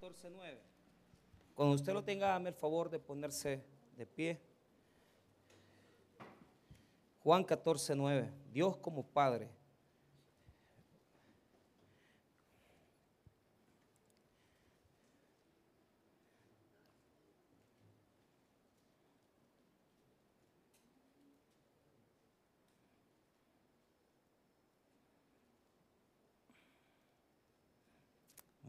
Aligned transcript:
14.9. 0.00 0.58
Cuando 1.54 1.74
usted 1.74 1.92
lo 1.92 2.02
tenga, 2.02 2.28
dame 2.28 2.48
el 2.48 2.54
favor 2.54 2.88
de 2.88 2.98
ponerse 2.98 3.62
de 3.96 4.06
pie. 4.06 4.40
Juan 7.22 7.44
14.9. 7.44 8.30
Dios 8.50 8.76
como 8.78 9.04
Padre. 9.04 9.50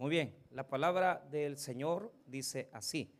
Muy 0.01 0.09
bien, 0.09 0.33
la 0.49 0.67
palabra 0.67 1.23
del 1.29 1.59
Señor 1.59 2.11
dice 2.25 2.71
así. 2.73 3.13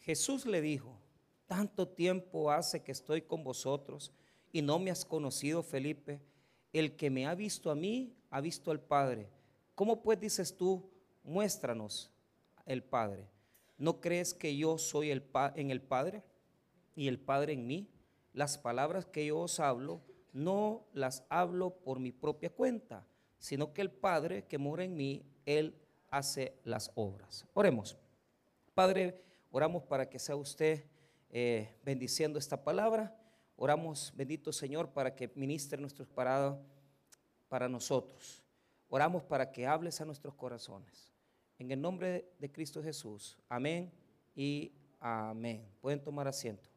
Jesús 0.00 0.44
le 0.44 0.60
dijo, 0.60 1.00
tanto 1.46 1.88
tiempo 1.88 2.50
hace 2.50 2.82
que 2.82 2.92
estoy 2.92 3.22
con 3.22 3.42
vosotros 3.42 4.12
y 4.52 4.60
no 4.60 4.78
me 4.78 4.90
has 4.90 5.06
conocido, 5.06 5.62
Felipe. 5.62 6.20
El 6.74 6.94
que 6.94 7.08
me 7.08 7.26
ha 7.26 7.34
visto 7.34 7.70
a 7.70 7.74
mí, 7.74 8.14
ha 8.28 8.42
visto 8.42 8.70
al 8.70 8.80
Padre. 8.80 9.30
¿Cómo 9.74 10.02
pues 10.02 10.20
dices 10.20 10.54
tú, 10.54 10.90
muéstranos 11.24 12.12
el 12.66 12.82
Padre? 12.82 13.30
¿No 13.78 13.98
crees 13.98 14.34
que 14.34 14.54
yo 14.58 14.76
soy 14.76 15.10
el 15.10 15.24
en 15.54 15.70
el 15.70 15.80
Padre 15.80 16.22
y 16.96 17.08
el 17.08 17.18
Padre 17.18 17.54
en 17.54 17.66
mí? 17.66 17.88
Las 18.34 18.58
palabras 18.58 19.06
que 19.06 19.24
yo 19.24 19.38
os 19.38 19.58
hablo, 19.58 20.02
no 20.34 20.84
las 20.92 21.24
hablo 21.30 21.78
por 21.78 21.98
mi 21.98 22.12
propia 22.12 22.50
cuenta, 22.50 23.06
sino 23.38 23.72
que 23.72 23.82
el 23.82 23.90
Padre 23.90 24.44
que 24.46 24.58
mora 24.58 24.84
en 24.84 24.96
mí, 24.96 25.24
Él 25.46 25.74
hace 26.10 26.54
las 26.64 26.90
obras. 26.94 27.46
Oremos. 27.54 27.96
Padre, 28.74 29.22
oramos 29.50 29.82
para 29.84 30.08
que 30.08 30.18
sea 30.18 30.36
usted 30.36 30.84
eh, 31.30 31.76
bendiciendo 31.84 32.38
esta 32.38 32.62
palabra. 32.62 33.14
Oramos, 33.56 34.12
bendito 34.14 34.52
Señor, 34.52 34.90
para 34.92 35.14
que 35.14 35.30
ministre 35.34 35.80
nuestros 35.80 36.08
parados 36.08 36.58
para 37.48 37.68
nosotros. 37.68 38.42
Oramos 38.88 39.22
para 39.24 39.50
que 39.50 39.66
hables 39.66 40.00
a 40.00 40.04
nuestros 40.04 40.34
corazones. 40.34 41.12
En 41.58 41.70
el 41.70 41.80
nombre 41.80 42.30
de 42.38 42.50
Cristo 42.50 42.82
Jesús. 42.82 43.36
Amén 43.48 43.92
y 44.34 44.72
amén. 45.00 45.66
Pueden 45.80 46.02
tomar 46.02 46.28
asiento. 46.28 46.70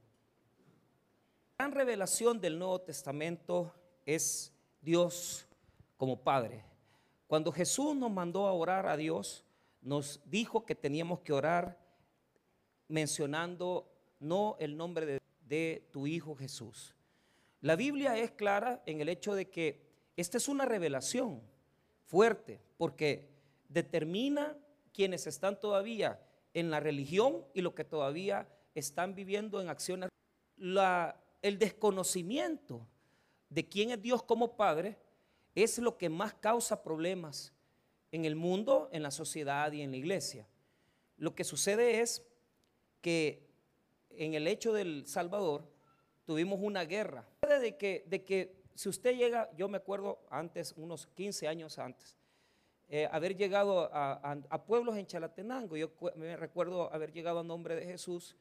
La 1.58 1.68
gran 1.68 1.72
revelación 1.74 2.42
del 2.42 2.58
Nuevo 2.58 2.82
Testamento 2.82 3.72
es 4.06 4.52
Dios 4.82 5.48
como 6.02 6.24
Padre. 6.24 6.64
Cuando 7.28 7.52
Jesús 7.52 7.96
nos 7.96 8.10
mandó 8.10 8.48
a 8.48 8.54
orar 8.54 8.88
a 8.88 8.98
Dios, 8.98 9.46
nos 9.84 10.20
dijo 10.26 10.66
que 10.66 10.74
teníamos 10.74 11.20
que 11.20 11.32
orar 11.32 11.78
mencionando 12.88 13.88
no 14.20 14.58
el 14.60 14.76
nombre 14.76 15.22
de, 15.48 15.88
tu 15.92 16.08
Hijo 16.08 16.34
Jesús. 16.36 16.96
La 17.60 17.76
Biblia 17.76 18.18
es 18.18 18.32
clara 18.32 18.82
en 18.88 19.00
el 19.00 19.10
hecho 19.10 19.36
de 19.36 19.52
que 19.52 19.92
esta 20.18 20.40
es 20.40 20.48
una 20.48 20.66
revelación 20.66 21.44
fuerte, 22.08 22.60
porque 22.78 23.30
determina 23.70 24.58
quienes 24.92 25.28
están 25.28 25.60
todavía 25.60 26.20
en 26.56 26.72
la 26.72 26.80
religión 26.80 27.46
y 27.54 27.62
lo 27.62 27.76
que 27.76 27.84
todavía 27.84 28.50
están 28.74 29.14
viviendo 29.14 29.62
en 29.62 29.70
acciones. 29.70 30.10
El 30.58 31.60
desconocimiento 31.60 32.88
de 33.50 33.70
quién 33.70 33.92
es 33.92 34.02
Dios 34.02 34.24
como 34.24 34.58
Padre 34.58 34.98
es 35.56 35.78
lo 35.80 35.98
que 35.98 36.10
más 36.10 36.34
causa 36.34 36.84
problemas 36.84 37.54
en 38.12 38.26
el 38.26 38.36
mundo, 38.36 38.90
en 38.92 39.04
la 39.04 39.12
sociedad 39.12 39.72
y 39.72 39.82
en 39.82 39.92
la 39.92 39.98
iglesia. 39.98 40.48
Lo 41.18 41.36
que 41.36 41.44
sucede 41.44 42.02
es 42.02 42.24
que 43.02 43.48
en 44.10 44.34
el 44.34 44.48
hecho 44.48 44.74
del 44.74 45.06
Salvador 45.08 45.64
tuvimos 46.26 46.60
una 46.62 46.86
guerra. 46.86 47.28
De 47.42 47.78
que, 47.78 48.06
de 48.08 48.24
que 48.24 48.56
si 48.76 48.90
usted 48.90 49.16
llega, 49.16 49.50
yo 49.58 49.68
me 49.68 49.78
acuerdo 49.78 50.20
antes, 50.30 50.74
unos 50.78 51.08
15 51.08 51.48
años 51.48 51.78
antes, 51.78 52.16
eh, 52.90 53.08
haber 53.12 53.38
llegado 53.38 53.90
a, 53.94 54.66
pueblos 54.66 54.98
en 54.98 55.06
Chalatenango, 55.06 55.78
yo 55.78 55.92
me 56.16 56.36
recuerdo 56.36 56.94
haber 56.94 57.12
llegado 57.12 57.40
a 57.40 57.44
nombre 57.44 57.76
de 57.76 57.86
Jesús 57.86 58.36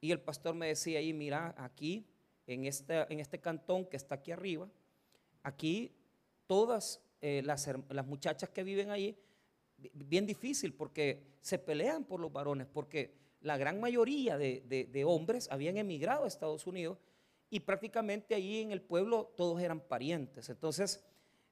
y 0.00 0.10
el 0.10 0.20
pastor 0.20 0.54
me 0.54 0.66
decía 0.66 0.98
ahí, 0.98 1.12
mira, 1.12 1.54
aquí, 1.56 2.06
en 2.46 2.66
este, 2.66 3.12
en 3.12 3.20
este 3.20 3.40
cantón 3.40 3.86
que 3.86 3.96
está 3.96 4.16
aquí 4.16 4.32
arriba, 4.32 4.68
aquí 5.42 5.94
todas 6.46 7.00
eh, 7.20 7.42
las, 7.42 7.66
muchachas 8.06 8.50
que 8.50 8.62
viven 8.62 8.90
ahí, 8.90 9.16
bien 9.94 10.26
difícil 10.26 10.74
porque 10.74 11.22
se 11.40 11.58
pelean 11.58 12.04
por 12.04 12.20
los 12.20 12.32
varones, 12.32 12.66
porque 12.66 13.14
la 13.40 13.56
gran 13.56 13.80
mayoría 13.80 14.36
de, 14.36 15.04
hombres 15.06 15.48
habían 15.50 15.76
emigrado 15.76 16.24
a 16.24 16.28
Estados 16.28 16.66
Unidos 16.66 16.98
y 17.50 17.60
prácticamente 17.60 18.34
allí 18.34 18.60
en 18.60 18.72
el 18.72 18.82
pueblo 18.82 19.32
todos 19.36 19.60
eran 19.62 19.80
parientes. 19.80 20.48
Entonces, 20.50 21.02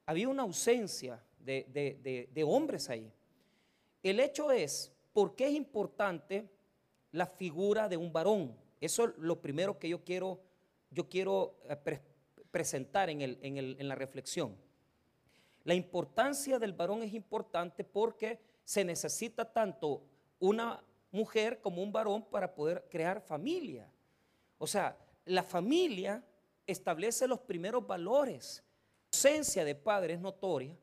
había 0.04 0.28
una 0.28 0.42
ausencia 0.42 1.22
de, 1.38 2.44
hombres 2.46 2.90
ahí. 2.90 3.10
El 4.02 4.20
hecho 4.20 4.50
es, 4.50 4.92
¿por 5.12 5.34
qué 5.34 5.46
es 5.46 5.54
importante 5.54 6.50
la 7.12 7.26
figura 7.26 7.88
de 7.88 7.96
un 7.96 8.12
varón? 8.12 8.56
Eso 8.80 9.04
es 9.04 9.16
lo 9.16 9.40
primero 9.40 9.78
que 9.78 9.88
yo 9.88 10.04
quiero, 10.04 10.40
yo 10.90 11.08
quiero 11.08 11.56
eh, 11.68 12.00
presentar 12.50 13.08
en 13.08 13.88
la 13.88 13.94
reflexión. 13.94 14.54
La 15.64 15.74
importancia 15.74 16.58
del 16.58 16.72
varón 16.72 17.02
es 17.02 17.14
importante 17.14 17.84
porque 17.84 18.40
se 18.64 18.84
necesita 18.84 19.44
tanto 19.52 20.02
una 20.38 20.82
mujer 21.10 21.60
como 21.60 21.82
un 21.82 21.92
varón 21.92 22.24
para 22.24 22.54
poder 22.54 22.86
crear 22.90 23.20
familia. 23.20 23.90
O 24.58 24.66
sea, 24.66 24.96
la 25.24 25.42
familia 25.42 26.24
establece 26.66 27.28
los 27.28 27.40
primeros 27.40 27.86
valores. 27.86 28.62
La 29.12 29.18
ausencia 29.18 29.64
de 29.64 29.74
padres 29.74 30.20
notoria. 30.20 30.76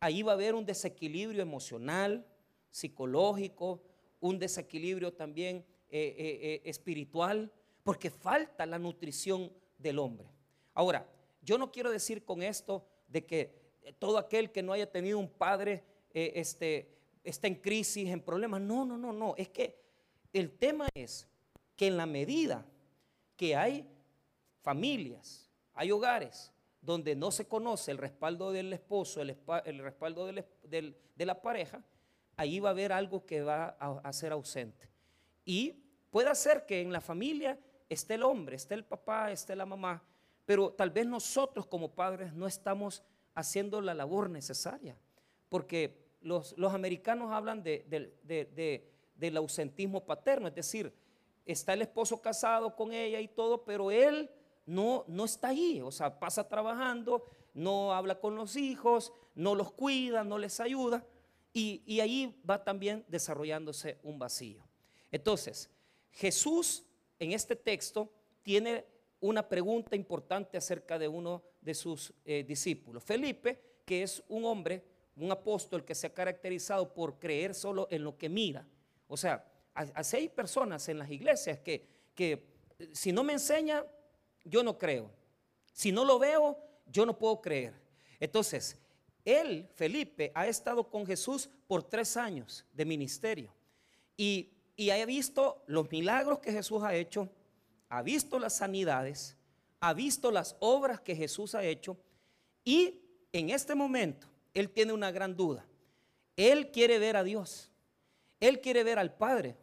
Ahí 0.00 0.22
va 0.22 0.32
a 0.32 0.34
haber 0.36 0.54
un 0.54 0.64
desequilibrio 0.64 1.42
emocional, 1.42 2.24
psicológico, 2.70 3.82
un 4.20 4.38
desequilibrio 4.38 5.12
también 5.12 5.64
eh, 5.90 6.14
eh, 6.18 6.38
eh, 6.42 6.62
espiritual, 6.64 7.52
porque 7.82 8.10
falta 8.10 8.64
la 8.64 8.78
nutrición 8.78 9.52
del 9.76 9.98
hombre. 9.98 10.28
Ahora, 10.74 11.08
yo 11.42 11.58
no 11.58 11.72
quiero 11.72 11.90
decir 11.90 12.24
con 12.24 12.42
esto 12.42 12.86
de 13.08 13.26
que 13.26 13.67
todo 13.98 14.18
aquel 14.18 14.50
que 14.50 14.62
no 14.62 14.72
haya 14.72 14.90
tenido 14.90 15.18
un 15.18 15.28
padre 15.28 15.84
eh, 16.12 16.32
este, 16.36 16.88
está 17.24 17.46
en 17.46 17.56
crisis, 17.56 18.08
en 18.08 18.20
problemas. 18.20 18.60
No, 18.60 18.84
no, 18.84 18.96
no, 18.96 19.12
no. 19.12 19.34
Es 19.36 19.48
que 19.48 19.80
el 20.32 20.52
tema 20.52 20.88
es 20.94 21.26
que 21.76 21.86
en 21.86 21.96
la 21.96 22.06
medida 22.06 22.66
que 23.36 23.56
hay 23.56 23.86
familias, 24.62 25.50
hay 25.74 25.90
hogares 25.90 26.52
donde 26.80 27.14
no 27.14 27.30
se 27.30 27.46
conoce 27.46 27.90
el 27.90 27.98
respaldo 27.98 28.52
del 28.52 28.72
esposo, 28.72 29.20
el, 29.20 29.78
respaldo 29.78 30.26
de 30.26 30.94
la 31.16 31.42
pareja, 31.42 31.82
ahí 32.36 32.60
va 32.60 32.70
a 32.70 32.72
haber 32.72 32.92
algo 32.92 33.26
que 33.26 33.42
va 33.42 33.76
a, 33.78 34.00
a 34.02 34.12
ser 34.12 34.32
ausente. 34.32 34.88
Y 35.44 35.72
puede 36.10 36.34
ser 36.34 36.66
que 36.66 36.80
en 36.80 36.92
la 36.92 37.00
familia 37.00 37.58
esté 37.88 38.14
el 38.14 38.22
hombre, 38.22 38.56
esté 38.56 38.74
el 38.74 38.84
papá, 38.84 39.30
esté 39.30 39.56
la 39.56 39.66
mamá, 39.66 40.02
pero 40.44 40.72
tal 40.72 40.90
vez 40.90 41.06
nosotros 41.06 41.66
como 41.66 41.94
padres 41.94 42.32
no 42.32 42.46
estamos 42.46 43.02
haciendo 43.34 43.80
la 43.80 43.94
labor 43.94 44.30
necesaria. 44.30 44.96
Porque 45.48 46.08
los, 46.20 46.54
americanos 46.58 47.32
hablan 47.32 47.62
del 47.62 49.36
ausentismo 49.36 50.04
paterno, 50.04 50.48
es 50.48 50.54
decir, 50.54 50.92
está 51.46 51.72
el 51.72 51.82
esposo 51.82 52.20
casado 52.20 52.74
con 52.76 52.92
ella 52.92 53.20
y 53.20 53.28
todo, 53.28 53.64
pero 53.64 53.90
él 53.90 54.30
no, 54.66 55.04
no 55.08 55.24
está 55.24 55.48
ahí, 55.48 55.80
o 55.80 55.90
sea, 55.90 56.18
pasa 56.18 56.46
trabajando, 56.46 57.24
no 57.54 57.94
habla 57.94 58.20
con 58.20 58.36
los 58.36 58.56
hijos, 58.56 59.12
no 59.34 59.54
los 59.54 59.72
cuida, 59.72 60.24
no 60.24 60.36
les 60.36 60.60
ayuda, 60.60 61.04
y, 61.54 61.82
y 61.86 62.00
ahí 62.00 62.38
va 62.48 62.62
también 62.62 63.04
desarrollándose 63.08 63.98
un 64.02 64.18
vacío. 64.18 64.62
Entonces, 65.10 65.70
Jesús 66.10 66.84
en 67.18 67.32
este 67.32 67.56
texto 67.56 68.12
tiene 68.42 68.84
una 69.20 69.48
pregunta 69.48 69.96
importante 69.96 70.56
acerca 70.56 70.98
de 70.98 71.08
uno 71.08 71.42
de 71.60 71.74
sus 71.74 72.12
eh, 72.24 72.44
discípulos. 72.46 73.02
Felipe, 73.02 73.60
que 73.84 74.02
es 74.02 74.22
un 74.28 74.44
hombre, 74.44 74.84
un 75.16 75.32
apóstol 75.32 75.84
que 75.84 75.94
se 75.94 76.06
ha 76.06 76.14
caracterizado 76.14 76.92
por 76.94 77.18
creer 77.18 77.54
solo 77.54 77.88
en 77.90 78.04
lo 78.04 78.16
que 78.16 78.28
mira. 78.28 78.66
O 79.08 79.16
sea, 79.16 79.44
hay 79.74 80.28
personas 80.28 80.88
en 80.88 80.98
las 80.98 81.10
iglesias 81.10 81.58
que, 81.58 81.86
que 82.14 82.46
eh, 82.78 82.88
si 82.92 83.12
no 83.12 83.24
me 83.24 83.32
enseña, 83.32 83.84
yo 84.44 84.62
no 84.62 84.78
creo. 84.78 85.10
Si 85.72 85.92
no 85.92 86.04
lo 86.04 86.18
veo, 86.18 86.58
yo 86.86 87.04
no 87.04 87.18
puedo 87.18 87.40
creer. 87.40 87.74
Entonces, 88.20 88.78
él, 89.24 89.68
Felipe, 89.74 90.32
ha 90.34 90.46
estado 90.46 90.88
con 90.88 91.06
Jesús 91.06 91.48
por 91.66 91.82
tres 91.82 92.16
años 92.16 92.64
de 92.72 92.84
ministerio 92.84 93.54
y, 94.16 94.50
y 94.76 94.90
ha 94.90 95.04
visto 95.06 95.62
los 95.66 95.90
milagros 95.90 96.38
que 96.38 96.52
Jesús 96.52 96.82
ha 96.82 96.94
hecho, 96.94 97.28
ha 97.88 98.02
visto 98.02 98.38
las 98.38 98.56
sanidades, 98.56 99.36
ha 99.80 99.94
visto 99.94 100.30
las 100.30 100.56
obras 100.60 101.00
que 101.00 101.16
Jesús 101.16 101.54
ha 101.54 101.64
hecho 101.64 101.96
y 102.64 103.00
en 103.32 103.50
este 103.50 103.74
momento 103.74 104.26
él 104.54 104.70
tiene 104.70 104.92
una 104.92 105.10
gran 105.10 105.36
duda. 105.36 105.66
Él 106.36 106.70
quiere 106.70 106.98
ver 106.98 107.16
a 107.16 107.24
Dios. 107.24 107.70
Él 108.40 108.60
quiere 108.60 108.84
ver 108.84 108.98
al 108.98 109.14
Padre, 109.14 109.56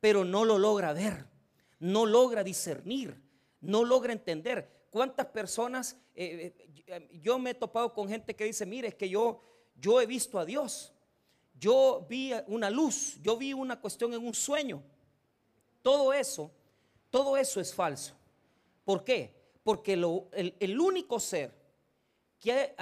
pero 0.00 0.24
no 0.24 0.44
lo 0.44 0.58
logra 0.58 0.92
ver, 0.92 1.26
no 1.78 2.06
logra 2.06 2.42
discernir, 2.42 3.20
no 3.60 3.84
logra 3.84 4.12
entender. 4.12 4.68
¿Cuántas 4.90 5.26
personas, 5.26 5.96
eh, 6.14 6.54
eh, 6.86 7.18
yo 7.22 7.38
me 7.38 7.50
he 7.50 7.54
topado 7.54 7.92
con 7.92 8.08
gente 8.08 8.34
que 8.34 8.44
dice, 8.44 8.66
mire, 8.66 8.88
es 8.88 8.94
que 8.94 9.08
yo, 9.08 9.40
yo 9.76 10.00
he 10.00 10.06
visto 10.06 10.38
a 10.38 10.44
Dios, 10.44 10.92
yo 11.58 12.04
vi 12.08 12.32
una 12.48 12.68
luz, 12.68 13.16
yo 13.22 13.36
vi 13.36 13.52
una 13.52 13.80
cuestión 13.80 14.12
en 14.12 14.26
un 14.26 14.34
sueño. 14.34 14.82
Todo 15.82 16.12
eso, 16.12 16.50
todo 17.14 17.36
eso 17.36 17.60
es 17.60 17.72
falso. 17.72 18.12
¿Por 18.84 19.04
qué? 19.04 19.32
Porque 19.62 19.92
el, 19.92 20.80
único 20.80 21.20
ser 21.20 21.54
que... 22.40 22.74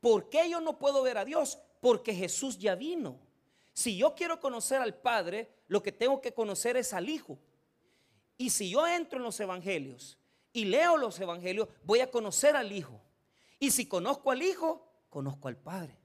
¿Por 0.00 0.30
qué 0.30 0.48
yo 0.48 0.62
no 0.62 0.78
puedo 0.78 1.02
ver 1.02 1.18
a 1.18 1.26
Dios? 1.26 1.58
Porque 1.78 2.14
Jesús 2.14 2.58
ya 2.58 2.74
vino. 2.74 3.18
Si 3.74 3.98
yo 3.98 4.14
quiero 4.14 4.40
conocer 4.40 4.80
al 4.80 4.94
Padre, 4.94 5.50
lo 5.68 5.82
que 5.82 5.92
tengo 5.92 6.22
que 6.22 6.32
conocer 6.32 6.78
es 6.78 6.94
al 6.94 7.10
Hijo. 7.10 7.38
Y 8.38 8.48
si 8.48 8.70
yo 8.70 8.86
entro 8.86 9.18
en 9.18 9.24
los 9.24 9.38
evangelios 9.40 10.16
y 10.54 10.64
leo 10.64 10.96
los 10.96 11.20
evangelios, 11.20 11.68
voy 11.84 12.00
a 12.00 12.10
conocer 12.10 12.56
al 12.56 12.72
Hijo. 12.72 12.98
Y 13.58 13.72
si 13.72 13.84
conozco 13.84 14.30
al 14.30 14.40
Hijo, 14.40 14.90
conozco 15.10 15.48
al 15.48 15.58
Padre. 15.58 15.98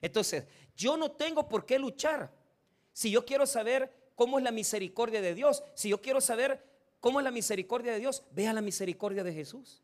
Entonces, 0.00 0.44
yo 0.76 0.96
no 0.96 1.10
tengo 1.10 1.48
por 1.48 1.66
qué 1.66 1.80
luchar. 1.80 2.32
Si 2.92 3.10
yo 3.10 3.24
quiero 3.24 3.44
saber 3.44 4.12
cómo 4.14 4.38
es 4.38 4.44
la 4.44 4.52
misericordia 4.52 5.20
de 5.20 5.34
Dios, 5.34 5.64
si 5.74 5.88
yo 5.88 6.00
quiero 6.00 6.20
saber 6.20 6.70
cómo 7.02 7.18
es 7.18 7.24
la 7.24 7.32
misericordia 7.32 7.92
de 7.92 7.98
Dios, 7.98 8.22
vea 8.30 8.52
la 8.52 8.62
misericordia 8.62 9.24
de 9.24 9.34
Jesús. 9.34 9.82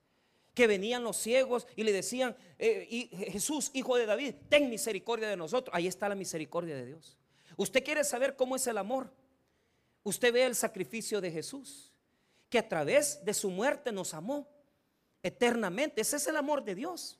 Que 0.54 0.68
venían 0.68 1.02
los 1.02 1.16
ciegos 1.16 1.66
y 1.74 1.82
le 1.82 1.92
decían, 1.92 2.36
eh, 2.60 3.08
Jesús, 3.32 3.70
hijo 3.74 3.96
de 3.96 4.06
David, 4.06 4.36
ten 4.48 4.70
misericordia 4.70 5.28
de 5.28 5.36
nosotros. 5.36 5.74
Ahí 5.76 5.88
está 5.88 6.08
la 6.08 6.14
misericordia 6.14 6.76
de 6.76 6.86
Dios. 6.86 7.18
Usted 7.56 7.82
quiere 7.82 8.04
saber 8.04 8.36
cómo 8.36 8.54
es 8.54 8.66
el 8.68 8.78
amor. 8.78 9.12
Usted 10.04 10.32
ve 10.32 10.44
el 10.44 10.54
sacrificio 10.54 11.20
de 11.20 11.32
Jesús, 11.32 11.92
que 12.48 12.60
a 12.60 12.68
través 12.68 13.24
de 13.24 13.34
su 13.34 13.50
muerte 13.50 13.90
nos 13.90 14.14
amó 14.14 14.48
eternamente. 15.20 16.00
Ese 16.00 16.16
es 16.16 16.26
el 16.28 16.36
amor 16.36 16.62
de 16.62 16.76
Dios. 16.76 17.18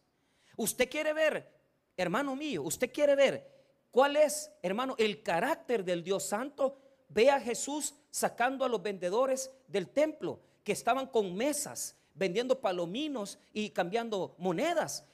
Usted 0.56 0.88
quiere 0.88 1.12
ver, 1.12 1.52
hermano 1.96 2.36
mío, 2.36 2.62
usted 2.62 2.92
quiere 2.92 3.16
ver 3.16 3.50
cuál 3.90 4.14
es, 4.14 4.48
hermano, 4.62 4.94
el 4.96 5.24
carácter 5.24 5.84
del 5.84 6.04
Dios 6.04 6.22
Santo. 6.22 6.78
Ve 7.08 7.30
a 7.30 7.40
Jesús 7.40 7.94
sacando 8.18 8.64
a 8.64 8.68
los 8.68 8.82
vendedores 8.82 9.50
del 9.68 9.88
templo 9.88 10.40
que 10.64 10.72
estaban 10.72 11.06
con 11.06 11.34
mesas 11.34 11.96
vendiendo 12.18 12.60
palominos 12.60 13.38
y 13.52 13.70
cambiando 13.70 14.34
monedas. 14.38 15.04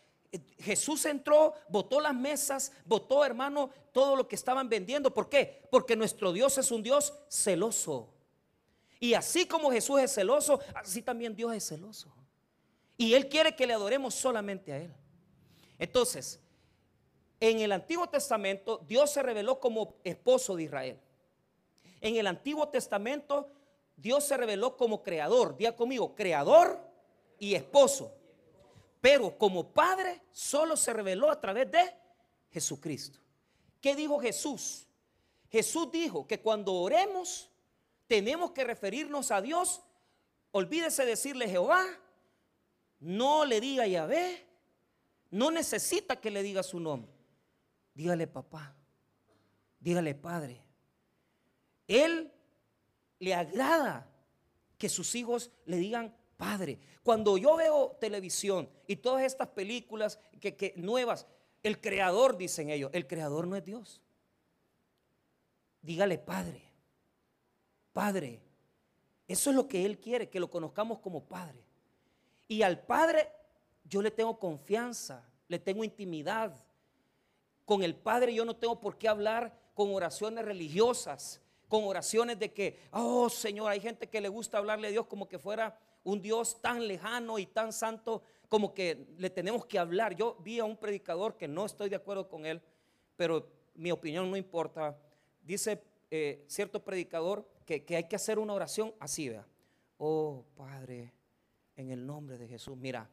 Jesús 0.59 1.05
entró, 1.05 1.55
botó 1.69 2.01
las 2.01 2.15
mesas, 2.15 2.73
botó, 2.85 3.25
hermano, 3.25 3.71
todo 3.93 4.17
lo 4.17 4.27
que 4.27 4.35
estaban 4.35 4.69
vendiendo. 4.69 5.13
¿Por 5.13 5.29
qué? 5.29 5.63
Porque 5.71 5.95
nuestro 5.95 6.33
Dios 6.33 6.59
es 6.59 6.71
un 6.73 6.83
Dios 6.83 7.13
celoso. 7.29 8.09
Y 8.99 9.15
así 9.15 9.47
como 9.47 9.71
Jesús 9.71 10.01
es 10.01 10.15
celoso, 10.15 10.59
así 10.75 11.03
también 11.03 11.37
Dios 11.37 11.55
es 11.55 11.69
celoso. 11.69 12.13
Y 12.97 13.15
Él 13.15 13.29
quiere 13.29 13.55
que 13.55 13.67
le 13.67 13.75
adoremos 13.75 14.15
solamente 14.15 14.73
a 14.73 14.79
Él. 14.79 14.93
Entonces, 15.79 16.41
en 17.39 17.61
el 17.61 17.71
Antiguo 17.71 18.09
Testamento, 18.09 18.83
Dios 18.89 19.11
se 19.11 19.23
reveló 19.23 19.61
como 19.61 19.97
esposo 20.03 20.57
de 20.57 20.65
Israel. 20.65 21.01
En 22.05 22.17
el 22.17 22.27
Antiguo 22.27 22.69
Testamento, 22.69 23.51
Dios 23.97 24.25
se 24.25 24.37
reveló 24.37 24.77
como 24.77 25.03
creador. 25.03 25.57
Día 25.57 25.75
conmigo, 25.75 26.15
creador 26.15 26.79
y 27.39 27.55
esposo. 27.55 28.15
Pero 29.01 29.39
como 29.39 29.73
Padre 29.73 30.21
solo 30.31 30.77
se 30.77 30.93
reveló 30.93 31.31
a 31.31 31.41
través 31.41 31.71
de 31.73 31.97
Jesucristo. 32.51 33.19
¿Qué 33.81 33.97
dijo 33.97 34.21
Jesús? 34.21 34.87
Jesús 35.49 35.91
dijo 35.91 36.27
que 36.27 36.43
cuando 36.43 36.75
oremos 36.75 37.49
tenemos 38.07 38.51
que 38.51 38.65
referirnos 38.65 39.31
a 39.31 39.41
Dios. 39.41 39.81
Olvídese 40.51 41.07
decirle 41.07 41.49
Jehová. 41.49 41.87
No 43.01 43.47
le 43.47 43.63
diga 43.63 43.87
Yahvé. 43.87 44.47
No 45.31 45.51
necesita 45.51 46.21
que 46.21 46.31
le 46.31 46.43
diga 46.43 46.63
su 46.63 46.79
nombre. 46.81 47.11
Dígale 47.95 48.27
papá. 48.27 48.77
Dígale 49.81 50.15
padre. 50.15 50.64
Él 51.87 52.33
le 53.19 53.35
agrada 53.35 54.09
que 54.79 54.89
sus 54.89 55.15
hijos 55.15 55.51
le 55.67 55.77
digan 55.77 56.15
Padre, 56.37 56.79
cuando 57.03 57.39
yo 57.39 57.57
veo 57.57 57.97
televisión 58.01 58.69
y 58.87 58.97
todas 58.97 59.23
estas 59.23 59.49
películas 59.49 60.19
que, 60.41 60.75
nuevas, 60.77 61.27
el 61.63 61.81
creador, 61.81 62.37
dicen 62.37 62.71
ellos, 62.71 62.91
el 62.93 63.07
creador 63.07 63.47
no 63.47 63.57
es 63.57 63.65
Dios. 63.65 64.01
Dígale 65.81 66.19
Padre, 66.19 66.63
Padre. 67.93 68.41
Eso 69.29 69.51
es 69.51 69.57
lo 69.57 69.69
que 69.69 69.87
Él 69.87 69.99
quiere, 69.99 70.29
que 70.29 70.41
lo 70.41 70.51
conozcamos 70.51 70.99
como 70.99 71.25
Padre. 71.25 71.65
Y 72.49 72.63
al 72.63 72.81
Padre 72.81 73.31
yo 73.85 74.03
le 74.03 74.11
tengo 74.11 74.39
confianza, 74.39 75.27
le 75.49 75.59
tengo 75.59 75.85
intimidad. 75.85 76.55
Con 77.65 77.83
el 77.83 77.95
Padre 77.95 78.35
yo 78.35 78.45
no 78.45 78.57
tengo 78.57 78.81
por 78.81 78.99
qué 78.99 79.09
hablar 79.09 79.59
con 79.75 79.95
oraciones 79.95 80.45
religiosas, 80.45 81.41
con 81.75 81.87
oraciones 81.87 82.39
de 82.39 82.53
que, 82.53 82.79
oh 82.93 83.29
Señor, 83.29 83.69
hay 83.69 83.81
gente 83.81 84.09
que 84.09 84.21
le 84.21 84.29
gusta 84.29 84.59
hablarle 84.59 84.87
a 84.87 84.91
Dios 84.93 85.07
como 85.07 85.29
que 85.29 85.41
fuera 85.41 85.77
un 86.05 86.23
Dios 86.23 86.63
tan 86.63 86.87
lejano 86.87 87.37
y 87.37 87.47
tan 87.47 87.73
santo 87.73 88.23
como 88.49 88.73
que 88.73 89.09
le 89.19 89.29
tenemos 89.29 89.67
que 89.67 89.81
hablar. 89.81 90.15
Yo 90.15 90.37
vi 90.45 90.61
a 90.61 90.65
un 90.65 90.77
predicador 90.77 91.37
que 91.37 91.49
no 91.49 91.67
estoy 91.67 91.89
de 91.89 91.97
acuerdo 91.97 92.29
con 92.29 92.47
él, 92.47 92.63
pero 93.17 93.51
mi 93.75 93.91
opinión 93.91 94.31
no 94.31 94.37
importa. 94.37 94.97
Dice 95.43 95.83
eh, 96.13 96.45
cierto 96.47 96.85
predicador 96.85 97.45
que, 97.67 97.85
que, 97.85 97.97
hay 97.97 98.05
que 98.05 98.15
hacer 98.15 98.39
una 98.39 98.53
oración 98.53 98.95
así, 99.01 99.29
vea. 99.29 99.45
Oh 99.99 100.45
Padre, 100.55 101.13
en 101.75 101.91
el 101.91 102.07
nombre 102.07 102.39
de 102.39 102.47
Jesús, 102.47 102.77
mira, 102.77 103.11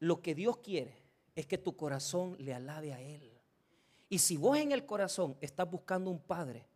lo 0.00 0.20
que 0.20 0.34
Dios 0.34 0.56
quiere 0.56 0.96
es 1.36 1.46
que 1.46 1.56
tu 1.56 1.76
corazón 1.76 2.34
le 2.40 2.52
alabe 2.52 2.92
a 2.92 3.00
Él. 3.00 3.30
Y 4.08 4.18
si 4.18 4.36
vos 4.36 4.58
en 4.58 4.72
el 4.72 4.84
corazón 4.84 5.36
estás 5.40 5.70
buscando 5.70 6.10
un 6.10 6.18
Padre, 6.18 6.66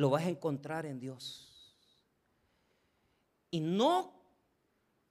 lo 0.00 0.08
vas 0.08 0.24
a 0.24 0.30
encontrar 0.30 0.86
en 0.86 0.98
Dios. 0.98 1.76
Y 3.50 3.60
no 3.60 4.14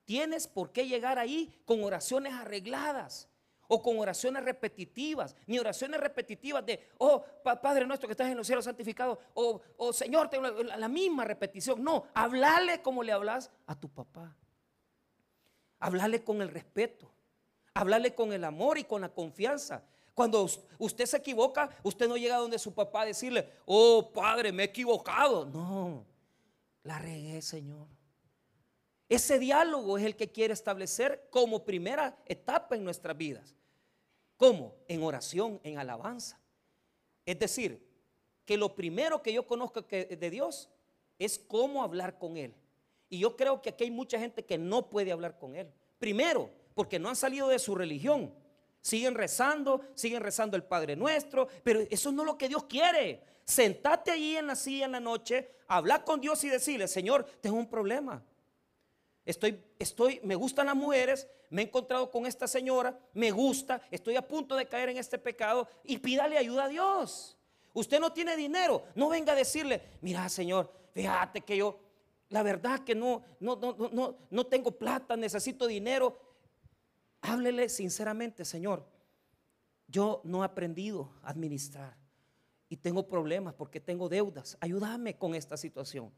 tienes 0.03 0.47
por 0.47 0.71
qué 0.71 0.87
llegar 0.87 1.19
ahí 1.19 1.61
con 1.63 1.83
oraciones 1.83 2.33
arregladas 2.33 3.29
o 3.67 3.83
con 3.83 3.99
oraciones 3.99 4.43
repetitivas, 4.43 5.35
ni 5.45 5.59
oraciones 5.59 5.99
repetitivas 5.99 6.65
de, 6.65 6.89
oh 6.97 7.23
Padre 7.43 7.85
nuestro 7.85 8.07
que 8.07 8.13
estás 8.13 8.31
en 8.31 8.37
los 8.37 8.47
cielos 8.47 8.65
santificado, 8.65 9.19
o 9.35 9.61
oh, 9.77 9.93
Señor, 9.93 10.27
la, 10.41 10.77
la 10.77 10.87
misma 10.87 11.23
repetición. 11.23 11.83
No, 11.83 12.05
hablarle 12.15 12.81
como 12.81 13.03
le 13.03 13.11
hablas 13.11 13.51
a 13.67 13.79
tu 13.79 13.89
papá. 13.89 14.35
Hablarle 15.77 16.23
con 16.23 16.41
el 16.41 16.49
respeto, 16.49 17.11
hablarle 17.75 18.15
con 18.15 18.33
el 18.33 18.43
amor 18.43 18.79
y 18.79 18.85
con 18.85 19.01
la 19.01 19.09
confianza. 19.09 19.83
Cuando 20.19 20.49
usted 20.79 21.05
se 21.05 21.15
equivoca, 21.15 21.69
usted 21.81 22.05
no 22.05 22.17
llega 22.17 22.35
donde 22.35 22.59
su 22.59 22.73
papá 22.73 23.03
a 23.03 23.05
decirle, 23.05 23.47
oh 23.65 24.11
Padre, 24.11 24.51
me 24.51 24.63
he 24.63 24.65
equivocado. 24.65 25.45
No, 25.45 26.05
la 26.83 26.99
regué, 26.99 27.41
Señor. 27.41 27.87
Ese 29.07 29.39
diálogo 29.39 29.97
es 29.97 30.03
el 30.03 30.17
que 30.17 30.29
quiere 30.29 30.53
establecer 30.53 31.29
como 31.29 31.63
primera 31.63 32.21
etapa 32.25 32.75
en 32.75 32.83
nuestras 32.83 33.15
vidas. 33.15 33.55
¿Cómo? 34.35 34.75
En 34.89 35.03
oración, 35.03 35.61
en 35.63 35.77
alabanza. 35.77 36.37
Es 37.25 37.39
decir, 37.39 37.81
que 38.43 38.57
lo 38.57 38.75
primero 38.75 39.21
que 39.23 39.31
yo 39.31 39.47
conozco 39.47 39.83
de 39.83 40.29
Dios 40.29 40.69
es 41.17 41.39
cómo 41.39 41.81
hablar 41.81 42.17
con 42.19 42.35
Él. 42.35 42.53
Y 43.07 43.19
yo 43.19 43.37
creo 43.37 43.61
que 43.61 43.69
aquí 43.69 43.85
hay 43.85 43.91
mucha 43.91 44.19
gente 44.19 44.43
que 44.43 44.57
no 44.57 44.89
puede 44.89 45.13
hablar 45.13 45.39
con 45.39 45.55
Él. 45.55 45.71
Primero, 45.97 46.49
porque 46.75 46.99
no 46.99 47.07
han 47.07 47.15
salido 47.15 47.47
de 47.47 47.57
su 47.57 47.73
religión. 47.73 48.33
Siguen 48.81 49.15
rezando, 49.15 49.81
siguen 49.93 50.21
rezando 50.21 50.55
el 50.55 50.63
Padre 50.63 50.95
Nuestro, 50.95 51.47
pero 51.63 51.81
eso 51.89 52.11
no 52.11 52.23
es 52.23 52.25
lo 52.27 52.37
que 52.37 52.47
Dios 52.47 52.63
quiere. 52.65 53.21
Sentate 53.43 54.11
allí 54.11 54.37
en 54.37 54.47
la 54.47 54.55
silla 54.55 54.85
en 54.85 54.93
la 54.93 54.99
noche, 54.99 55.51
hablar 55.67 56.03
con 56.03 56.21
Dios 56.21 56.43
y 56.43 56.49
decirle, 56.49 56.87
Señor, 56.87 57.25
tengo 57.41 57.57
un 57.57 57.69
problema. 57.69 58.23
Estoy, 59.25 59.63
estoy, 59.77 60.19
me 60.23 60.35
gustan 60.35 60.67
las 60.67 60.75
mujeres, 60.75 61.27
me 61.49 61.61
he 61.61 61.65
encontrado 61.65 62.09
con 62.09 62.25
esta 62.25 62.47
señora, 62.47 62.97
me 63.13 63.31
gusta, 63.31 63.81
estoy 63.91 64.15
a 64.15 64.27
punto 64.27 64.55
de 64.55 64.67
caer 64.67 64.89
en 64.89 64.97
este 64.97 65.17
pecado 65.17 65.67
y 65.83 65.97
pídale 65.97 66.37
ayuda 66.37 66.65
a 66.65 66.67
Dios. 66.67 67.37
Usted 67.73 67.99
no 67.99 68.11
tiene 68.11 68.35
dinero, 68.35 68.83
no 68.95 69.09
venga 69.09 69.33
a 69.33 69.35
decirle, 69.35 69.81
mira 70.01 70.27
Señor, 70.29 70.71
fíjate 70.93 71.41
que 71.41 71.57
yo, 71.57 71.79
la 72.29 72.43
verdad 72.43 72.79
que 72.83 72.95
no, 72.95 73.23
no, 73.39 73.55
no, 73.55 73.89
no, 73.91 74.17
no 74.29 74.45
tengo 74.47 74.71
plata, 74.71 75.15
necesito 75.15 75.67
dinero. 75.67 76.28
Háblele 77.21 77.69
sinceramente, 77.69 78.45
Señor, 78.45 78.87
yo 79.87 80.21
no 80.23 80.43
he 80.43 80.45
aprendido 80.45 81.11
a 81.23 81.31
administrar 81.31 81.97
y 82.69 82.77
tengo 82.77 83.07
problemas 83.07 83.55
porque 83.55 83.79
tengo 83.79 84.07
deudas. 84.07 84.57
Ayúdame 84.61 85.17
con 85.17 85.33
esta 85.33 85.57
situación. 85.57 86.11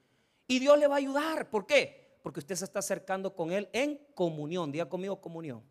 Y 0.47 0.59
Dios 0.59 0.77
le 0.77 0.87
va 0.87 0.95
a 0.95 0.97
ayudar. 0.97 1.49
¿Por 1.49 1.65
qué? 1.65 2.19
Porque 2.21 2.39
usted 2.41 2.55
se 2.55 2.65
está 2.65 2.79
acercando 2.79 3.33
con 3.33 3.51
Él 3.51 3.69
en 3.71 3.97
comunión. 4.13 4.71
Diga 4.71 4.89
conmigo 4.89 5.21
comunión. 5.21 5.63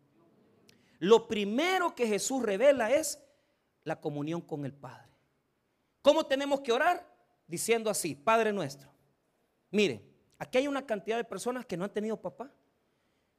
Lo 0.97 1.27
primero 1.27 1.93
que 1.95 2.07
Jesús 2.07 2.41
revela 2.43 2.91
es 2.91 3.19
la 3.83 4.01
comunión 4.01 4.41
con 4.41 4.65
el 4.65 4.73
Padre. 4.73 5.11
¿Cómo 6.01 6.25
tenemos 6.25 6.61
que 6.61 6.71
orar? 6.71 7.07
Diciendo 7.47 7.89
así, 7.89 8.15
Padre 8.15 8.51
nuestro. 8.51 8.91
Mire, 9.69 10.03
aquí 10.39 10.57
hay 10.57 10.67
una 10.67 10.85
cantidad 10.85 11.17
de 11.17 11.23
personas 11.23 11.65
que 11.65 11.77
no 11.77 11.85
han 11.85 11.93
tenido 11.93 12.19
papá, 12.19 12.51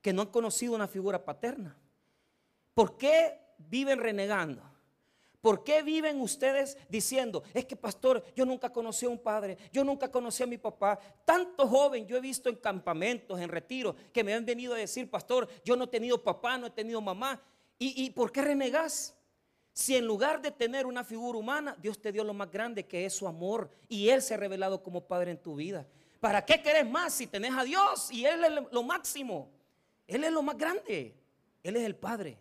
que 0.01 0.13
no 0.13 0.23
han 0.23 0.29
conocido 0.29 0.75
una 0.75 0.87
figura 0.87 1.25
paterna. 1.25 1.77
¿Por 2.75 2.97
qué 2.97 3.39
viven 3.59 3.99
renegando? 3.99 4.63
¿Por 5.43 5.65
qué 5.65 5.83
viven 5.83 6.21
ustedes 6.21 6.79
diciendo, 6.89 7.43
es 7.53 7.65
que 7.65 7.75
pastor, 7.75 8.25
yo 8.37 8.47
nunca 8.47 8.71
conocí 8.71 9.07
a 9.07 9.09
un 9.09 9.19
padre, 9.19 9.59
yo 9.73 9.83
nunca 9.83 10.09
conocí 10.09 10.45
a 10.45 10.47
mi 10.47 10.57
papá? 10.57 11.01
Tanto 11.25 11.67
joven 11.67 12.07
yo 12.07 12.17
he 12.17 12.21
visto 12.21 12.49
en 12.49 12.55
campamentos, 12.55 13.41
en 13.41 13.49
retiros, 13.49 13.97
que 14.13 14.23
me 14.23 14.35
han 14.35 14.47
venido 14.47 14.73
a 14.75 14.77
decir, 14.79 15.11
pastor, 15.11 15.49
yo 15.65 15.75
no 15.75 15.85
he 15.85 15.89
tenido 15.89 16.23
papá, 16.23 16.57
no 16.59 16.69
he 16.69 16.71
tenido 16.71 17.01
mamá. 17.01 17.43
¿Y, 17.77 18.05
y 18.05 18.11
por 18.11 18.31
qué 18.31 18.43
renegas? 18.43 19.19
Si 19.73 19.97
en 19.97 20.07
lugar 20.07 20.41
de 20.41 20.53
tener 20.53 20.87
una 20.87 21.03
figura 21.03 21.37
humana, 21.37 21.77
Dios 21.81 22.01
te 22.01 22.13
dio 22.13 22.23
lo 22.23 22.35
más 22.35 22.49
grande 22.49 22.87
que 22.87 23.05
es 23.05 23.13
su 23.13 23.27
amor 23.27 23.69
y 23.89 24.11
Él 24.11 24.23
se 24.23 24.35
ha 24.35 24.37
revelado 24.37 24.81
como 24.81 25.09
Padre 25.09 25.33
en 25.33 25.39
tu 25.39 25.57
vida. 25.57 25.89
¿Para 26.21 26.45
qué 26.45 26.63
querés 26.63 26.89
más 26.89 27.15
si 27.15 27.27
tenés 27.27 27.53
a 27.53 27.65
Dios 27.65 28.13
y 28.13 28.25
Él 28.27 28.45
es 28.45 28.53
lo 28.71 28.83
máximo? 28.85 29.51
Él 30.07 30.23
es 30.23 30.31
lo 30.31 30.43
más 30.43 30.57
grande. 30.57 31.17
Él 31.65 31.75
es 31.75 31.83
el 31.83 31.97
Padre. 31.97 32.39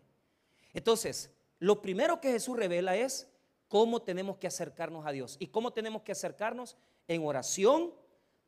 Entonces, 0.74 1.32
lo 1.60 1.82
primero 1.82 2.20
que 2.20 2.32
Jesús 2.32 2.58
revela 2.58 2.96
es 2.96 3.30
cómo 3.68 4.01
tenemos 4.01 4.38
que 4.38 4.48
acercarnos 4.48 5.06
a 5.06 5.12
Dios. 5.12 5.38
¿Y 5.40 5.48
cómo 5.48 5.72
tenemos 5.72 6.01
que 6.01 6.12
acercarnos? 6.12 6.78
En 7.08 7.25
oración, 7.25 7.94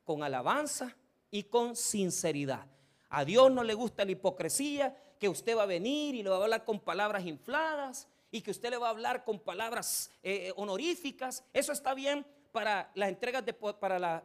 con 0.03 0.23
alabanza 0.23 0.95
y 1.31 1.43
con 1.43 1.75
sinceridad. 1.75 2.67
A 3.09 3.25
Dios 3.25 3.51
no 3.51 3.63
le 3.63 3.73
gusta 3.73 4.05
la 4.05 4.11
hipocresía, 4.11 4.97
que 5.19 5.29
usted 5.29 5.55
va 5.55 5.63
a 5.63 5.67
venir 5.67 6.15
y 6.15 6.23
le 6.23 6.29
va 6.29 6.37
a 6.37 6.43
hablar 6.43 6.65
con 6.65 6.79
palabras 6.79 7.25
infladas 7.25 8.07
y 8.31 8.41
que 8.41 8.51
usted 8.51 8.71
le 8.71 8.77
va 8.77 8.87
a 8.87 8.89
hablar 8.89 9.23
con 9.23 9.39
palabras 9.39 10.11
eh, 10.23 10.47
eh, 10.47 10.53
honoríficas. 10.55 11.45
Eso 11.53 11.71
está 11.71 11.93
bien 11.93 12.25
para 12.51 12.91
las 12.95 13.09
entregas 13.09 13.45
de, 13.45 13.53
para 13.53 13.99
la, 13.99 14.23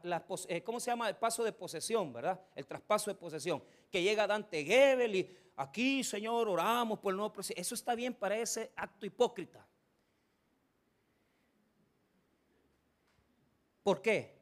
eh, 0.49 0.63
¿cómo 0.63 0.81
se 0.81 0.91
llama? 0.91 1.09
El 1.09 1.17
paso 1.17 1.45
de 1.45 1.53
posesión, 1.53 2.13
¿verdad? 2.13 2.41
El 2.55 2.67
traspaso 2.67 3.11
de 3.11 3.15
posesión. 3.15 3.63
Que 3.91 4.03
llega 4.03 4.27
Dante 4.27 4.65
Gebel 4.65 5.15
y 5.15 5.37
aquí, 5.59 6.05
Señor, 6.05 6.49
oramos 6.49 7.01
por 7.01 7.13
el 7.13 7.17
nuevo 7.17 7.33
proceso. 7.33 7.61
Eso 7.61 7.75
está 7.75 7.95
bien 7.95 8.15
para 8.15 8.39
ese 8.39 8.73
acto 8.77 9.05
hipócrita. 9.05 9.67
¿Por 13.83 14.01
qué? 14.01 14.39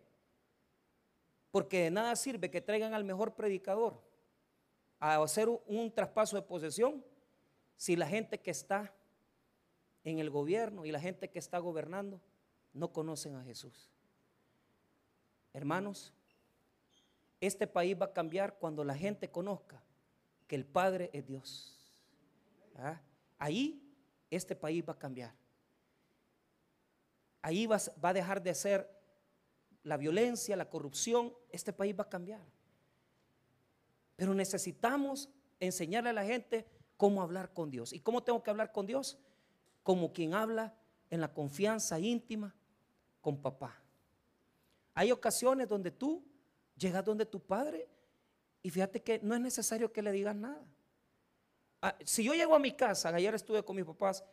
Porque 1.50 1.85
de 1.85 1.90
nada 1.90 2.14
sirve 2.16 2.50
que 2.50 2.61
traigan 2.61 2.92
al 2.92 3.04
mejor 3.04 3.35
predicador 3.35 4.02
a 4.99 5.23
hacer 5.23 5.49
un, 5.49 5.90
traspaso 5.90 6.37
de 6.37 6.42
posesión 6.42 7.04
si 7.76 7.96
la 7.96 8.06
gente 8.06 8.40
que 8.40 8.50
está 8.50 8.94
en 10.04 10.18
el 10.18 10.30
gobierno 10.30 10.85
y 10.85 10.92
la 10.92 11.00
gente 11.00 11.30
que 11.30 11.38
está 11.38 11.58
gobernando 11.58 12.20
no 12.75 12.92
conocen 12.92 13.37
a 13.37 13.42
Jesús. 13.42 13.90
Hermanos, 15.54 16.12
este 17.40 17.66
país 17.66 17.96
va 17.99 18.06
a 18.06 18.12
cambiar 18.12 18.58
cuando 18.58 18.85
la 18.85 18.94
gente 18.94 19.30
conozca 19.30 19.82
que 20.47 20.57
el 20.57 20.65
Padre 20.65 21.11
es 21.12 21.26
Dios. 21.26 21.76
¿Ah? 22.76 23.00
Ahí 23.38 23.83
este 24.31 24.55
país 24.55 24.85
va 24.87 24.93
a 24.93 24.99
cambiar. 24.99 25.35
Ahí 27.43 27.67
va, 27.67 27.79
va, 28.05 28.09
a 28.09 28.15
dejar 28.15 28.43
de 28.43 28.55
ser 28.55 28.91
la 29.83 29.97
violencia, 29.97 30.57
la 30.57 30.69
corrupción. 30.69 31.33
Este 31.50 31.73
país 31.73 31.95
va 31.99 32.03
a 32.05 32.09
cambiar. 32.09 32.43
Pero 34.17 34.35
necesitamos 34.35 35.29
enseñarle 35.61 36.11
a 36.11 36.15
la 36.15 36.25
gente 36.25 36.67
cómo 36.97 37.23
hablar 37.23 37.53
con 37.53 37.71
Dios. 37.71 37.93
¿Y 37.93 38.00
cómo 38.00 38.23
tengo 38.23 38.43
que 38.43 38.50
hablar 38.50 38.73
con 38.73 38.87
Dios? 38.87 39.19
Como 39.83 40.12
quien 40.12 40.35
habla 40.35 40.75
en 41.11 41.21
la 41.21 41.33
confianza 41.33 41.99
íntima 42.00 42.55
con 43.21 43.41
papá. 43.41 43.81
Hay 44.95 45.12
ocasiones 45.12 45.69
donde 45.69 45.91
tú 45.91 46.25
llegas 46.76 47.05
donde 47.05 47.26
tu 47.26 47.41
padre 47.41 47.88
y 48.66 48.70
fíjate 48.70 49.00
que 49.00 49.20
no 49.23 49.32
es 49.32 49.40
necesario 49.40 49.92
que 49.92 50.02
le 50.02 50.11
digas 50.11 50.35
nada. 50.35 50.66
Ah, 51.80 51.96
si 52.04 52.25
yo 52.25 52.35
llego 52.35 52.52
a 52.52 52.58
mi 52.58 52.73
casa, 52.73 53.11
ayer 53.11 53.32
estuve 53.32 53.62
con 53.62 53.76
mis 53.76 53.85
papás, 53.85 54.25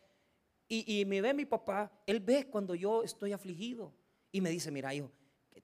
y, 0.67 1.05
me 1.05 1.21
ve 1.21 1.35
mi 1.35 1.45
papá, 1.45 1.91
él 2.07 2.19
ve 2.19 2.47
cuando 2.49 2.73
yo 2.73 3.03
estoy 3.03 3.31
afligido 3.31 3.93
y 4.31 4.41
me 4.41 4.49
dice, 4.49 4.71
mira 4.71 4.91
hijo, 4.91 5.11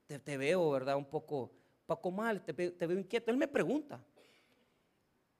te, 0.06 0.38
veo, 0.38 0.70
¿verdad? 0.70 0.98
Un 0.98 1.06
poco, 1.06 1.52
poco 1.88 2.12
mal, 2.12 2.44
te, 2.44 2.54
te, 2.54 2.86
veo 2.86 3.00
inquieto. 3.00 3.32
Él 3.32 3.38
me 3.38 3.48
pregunta. 3.48 4.06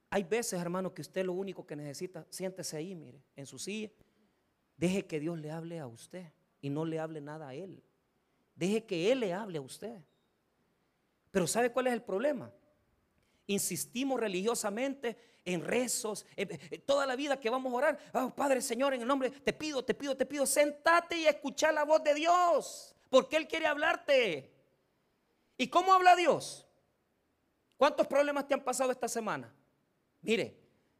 Hay 0.10 0.24
veces, 0.24 0.60
hermano, 0.60 0.92
que 0.92 1.04
usted 1.04 1.24
lo 1.24 1.34
único 1.34 1.68
que 1.68 1.76
necesita, 1.76 2.26
siéntese 2.32 2.78
ahí, 2.78 2.96
mire, 2.96 3.22
en 3.36 3.46
su 3.46 3.60
silla. 3.60 3.92
Deje 4.76 5.06
que 5.06 5.20
Dios 5.20 5.38
le 5.38 5.52
hable 5.52 5.78
a 5.78 5.86
usted 5.86 6.26
y 6.62 6.72
no 6.72 6.84
le 6.84 6.98
hable 6.98 7.22
nada 7.22 7.50
a 7.50 7.54
Él. 7.54 7.84
Deje 8.56 8.86
que 8.86 9.12
Él 9.12 9.20
le 9.20 9.34
hable 9.34 9.60
a 9.60 9.62
usted. 9.62 10.02
Pero 11.30 11.46
¿sabe 11.46 11.72
cuál 11.72 11.86
es 11.86 11.94
el 11.94 12.02
problema? 12.02 12.52
Insistimos 13.50 14.20
religiosamente 14.20 15.18
en 15.44 15.66
rezos, 15.66 16.26
toda 16.86 17.06
la 17.06 17.16
vida 17.16 17.40
que 17.40 17.50
vamos 17.50 17.74
a 17.74 17.76
orar, 17.76 18.00
oh, 18.14 18.30
Padre 18.30 18.62
Señor, 18.62 18.94
en 18.94 19.02
el 19.02 19.08
nombre, 19.08 19.32
te 19.32 19.54
pido, 19.54 19.84
te 19.84 19.96
pido, 19.96 20.16
te 20.16 20.26
pido, 20.26 20.46
sentate 20.46 21.18
y 21.18 21.26
escucha 21.26 21.72
la 21.72 21.84
voz 21.84 22.04
de 22.04 22.14
Dios, 22.14 22.96
porque 23.10 23.38
Él 23.38 23.48
quiere 23.48 23.66
hablarte. 23.66 24.54
¿Y 25.58 25.68
cómo 25.68 25.94
habla 25.94 26.16
Dios? 26.16 26.68
¿Cuántos 27.76 28.06
problemas 28.08 28.48
te 28.48 28.54
han 28.54 28.64
pasado 28.64 28.92
esta 28.92 29.08
semana? 29.08 29.52
Mire, 30.22 30.56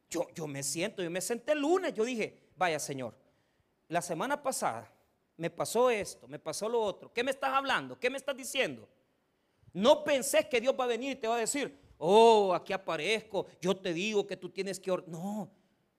yo, 0.08 0.26
yo 0.34 0.46
me 0.48 0.62
siento, 0.62 1.02
yo 1.02 1.10
me 1.10 1.20
senté 1.20 1.52
el 1.52 1.60
lunes, 1.60 1.94
yo 1.94 2.04
dije, 2.04 2.50
vaya 2.56 2.80
Señor, 2.80 3.14
la 3.86 4.02
semana 4.02 4.42
pasada 4.42 4.92
me 5.36 5.50
pasó 5.50 5.88
esto, 5.90 6.26
me 6.26 6.40
pasó 6.40 6.68
lo 6.68 6.80
otro, 6.80 7.12
¿qué 7.12 7.22
me 7.22 7.30
estás 7.30 7.52
hablando? 7.54 7.98
¿Qué 8.00 8.10
me 8.10 8.16
estás 8.16 8.36
diciendo? 8.36 8.88
No 9.72 10.02
pensé 10.02 10.48
que 10.48 10.60
Dios 10.60 10.74
va 10.78 10.84
a 10.84 10.88
venir 10.88 11.12
y 11.12 11.16
te 11.16 11.28
va 11.28 11.36
a 11.36 11.38
decir, 11.38 11.89
oh, 12.00 12.54
aquí 12.54 12.72
aparezco, 12.72 13.46
yo 13.60 13.76
te 13.76 13.92
digo 13.92 14.26
que 14.26 14.36
tú 14.36 14.48
tienes 14.48 14.80
que... 14.80 14.90
No, 15.06 15.50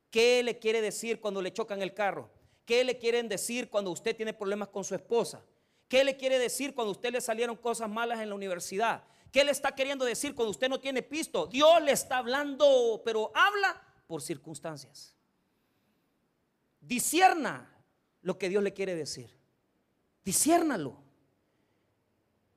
¿qué 0.10 0.44
le 0.44 0.60
quiere 0.60 0.82
decir 0.82 1.22
cuando 1.22 1.42
le 1.42 1.54
chocan 1.54 1.82
el 1.82 1.94
carro? 1.94 2.30
¿Qué 2.66 2.84
le 2.84 2.98
quieren 2.98 3.30
decir 3.30 3.70
cuando 3.70 3.92
usted 3.92 4.16
tiene 4.16 4.34
problemas 4.34 4.70
con 4.70 4.84
su 4.84 4.96
esposa? 4.96 5.44
¿Qué 5.88 6.04
le 6.04 6.18
quiere 6.18 6.40
decir 6.40 6.74
cuando 6.74 6.90
a 6.90 6.94
usted 6.94 7.12
le 7.12 7.22
salieron 7.22 7.56
cosas 7.56 7.90
malas 7.90 8.20
en 8.22 8.30
la 8.30 8.36
universidad? 8.36 9.04
¿Qué 9.32 9.44
le 9.44 9.52
está 9.52 9.74
queriendo 9.74 10.06
decir 10.06 10.34
cuando 10.36 10.52
usted 10.52 10.70
no 10.70 10.80
tiene 10.80 11.04
pisto? 11.04 11.48
Dios 11.48 11.82
le 11.82 11.92
está 11.92 12.18
hablando, 12.18 13.02
pero 13.06 13.32
habla 13.36 13.82
por 14.08 14.22
circunstancias. 14.22 15.16
Disierna 16.80 17.74
lo 18.22 18.38
que 18.38 18.50
Dios 18.50 18.64
le 18.64 18.74
quiere 18.74 18.96
decir. 18.96 19.38
Disciérnalo. 20.24 21.01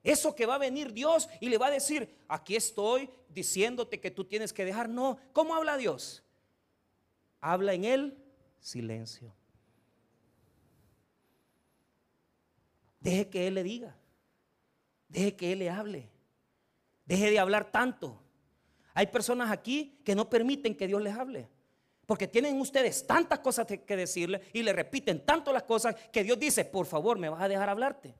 Eso 0.05 0.35
que 0.35 0.45
va 0.45 0.55
a 0.55 0.59
venir 0.59 0.93
Dios 0.93 1.27
y 1.41 1.49
le 1.49 1.57
va 1.57 1.65
a 1.65 1.71
decir, 1.71 2.15
aquí 2.27 2.55
estoy 2.55 3.09
diciéndote 3.27 3.99
que 3.99 4.11
tú 4.11 4.23
tienes 4.23 4.53
que 4.53 4.63
dejar. 4.63 4.87
No, 4.87 5.17
¿cómo 5.33 5.55
habla 5.55 5.77
Dios? 5.77 6.23
Habla 7.41 7.73
en 7.73 7.85
él 7.85 8.23
silencio. 8.59 9.35
Deje 12.99 13.29
que 13.29 13.47
Él 13.47 13.55
le 13.55 13.63
diga. 13.63 13.97
Deje 15.09 15.35
que 15.35 15.53
Él 15.53 15.59
le 15.59 15.71
hable. 15.71 16.07
Deje 17.05 17.31
de 17.31 17.39
hablar 17.39 17.71
tanto. 17.71 18.21
Hay 18.93 19.07
personas 19.07 19.51
aquí 19.51 19.99
que 20.05 20.13
no 20.13 20.29
permiten 20.29 20.75
que 20.75 20.85
Dios 20.85 21.01
les 21.01 21.15
hable. 21.15 21.49
Porque 22.05 22.27
tienen 22.27 22.61
ustedes 22.61 23.07
tantas 23.07 23.39
cosas 23.39 23.65
que 23.65 23.97
decirle 23.97 24.41
y 24.53 24.61
le 24.61 24.71
repiten 24.71 25.25
tanto 25.25 25.51
las 25.51 25.63
cosas 25.63 25.95
que 26.11 26.23
Dios 26.23 26.37
dice, 26.37 26.63
por 26.63 26.85
favor, 26.85 27.17
me 27.17 27.29
vas 27.29 27.41
a 27.41 27.47
dejar 27.47 27.69
hablarte 27.69 28.15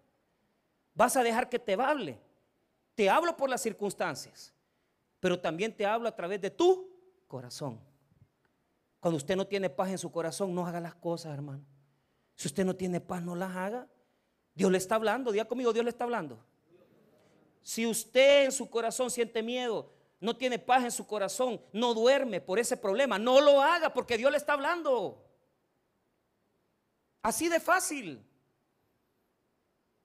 vas 0.96 1.16
a 1.18 1.24
dejar 1.24 1.50
que 1.50 1.60
te 1.60 1.74
hable. 1.74 2.20
Te 2.96 3.10
hablo 3.10 3.36
por 3.36 3.50
las 3.50 3.62
circunstancias, 3.62 4.54
pero 5.20 5.40
también 5.40 5.76
te 5.76 5.86
hablo 5.86 6.08
a 6.08 6.16
través 6.16 6.42
de 6.42 6.50
tu 6.50 6.90
corazón. 7.28 7.80
Cuando 9.00 9.18
usted 9.18 9.36
no 9.36 9.46
tiene 9.46 9.70
paz 9.70 9.90
en 9.90 9.98
su 9.98 10.12
corazón, 10.12 10.56
no 10.56 10.66
haga 10.66 10.80
las 10.80 10.96
cosas, 10.96 11.34
hermano. 11.34 11.64
Si 12.36 12.48
usted 12.48 12.66
no 12.66 12.76
tiene 12.76 13.00
paz, 13.00 13.22
no 13.22 13.36
las 13.36 13.56
haga. 13.56 13.88
Dios 14.56 14.72
le 14.72 14.78
está 14.78 14.96
hablando, 14.96 15.32
diga 15.32 15.46
conmigo, 15.46 15.74
Dios 15.74 15.84
le 15.84 15.92
está 15.92 16.06
hablando. 16.06 16.40
Si 17.62 17.86
usted 17.86 18.46
en 18.46 18.52
su 18.52 18.70
corazón 18.70 19.12
siente 19.12 19.44
miedo, 19.44 19.92
no 20.20 20.36
tiene 20.36 20.58
paz 20.58 20.86
en 20.86 20.92
su 20.92 21.06
corazón, 21.06 21.62
no 21.74 21.94
duerme 21.94 22.40
por 22.40 22.58
ese 22.58 22.78
problema, 22.78 23.20
no 23.20 23.42
lo 23.42 23.62
haga 23.62 23.94
porque 23.94 24.18
Dios 24.18 24.32
le 24.32 24.38
está 24.38 24.54
hablando. 24.54 25.22
Así 27.22 27.50
de 27.50 27.60
fácil. 27.60 28.24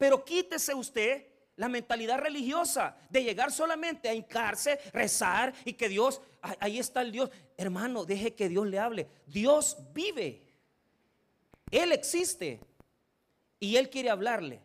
Pero 0.01 0.25
quítese 0.25 0.75
usted 0.75 1.27
la 1.57 1.69
mentalidad 1.69 2.21
religiosa 2.21 2.97
de 3.11 3.23
llegar 3.23 3.53
solamente 3.53 4.09
a 4.09 4.15
hincarse, 4.15 4.81
rezar 4.95 5.53
y 5.67 5.75
que 5.75 5.91
Dios, 5.91 6.23
ahí 6.41 6.79
está 6.79 7.03
el 7.03 7.13
Dios. 7.13 7.29
Hermano, 7.59 8.07
deje 8.07 8.35
que 8.35 8.49
Dios 8.49 8.67
le 8.67 8.79
hable. 8.79 9.11
Dios 9.27 9.77
vive. 9.93 10.55
Él 11.71 11.93
existe. 11.93 12.61
Y 13.59 13.77
Él 13.77 13.91
quiere 13.91 14.09
hablarle. 14.09 14.63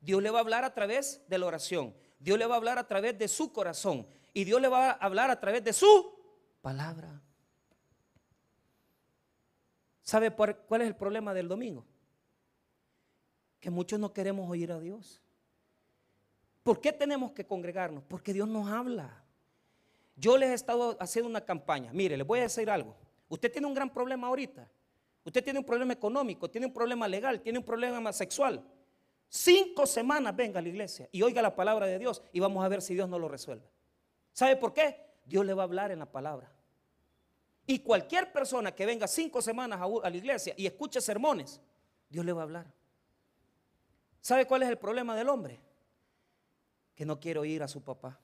Dios 0.00 0.22
le 0.22 0.30
va 0.30 0.38
a 0.38 0.40
hablar 0.40 0.64
a 0.64 0.72
través 0.72 1.20
de 1.28 1.36
la 1.36 1.44
oración. 1.44 1.94
Dios 2.18 2.38
le 2.38 2.46
va 2.46 2.54
a 2.54 2.56
hablar 2.56 2.78
a 2.78 2.88
través 2.88 3.18
de 3.18 3.28
su 3.28 3.52
corazón. 3.52 4.06
Y 4.32 4.44
Dios 4.44 4.62
le 4.62 4.68
va 4.68 4.92
a 4.92 4.94
hablar 4.94 5.30
a 5.30 5.38
través 5.38 5.62
de 5.62 5.74
su 5.74 6.10
palabra. 6.62 7.20
¿Sabe 10.00 10.30
cuál 10.30 10.80
es 10.80 10.88
el 10.88 10.96
problema 10.96 11.34
del 11.34 11.48
domingo? 11.48 11.84
Que 13.64 13.70
muchos 13.70 13.98
no 13.98 14.12
queremos 14.12 14.50
oír 14.50 14.70
a 14.72 14.78
Dios. 14.78 15.22
¿Por 16.62 16.82
qué 16.82 16.92
tenemos 16.92 17.32
que 17.32 17.46
congregarnos? 17.46 18.04
Porque 18.06 18.34
Dios 18.34 18.46
nos 18.46 18.68
habla. 18.70 19.24
Yo 20.16 20.36
les 20.36 20.50
he 20.50 20.52
estado 20.52 20.98
haciendo 21.00 21.30
una 21.30 21.40
campaña. 21.40 21.90
Mire, 21.94 22.18
les 22.18 22.26
voy 22.26 22.40
a 22.40 22.42
decir 22.42 22.68
algo. 22.68 22.94
Usted 23.26 23.50
tiene 23.50 23.66
un 23.66 23.72
gran 23.72 23.88
problema 23.88 24.26
ahorita. 24.26 24.70
Usted 25.24 25.42
tiene 25.42 25.60
un 25.60 25.64
problema 25.64 25.94
económico, 25.94 26.50
tiene 26.50 26.66
un 26.66 26.74
problema 26.74 27.08
legal, 27.08 27.40
tiene 27.40 27.58
un 27.58 27.64
problema 27.64 28.12
sexual. 28.12 28.62
Cinco 29.30 29.86
semanas 29.86 30.36
venga 30.36 30.58
a 30.58 30.62
la 30.62 30.68
iglesia 30.68 31.08
y 31.10 31.22
oiga 31.22 31.40
la 31.40 31.56
palabra 31.56 31.86
de 31.86 31.98
Dios 31.98 32.22
y 32.34 32.40
vamos 32.40 32.62
a 32.62 32.68
ver 32.68 32.82
si 32.82 32.92
Dios 32.92 33.08
no 33.08 33.18
lo 33.18 33.28
resuelve. 33.28 33.66
¿Sabe 34.34 34.56
por 34.56 34.74
qué? 34.74 35.06
Dios 35.24 35.46
le 35.46 35.54
va 35.54 35.62
a 35.62 35.64
hablar 35.64 35.90
en 35.90 36.00
la 36.00 36.12
palabra. 36.12 36.52
Y 37.66 37.78
cualquier 37.78 38.30
persona 38.30 38.74
que 38.74 38.84
venga 38.84 39.08
cinco 39.08 39.40
semanas 39.40 39.80
a 39.80 40.10
la 40.10 40.16
iglesia 40.18 40.52
y 40.54 40.66
escuche 40.66 41.00
sermones, 41.00 41.62
Dios 42.10 42.26
le 42.26 42.34
va 42.34 42.42
a 42.42 42.44
hablar. 42.44 42.83
¿Sabe 44.24 44.46
cuál 44.46 44.62
es 44.62 44.70
el 44.70 44.78
problema 44.78 45.14
del 45.14 45.28
hombre? 45.28 45.60
Que 46.94 47.04
no 47.04 47.20
quiere 47.20 47.40
oír 47.40 47.62
a 47.62 47.68
su 47.68 47.84
papá, 47.84 48.18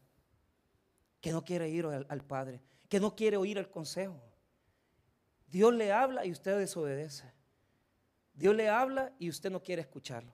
que 1.21 1.31
no 1.31 1.45
quiere 1.45 1.67
oír 1.67 1.85
al, 2.09 2.25
padre, 2.25 2.63
que 2.89 2.99
no 2.99 3.15
quiere 3.15 3.37
oír 3.37 3.59
el 3.59 3.69
consejo. 3.69 4.19
Dios 5.47 5.75
le 5.75 5.93
habla 5.93 6.25
y 6.25 6.33
usted 6.33 6.57
desobedece. 6.57 7.31
Dios 8.33 8.57
le 8.57 8.71
habla 8.71 9.13
y 9.19 9.29
usted 9.29 9.51
no 9.51 9.63
quiere 9.63 9.83
escucharlo. 9.83 10.33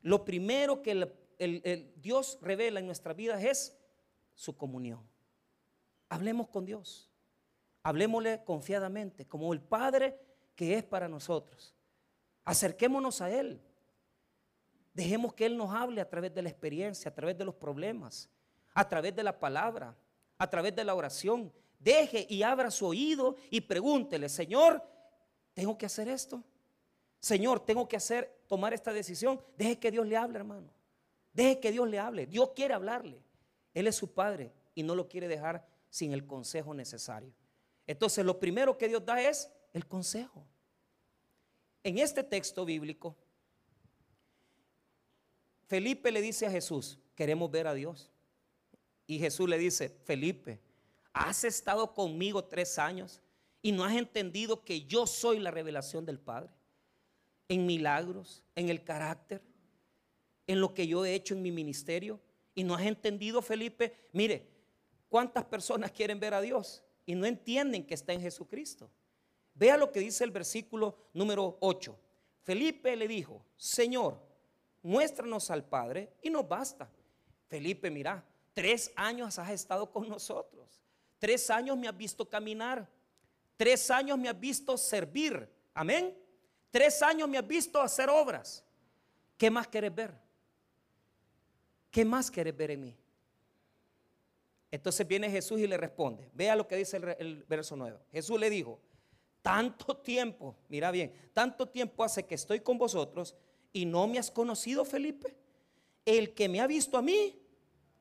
Lo 0.00 0.24
primero 0.24 0.82
que 0.82 1.08
el, 1.38 1.92
Dios 1.94 2.36
revela 2.42 2.80
en 2.80 2.86
nuestra 2.86 3.12
vida 3.12 3.40
es 3.40 3.78
su 4.34 4.56
comunión. 4.56 5.08
Hablemos 6.08 6.48
con 6.48 6.64
Dios. 6.64 7.08
Hablemosle 7.84 8.42
confiadamente, 8.42 9.24
como 9.24 9.52
el 9.52 9.60
Padre 9.60 10.18
que 10.56 10.74
es 10.74 10.82
para 10.82 11.06
nosotros. 11.06 11.76
Acerquémonos 12.44 13.20
a 13.20 13.30
Él. 13.30 13.62
Dejemos 14.92 15.34
que 15.34 15.46
Él 15.46 15.56
nos 15.56 15.72
hable 15.74 16.00
a 16.00 16.08
través 16.08 16.34
de 16.34 16.42
la 16.42 16.48
experiencia, 16.48 17.10
a 17.10 17.14
través 17.14 17.36
de 17.38 17.44
los 17.44 17.54
problemas, 17.54 18.28
a 18.74 18.88
través 18.88 19.14
de 19.14 19.22
la 19.22 19.38
palabra, 19.38 19.96
a 20.36 20.50
través 20.50 20.74
de 20.74 20.84
la 20.84 20.94
oración. 20.94 21.52
Deje 21.78 22.26
y 22.28 22.42
abra 22.42 22.70
su 22.70 22.86
oído 22.86 23.36
y 23.50 23.60
pregúntele, 23.60 24.28
Señor, 24.28 24.82
¿tengo 25.54 25.78
que 25.78 25.86
hacer 25.86 26.08
esto? 26.08 26.42
Señor, 27.20 27.64
tengo 27.64 27.88
que 27.88 27.96
hacer, 27.96 28.42
tomar 28.46 28.72
esta 28.72 28.92
decisión. 28.92 29.40
Deje 29.56 29.78
que 29.78 29.90
Dios 29.90 30.06
le 30.06 30.16
hable, 30.16 30.38
hermano. 30.38 30.72
Deje 31.32 31.60
que 31.60 31.70
Dios 31.70 31.88
le 31.88 31.98
hable. 31.98 32.26
Dios 32.26 32.50
quiere 32.54 32.74
hablarle. 32.74 33.22
Él 33.74 33.86
es 33.86 33.96
su 33.96 34.12
Padre 34.12 34.52
y 34.74 34.82
no 34.82 34.94
lo 34.94 35.08
quiere 35.08 35.28
dejar 35.28 35.66
sin 35.90 36.12
el 36.12 36.26
consejo 36.26 36.74
necesario. 36.74 37.32
Entonces, 37.86 38.24
lo 38.24 38.38
primero 38.38 38.76
que 38.76 38.88
Dios 38.88 39.04
da 39.04 39.20
es 39.20 39.50
el 39.72 39.86
consejo. 39.86 40.46
En 41.82 41.98
este 41.98 42.22
texto 42.22 42.64
bíblico, 42.64 43.16
Felipe 45.68 46.10
le 46.10 46.22
dice 46.22 46.46
a 46.46 46.50
Jesús, 46.50 46.98
queremos 47.14 47.50
ver 47.50 47.66
a 47.66 47.74
Dios. 47.74 48.10
Y 49.06 49.18
Jesús 49.18 49.48
le 49.48 49.58
dice, 49.58 49.90
Felipe, 50.04 50.60
has 51.12 51.44
estado 51.44 51.92
conmigo 51.92 52.44
tres 52.44 52.78
años 52.78 53.20
y 53.60 53.72
no 53.72 53.84
has 53.84 53.94
entendido 53.94 54.64
que 54.64 54.86
yo 54.86 55.06
soy 55.06 55.38
la 55.38 55.50
revelación 55.50 56.06
del 56.06 56.18
Padre 56.18 56.50
en 57.48 57.66
milagros, 57.66 58.42
en 58.54 58.70
el 58.70 58.82
carácter, 58.82 59.42
en 60.46 60.60
lo 60.60 60.72
que 60.72 60.86
yo 60.86 61.04
he 61.04 61.14
hecho 61.14 61.34
en 61.34 61.42
mi 61.42 61.52
ministerio. 61.52 62.18
Y 62.54 62.64
no 62.64 62.74
has 62.74 62.86
entendido, 62.86 63.42
Felipe, 63.42 63.94
mire, 64.12 64.48
¿cuántas 65.10 65.44
personas 65.44 65.92
quieren 65.92 66.18
ver 66.18 66.32
a 66.32 66.40
Dios 66.40 66.82
y 67.04 67.14
no 67.14 67.26
entienden 67.26 67.86
que 67.86 67.94
está 67.94 68.14
en 68.14 68.22
Jesucristo? 68.22 68.90
Vea 69.54 69.76
lo 69.76 69.92
que 69.92 70.00
dice 70.00 70.24
el 70.24 70.30
versículo 70.30 70.96
número 71.12 71.58
8. 71.60 71.98
Felipe 72.42 72.96
le 72.96 73.06
dijo, 73.06 73.44
Señor, 73.56 74.27
muéstranos 74.88 75.50
al 75.50 75.64
Padre 75.64 76.14
y 76.22 76.30
nos 76.30 76.48
basta. 76.48 76.90
Felipe, 77.46 77.90
mira, 77.90 78.24
tres 78.54 78.90
años 78.96 79.38
has 79.38 79.50
estado 79.50 79.90
con 79.92 80.08
nosotros. 80.08 80.80
Tres 81.18 81.50
años 81.50 81.76
me 81.76 81.88
has 81.88 81.96
visto 81.96 82.26
caminar. 82.26 82.88
Tres 83.58 83.90
años 83.90 84.18
me 84.18 84.30
has 84.30 84.40
visto 84.40 84.78
servir. 84.78 85.46
Amén. 85.74 86.16
Tres 86.70 87.02
años 87.02 87.28
me 87.28 87.36
has 87.36 87.46
visto 87.46 87.80
hacer 87.80 88.08
obras. 88.08 88.64
¿Qué 89.36 89.50
más 89.50 89.68
quieres 89.68 89.94
ver? 89.94 90.14
¿Qué 91.90 92.04
más 92.04 92.30
quieres 92.30 92.56
ver 92.56 92.70
en 92.70 92.80
mí? 92.80 92.96
Entonces 94.70 95.06
viene 95.06 95.30
Jesús 95.30 95.60
y 95.60 95.66
le 95.66 95.76
responde. 95.76 96.30
Vea 96.32 96.56
lo 96.56 96.66
que 96.66 96.76
dice 96.76 96.96
el, 97.18 97.44
verso 97.44 97.76
9. 97.76 97.98
Jesús 98.10 98.40
le 98.40 98.48
dijo, 98.48 98.80
tanto 99.42 99.98
tiempo, 99.98 100.56
mira 100.68 100.90
bien, 100.90 101.12
tanto 101.34 101.68
tiempo 101.68 102.04
hace 102.04 102.24
que 102.24 102.34
estoy 102.36 102.60
con 102.60 102.78
vosotros 102.78 103.34
y 103.72 103.84
no 103.84 104.06
me 104.06 104.18
has 104.18 104.30
conocido, 104.30 104.84
Felipe. 104.84 105.36
El 106.04 106.34
que 106.34 106.48
me 106.48 106.60
ha 106.60 106.66
visto 106.66 106.96
a 106.96 107.02
mí, 107.02 107.38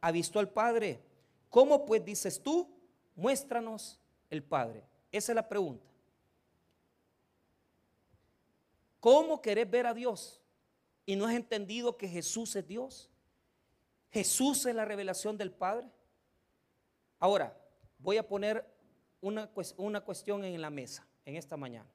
ha 0.02 0.12
visto 0.12 0.40
al 0.40 0.50
Padre. 0.50 1.02
¿Cómo 1.50 1.86
pues 1.86 2.04
dices 2.04 2.42
tú? 2.42 2.70
Muéstranos 3.16 4.00
el 4.30 4.44
Padre. 4.44 4.84
Esa 5.12 5.32
es 5.32 5.36
la 5.36 5.48
pregunta. 5.48 5.86
¿Cómo 9.00 9.42
querés 9.42 9.70
ver 9.70 9.88
a 9.88 9.94
Dios 9.94 10.42
y 11.06 11.16
no 11.16 11.26
has 11.26 11.34
entendido 11.34 11.98
que 11.98 12.08
Jesús 12.08 12.56
es 12.56 12.68
Dios? 12.68 13.10
Jesús 14.12 14.66
es 14.66 14.76
la 14.76 14.86
revelación 14.86 15.38
del 15.38 15.52
Padre. 15.52 15.90
Ahora, 17.20 17.58
voy 18.00 18.18
a 18.18 18.28
poner 18.28 18.66
una, 19.22 19.50
una 19.78 20.02
cuestión 20.02 20.44
en 20.44 20.62
la 20.62 20.70
mesa 20.70 21.08
en 21.26 21.36
esta 21.36 21.58
mañana. 21.58 21.90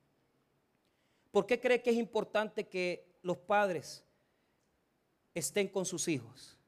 ¿Por 1.30 1.46
qué 1.46 1.58
cree 1.58 1.82
que 1.82 1.90
es 1.90 1.96
importante 1.96 2.68
que 2.68 3.11
los 3.22 3.38
padres 3.38 4.04
estén 5.34 5.68
con 5.68 5.86
sus 5.86 6.08
hijos? 6.08 6.58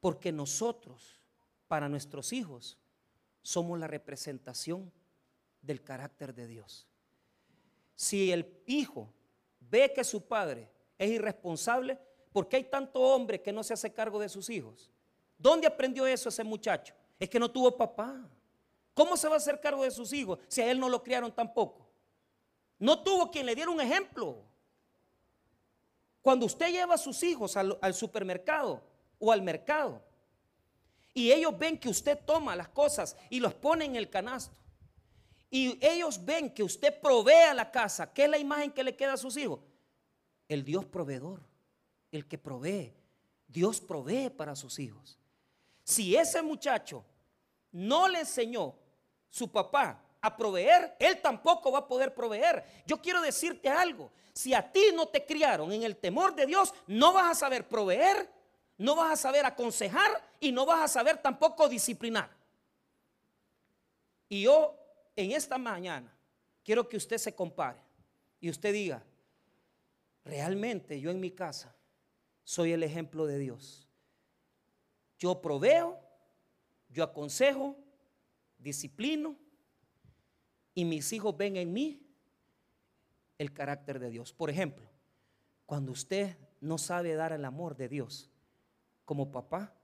Porque 0.00 0.32
nosotros, 0.32 1.20
para 1.68 1.88
nuestros 1.88 2.32
hijos, 2.32 2.78
somos 3.42 3.78
la 3.78 3.86
representación 3.86 4.92
del 5.62 5.82
carácter 5.82 6.34
de 6.34 6.46
Dios. 6.46 6.86
Si 7.94 8.30
el 8.32 8.62
hijo 8.66 9.12
ve 9.60 9.92
que 9.92 10.04
su 10.04 10.26
padre 10.26 10.70
es 10.98 11.10
irresponsable, 11.10 11.98
¿por 12.32 12.48
qué 12.48 12.56
hay 12.56 12.64
tanto 12.64 13.00
hombre 13.00 13.40
que 13.40 13.52
no 13.52 13.62
se 13.62 13.74
hace 13.74 13.92
cargo 13.92 14.18
de 14.18 14.28
sus 14.28 14.50
hijos? 14.50 14.90
¿Dónde 15.38 15.66
aprendió 15.66 16.06
eso 16.06 16.28
ese 16.28 16.44
muchacho? 16.44 16.94
Es 17.18 17.28
que 17.28 17.38
no 17.38 17.50
tuvo 17.50 17.76
papá. 17.76 18.28
¿Cómo 18.94 19.16
se 19.16 19.28
va 19.28 19.34
a 19.34 19.38
hacer 19.38 19.60
cargo 19.60 19.84
de 19.84 19.90
sus 19.90 20.12
hijos 20.12 20.38
si 20.48 20.62
a 20.62 20.70
él 20.70 20.80
no 20.80 20.88
lo 20.88 21.02
criaron 21.02 21.32
tampoco? 21.34 21.86
No 22.78 23.02
tuvo 23.02 23.30
quien 23.30 23.46
le 23.46 23.54
diera 23.54 23.70
un 23.70 23.80
ejemplo. 23.80 24.42
Cuando 26.26 26.46
usted 26.46 26.72
lleva 26.72 26.94
a 26.94 26.98
sus 26.98 27.22
hijos 27.22 27.56
al, 27.56 27.94
supermercado 27.94 28.82
o 29.20 29.30
al 29.30 29.42
mercado 29.42 30.02
y 31.14 31.30
ellos 31.30 31.56
ven 31.56 31.78
que 31.78 31.88
usted 31.88 32.18
toma 32.26 32.56
las 32.56 32.68
cosas 32.68 33.16
y 33.30 33.38
los 33.38 33.54
pone 33.54 33.84
en 33.84 33.94
el 33.94 34.10
canasto 34.10 34.56
y 35.48 35.78
ellos 35.80 36.24
ven 36.24 36.52
que 36.52 36.64
usted 36.64 37.00
provee 37.00 37.46
a 37.48 37.54
la 37.54 37.70
casa, 37.70 38.12
¿qué 38.12 38.24
es 38.24 38.28
la 38.28 38.38
imagen 38.38 38.72
que 38.72 38.82
le 38.82 38.96
queda 38.96 39.12
a 39.12 39.16
sus 39.16 39.36
hijos? 39.36 39.60
El 40.48 40.64
Dios 40.64 40.84
proveedor, 40.84 41.42
el 42.10 42.26
que 42.26 42.38
provee. 42.38 42.92
Dios 43.46 43.80
provee 43.80 44.28
para 44.28 44.56
sus 44.56 44.80
hijos. 44.80 45.20
Si 45.84 46.16
ese 46.16 46.42
muchacho 46.42 47.04
no 47.70 48.08
le 48.08 48.18
enseñó 48.18 48.74
su 49.30 49.48
papá 49.48 50.02
proveer, 50.34 50.96
él 50.98 51.20
tampoco 51.20 51.70
va 51.70 51.80
a 51.80 51.86
poder 51.86 52.14
proveer. 52.14 52.64
Yo 52.86 53.02
quiero 53.02 53.20
decirte 53.20 53.68
algo, 53.68 54.10
si 54.32 54.54
a 54.54 54.72
ti 54.72 54.86
no 54.94 55.06
te 55.08 55.24
criaron 55.26 55.70
en 55.72 55.82
el 55.82 55.96
temor 55.96 56.34
de 56.34 56.46
Dios, 56.46 56.72
no 56.86 57.12
vas 57.12 57.30
a 57.30 57.34
saber 57.34 57.68
proveer, 57.68 58.30
no 58.78 58.96
vas 58.96 59.12
a 59.12 59.16
saber 59.16 59.44
aconsejar 59.44 60.10
y 60.40 60.52
no 60.52 60.64
vas 60.66 60.82
a 60.82 60.88
saber 60.88 61.18
tampoco 61.18 61.68
disciplinar. 61.68 62.30
Y 64.28 64.42
yo 64.42 64.74
en 65.14 65.32
esta 65.32 65.58
mañana 65.58 66.12
quiero 66.64 66.88
que 66.88 66.96
usted 66.96 67.18
se 67.18 67.34
compare 67.34 67.78
y 68.40 68.50
usted 68.50 68.72
diga, 68.72 69.02
realmente 70.24 71.00
yo 71.00 71.10
en 71.10 71.20
mi 71.20 71.30
casa 71.30 71.74
soy 72.44 72.72
el 72.72 72.82
ejemplo 72.82 73.26
de 73.26 73.38
Dios. 73.38 73.86
Yo 75.18 75.40
proveo, 75.40 75.98
yo 76.90 77.04
aconsejo, 77.04 77.76
disciplino 78.58 79.36
y 80.76 80.84
mis 80.84 81.12
hijos 81.12 81.36
ven 81.36 81.56
en 81.56 81.72
mí 81.72 82.00
el 83.38 83.52
carácter 83.52 83.98
de 83.98 84.10
Dios. 84.10 84.32
Por 84.32 84.50
ejemplo, 84.50 84.88
cuando 85.66 85.90
usted 85.90 86.38
no 86.60 86.78
sabe 86.78 87.16
dar 87.16 87.32
el 87.32 87.44
amor 87.44 87.76
de 87.76 87.88
Dios 87.88 88.30
como 89.04 89.32
papá, 89.32 89.74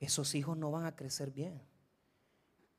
esos 0.00 0.34
hijos 0.34 0.56
no 0.56 0.72
van 0.72 0.86
a 0.86 0.96
crecer 0.96 1.30
bien. 1.30 1.62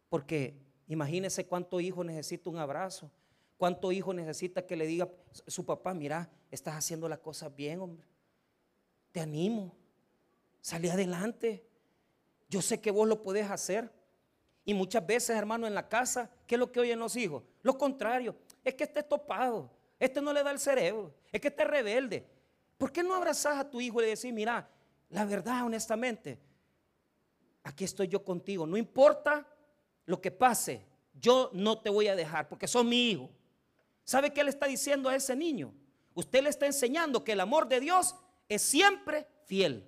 Porque 0.10 0.68
Imagínese 0.88 1.46
cuánto 1.46 1.82
hijo 1.82 2.04
necesita 2.04 2.50
un 2.50 2.58
abrazo, 2.58 3.12
cuánto 3.58 3.92
hijo 3.92 4.14
necesita 4.14 4.66
que 4.66 4.78
le 4.78 4.88
diga 4.88 5.10
su 5.46 5.66
papá, 5.66 5.94
mira, 5.94 6.30
estás 6.50 6.76
haciendo 6.76 7.10
las 7.10 7.20
cosas 7.20 7.54
bien, 7.54 7.82
hombre. 7.82 8.08
Te 9.12 9.20
animo, 9.20 9.76
salí 10.62 10.88
adelante. 10.88 11.68
Yo 12.50 12.62
sé 12.62 12.80
que 12.80 12.92
vos 12.92 13.08
lo 13.08 13.22
podés 13.22 13.52
hacer. 13.52 13.92
Y 14.64 14.74
muchas 14.74 15.06
veces, 15.06 15.36
hermano, 15.36 15.68
en 15.68 15.76
la 15.76 15.90
casa, 15.90 16.32
¿qué 16.48 16.56
es 16.56 16.60
lo 16.60 16.72
que 16.72 16.80
oyen 16.80 16.98
los 16.98 17.16
hijos? 17.16 17.44
Lo 17.62 17.78
contrario, 17.78 18.36
es 18.64 18.74
que 18.74 18.86
esté 18.86 19.04
topado. 19.04 19.70
este 20.00 20.22
no 20.22 20.34
le 20.34 20.44
da 20.44 20.52
el 20.52 20.60
cerebro, 20.60 21.14
es 21.32 21.42
que 21.42 21.50
este 21.50 21.64
es 21.64 21.70
rebelde. 21.70 22.26
¿Por 22.78 22.92
qué 22.92 23.04
no 23.04 23.14
abrazas 23.14 23.58
a 23.58 23.70
tu 23.70 23.82
hijo 23.82 24.00
y 24.00 24.06
le 24.06 24.16
decís, 24.16 24.34
mira, 24.34 24.70
la 25.10 25.26
verdad, 25.26 25.66
honestamente, 25.66 26.40
aquí 27.64 27.84
estoy 27.84 28.08
yo 28.08 28.24
contigo, 28.24 28.66
no 28.66 28.78
importa 28.78 29.46
lo 30.06 30.22
que 30.22 30.32
pase, 30.32 30.86
yo 31.20 31.50
no 31.54 31.80
te 31.80 31.90
voy 31.90 32.08
a 32.08 32.16
dejar 32.16 32.48
porque 32.48 32.68
sos 32.68 32.86
mi 32.86 33.12
hijo. 33.12 33.30
¿Sabe 34.04 34.32
qué 34.32 34.44
le 34.44 34.52
está 34.52 34.68
diciendo 34.68 35.10
a 35.10 35.16
ese 35.16 35.36
niño? 35.36 35.74
Usted 36.14 36.42
le 36.42 36.50
está 36.50 36.66
enseñando 36.66 37.24
que 37.24 37.34
el 37.34 37.42
amor 37.42 37.68
de 37.68 37.80
Dios 37.80 38.16
es 38.48 38.62
siempre 38.62 39.28
fiel. 39.46 39.86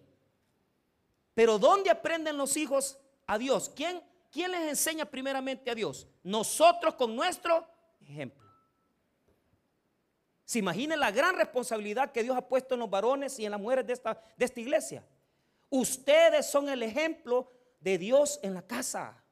Pero 1.33 1.57
¿dónde 1.57 1.89
aprenden 1.89 2.35
los 2.35 2.57
hijos 2.57 2.99
a 3.25 3.37
Dios? 3.37 3.71
¿Quién, 3.73 4.03
quién 4.29 4.51
les 4.51 4.67
enseña 4.67 5.05
primeramente 5.05 5.71
a 5.71 5.75
Dios? 5.75 6.07
Nosotros 6.29 6.93
con 6.93 7.15
nuestro 7.15 7.67
ejemplo. 8.01 8.47
Se 10.45 10.59
imagina 10.59 10.95
la 10.95 11.09
gran 11.09 11.35
responsabilidad 11.35 12.11
que 12.11 12.21
Dios 12.21 12.37
ha 12.37 12.47
puesto 12.47 12.75
en 12.75 12.81
los 12.81 12.89
varones 12.89 13.39
y 13.39 13.45
en 13.45 13.51
las 13.51 13.59
mujeres 13.59 13.87
de 13.87 13.93
esta, 13.93 14.21
de 14.37 14.45
esta 14.45 14.59
iglesia. 14.59 15.03
Ustedes 15.71 16.45
son 16.45 16.69
el 16.69 16.83
ejemplo 16.83 17.51
de 17.79 17.97
Dios 17.97 18.39
en 18.43 18.53
la 18.53 18.61
casa. 18.61 19.23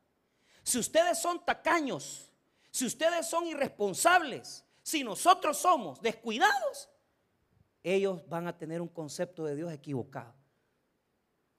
Si 0.63 0.79
ustedes 0.79 1.19
son 1.19 1.45
tacaños, 1.45 2.31
si 2.71 2.87
ustedes 2.87 3.27
son 3.27 3.45
irresponsables, 3.45 4.65
si 4.81 5.03
nosotros 5.03 5.55
somos 5.55 6.01
descuidados, 6.01 6.89
ellos 7.83 8.27
van 8.27 8.47
a 8.47 8.57
tener 8.57 8.81
un 8.81 8.87
concepto 8.87 9.45
de 9.45 9.55
Dios 9.55 9.71
equivocado, 9.71 10.33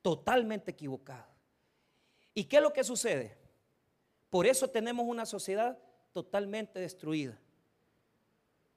totalmente 0.02 0.72
equivocado. 0.72 1.28
¿Y 2.34 2.42
qué 2.42 2.56
es 2.56 2.62
lo 2.62 2.72
que 2.72 2.82
sucede? 2.82 3.37
Por 4.30 4.46
eso 4.46 4.68
tenemos 4.68 5.06
una 5.06 5.24
sociedad 5.24 5.78
totalmente 6.12 6.78
destruida, 6.78 7.38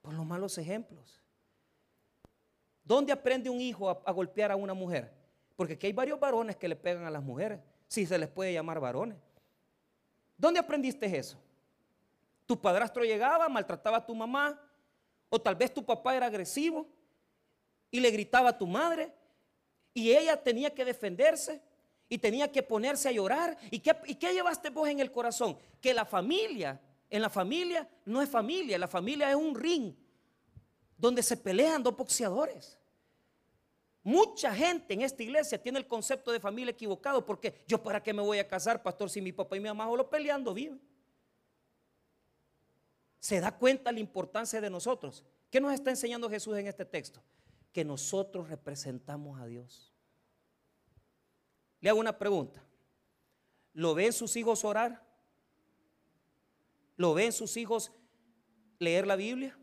por 0.02 0.14
los 0.14 0.26
malos 0.26 0.58
ejemplos. 0.58 1.22
¿Dónde 2.84 3.12
aprende 3.12 3.50
un 3.50 3.62
hijo 3.62 3.90
a, 3.90 4.12
golpear 4.12 4.52
a 4.52 4.56
una 4.56 4.74
mujer? 4.74 5.14
Porque 5.56 5.74
aquí 5.74 5.88
hay 5.88 5.94
varios 5.94 6.20
varones 6.20 6.56
que 6.56 6.68
le 6.68 6.76
pegan 6.76 7.06
a 7.06 7.12
las 7.12 7.24
mujeres, 7.24 7.60
si 7.88 8.06
se 8.06 8.18
les 8.18 8.30
puede 8.30 8.54
llamar 8.54 8.80
varones. 8.80 9.18
¿Dónde 10.38 10.60
aprendiste 10.60 11.06
eso? 11.18 11.38
Tu 12.46 12.60
padrastro 12.60 13.04
llegaba, 13.04 13.48
maltrataba 13.48 13.98
a 13.98 14.06
tu 14.06 14.16
mamá, 14.16 14.60
o 15.30 15.40
tal 15.40 15.56
vez 15.56 15.74
tu 15.74 15.86
papá 15.86 16.16
era 16.16 16.26
agresivo 16.26 16.88
y 17.90 18.00
le 18.00 18.10
gritaba 18.10 18.50
a 18.50 18.58
tu 18.58 18.66
madre, 18.66 19.14
y 19.94 20.12
ella 20.12 20.42
tenía 20.42 20.74
que 20.74 20.86
defenderse 20.86 21.62
y 22.12 22.18
tenía 22.18 22.52
que 22.52 22.62
ponerse 22.62 23.08
a 23.08 23.14
llorar. 23.14 23.58
¿Y 23.72 23.80
qué, 23.80 23.96
¿Y 24.06 24.16
qué 24.16 24.34
llevaste 24.34 24.70
vos 24.70 24.90
en 24.90 25.00
el 25.00 25.14
corazón? 25.14 25.58
Que 25.80 25.94
la 25.94 26.04
familia, 26.04 26.78
en 27.10 27.22
la 27.22 27.30
familia 27.30 27.88
no 28.04 28.22
es 28.22 28.30
familia, 28.30 28.78
la 28.78 28.90
familia 28.90 29.30
es 29.30 29.36
un 29.38 29.56
ring 29.56 29.96
donde 30.98 31.24
se 31.24 31.38
pelean 31.38 31.82
dos 31.82 31.96
boxeadores. 31.96 32.78
Mucha 34.04 34.54
gente 34.54 34.94
en 34.94 35.04
esta 35.04 35.24
iglesia 35.24 35.62
tiene 35.62 35.80
el 35.80 35.88
concepto 35.88 36.34
de 36.34 36.42
familia 36.42 36.72
equivocado 36.72 37.26
porque 37.26 37.64
yo 37.66 37.82
para 37.82 38.04
qué 38.04 38.12
me 38.12 38.22
voy 38.22 38.40
a 38.40 38.48
casar, 38.48 38.84
pastor, 38.84 39.10
si 39.10 39.22
mi 39.22 39.32
papá 39.32 39.56
y 39.56 39.62
mi 39.62 39.70
mamá 39.70 39.86
solo 39.86 40.10
peleando 40.10 40.54
viven. 40.54 40.82
Se 43.22 43.40
da 43.40 43.58
cuenta 43.58 43.90
la 43.90 44.02
importancia 44.02 44.60
de 44.60 44.70
nosotros. 44.70 45.24
¿Qué 45.50 45.62
nos 45.62 45.72
está 45.72 45.92
enseñando 45.92 46.30
Jesús 46.30 46.58
en 46.58 46.68
este 46.68 46.84
texto? 46.84 47.24
Que 47.72 47.86
nosotros 47.86 48.50
representamos 48.50 49.40
a 49.40 49.46
Dios. 49.46 49.91
Le 51.82 51.90
hago 51.90 52.00
una 52.00 52.18
pregunta. 52.18 52.64
¿Lo 53.74 53.96
ven 53.96 54.14
sus 54.14 54.36
hijos 54.36 54.64
orar? 54.64 55.04
¿Lo 56.96 57.14
ven 57.14 57.32
sus 57.32 57.58
hijos 57.58 57.92
leer 58.78 59.08
la 59.08 59.16
Biblia? 59.16 59.58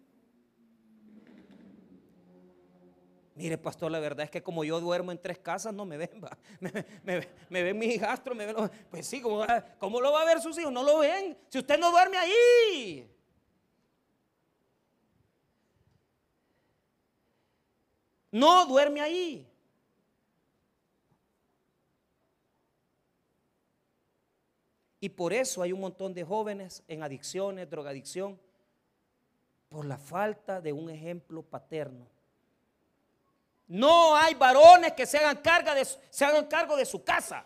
Mire, 3.36 3.56
pastor, 3.56 3.92
la 3.92 4.00
verdad 4.00 4.24
es 4.24 4.32
que 4.32 4.42
como 4.42 4.64
yo 4.64 4.80
duermo 4.80 5.12
en 5.12 5.22
tres 5.22 5.38
casas, 5.38 5.72
no 5.72 5.84
me 5.84 5.96
ven, 5.96 6.10
Me, 7.04 7.62
ven 7.62 7.78
mis 7.78 7.94
hijastros, 7.94 8.36
me 8.36 8.46
ven, 8.46 8.68
pues 8.90 9.06
sí, 9.06 9.22
¿cómo, 9.22 9.46
¿cómo 9.78 10.00
lo 10.00 10.10
va 10.10 10.22
a 10.22 10.24
ver 10.24 10.40
sus 10.40 10.58
hijos? 10.58 10.72
No 10.72 10.82
lo 10.82 10.98
ven. 10.98 11.38
Si 11.48 11.58
usted 11.58 11.78
no 11.78 11.92
duerme 11.92 12.16
ahí. 12.16 13.08
No 18.32 18.66
duerme 18.66 19.00
ahí. 19.00 19.48
Y 25.00 25.10
por 25.10 25.32
eso 25.32 25.62
hay 25.62 25.72
un 25.72 25.80
montón 25.80 26.12
de 26.12 26.24
jóvenes 26.24 26.82
en 26.88 27.02
adicciones, 27.02 27.70
drogadicción, 27.70 28.40
por 29.68 29.84
la 29.84 29.98
falta 29.98 30.60
de 30.60 30.72
un 30.72 30.90
ejemplo 30.90 31.42
paterno. 31.42 32.06
No 33.66 34.16
hay 34.16 34.34
varones 34.34 34.94
que 34.94 35.06
se 35.06 35.18
hagan, 35.18 35.42
de, 35.42 35.84
se 35.84 36.24
hagan 36.24 36.46
cargo 36.46 36.76
de 36.76 36.86
su 36.86 37.04
casa. 37.04 37.44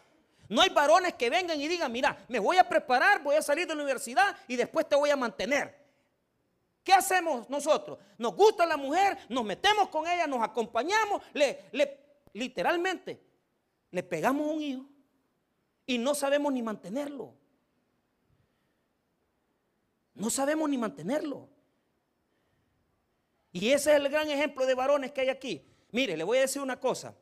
No 0.49 0.63
hay 0.63 0.71
varones 0.71 1.15
que 1.15 1.29
vengan 1.29 1.61
y 1.61 1.67
digan, 1.67 1.91
mira, 1.91 2.25
me 2.29 2.39
voy 2.39 2.59
a 2.59 2.69
preparar, 2.69 3.23
voy 3.23 3.37
a 3.37 3.43
salir 3.43 3.67
de 3.67 3.75
la 3.75 3.83
universidad 3.83 4.37
y 4.47 4.57
después 4.57 4.89
te 4.89 4.95
voy 4.95 5.11
a 5.11 5.17
mantener. 5.17 5.83
¿Qué 6.85 6.93
hacemos 6.93 7.49
nosotros? 7.49 7.99
Nos 8.19 8.35
gusta 8.35 8.67
la 8.67 8.77
mujer, 8.77 9.17
nos 9.29 9.45
metemos 9.45 9.89
con 9.89 10.07
ella, 10.07 10.27
nos 10.27 10.43
acompañamos, 10.43 11.23
le, 11.33 11.71
literalmente 12.33 13.21
le 13.91 14.03
pegamos 14.03 14.47
un 14.49 14.63
hijo 14.63 14.85
y 15.87 15.99
no 15.99 16.15
sabemos 16.15 16.53
ni 16.53 16.63
mantenerlo. 16.63 17.35
No 20.15 20.31
sabemos 20.31 20.69
ni 20.69 20.79
mantenerlo. 20.79 21.49
Y 23.53 23.71
ese 23.71 23.91
es 23.91 23.97
el 23.97 24.09
gran 24.09 24.31
ejemplo 24.31 24.67
de 24.67 24.75
varones 24.75 25.13
que 25.13 25.21
hay 25.23 25.29
aquí. 25.29 25.65
Mire, 25.91 26.17
le 26.17 26.25
voy 26.25 26.39
a 26.39 26.43
decir 26.43 26.63
una 26.63 26.81
cosa. 26.81 27.15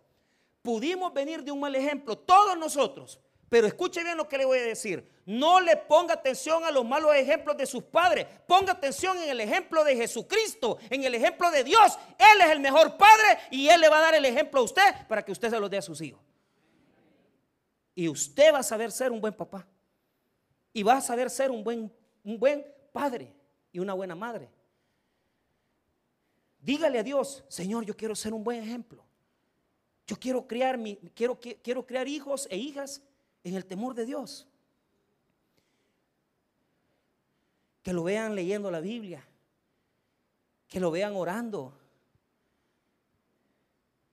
Pudimos 0.62 1.12
venir 1.12 1.42
de 1.42 1.50
un 1.50 1.60
mal 1.60 1.74
ejemplo, 1.74 2.16
todos 2.16 2.56
nosotros. 2.56 3.20
Pero 3.48 3.66
escuche 3.66 4.04
bien 4.04 4.16
lo 4.16 4.28
que 4.28 4.38
le 4.38 4.44
voy 4.44 4.58
a 4.58 4.62
decir. 4.62 5.04
No 5.26 5.60
le 5.60 5.76
ponga 5.76 6.14
atención 6.14 6.64
a 6.64 6.70
los 6.70 6.84
malos 6.84 7.14
ejemplos 7.16 7.56
de 7.56 7.66
sus 7.66 7.82
padres. 7.82 8.26
Ponga 8.46 8.72
atención 8.72 9.18
en 9.18 9.28
el 9.28 9.40
ejemplo 9.40 9.82
de 9.82 9.96
Jesucristo, 9.96 10.78
en 10.88 11.02
el 11.02 11.16
ejemplo 11.16 11.50
de 11.50 11.64
Dios. 11.64 11.98
Él 12.16 12.40
es 12.42 12.50
el 12.50 12.60
mejor 12.60 12.96
padre 12.96 13.38
y 13.50 13.68
Él 13.68 13.80
le 13.80 13.88
va 13.88 13.98
a 13.98 14.02
dar 14.02 14.14
el 14.14 14.24
ejemplo 14.24 14.60
a 14.60 14.64
usted 14.64 15.06
para 15.08 15.24
que 15.24 15.32
usted 15.32 15.50
se 15.50 15.58
lo 15.58 15.68
dé 15.68 15.78
a 15.78 15.82
sus 15.82 16.00
hijos. 16.00 16.20
Y 17.96 18.08
usted 18.08 18.54
va 18.54 18.58
a 18.58 18.62
saber 18.62 18.92
ser 18.92 19.10
un 19.10 19.20
buen 19.20 19.34
papá. 19.34 19.66
Y 20.72 20.84
va 20.84 20.98
a 20.98 21.00
saber 21.00 21.28
ser 21.28 21.50
un 21.50 21.64
buen, 21.64 21.92
un 22.22 22.38
buen 22.38 22.64
padre 22.92 23.32
y 23.72 23.78
una 23.78 23.94
buena 23.94 24.14
madre. 24.14 24.50
Dígale 26.60 26.98
a 26.98 27.02
Dios, 27.02 27.44
Señor, 27.48 27.84
yo 27.84 27.96
quiero 27.96 28.14
ser 28.14 28.34
un 28.34 28.44
buen 28.44 28.62
ejemplo. 28.62 29.02
Yo 30.06 30.16
quiero 30.16 30.46
crear, 30.46 30.76
mi, 30.76 30.96
quiero, 31.14 31.38
quiero 31.38 31.86
crear 31.86 32.06
hijos 32.08 32.46
e 32.50 32.56
hijas 32.56 33.02
en 33.44 33.54
el 33.54 33.64
temor 33.64 33.94
de 33.94 34.04
Dios. 34.04 34.46
Que 37.82 37.92
lo 37.92 38.02
vean 38.02 38.34
leyendo 38.34 38.70
la 38.70 38.80
Biblia. 38.80 39.26
Que 40.68 40.80
lo 40.80 40.90
vean 40.90 41.14
orando. 41.14 41.72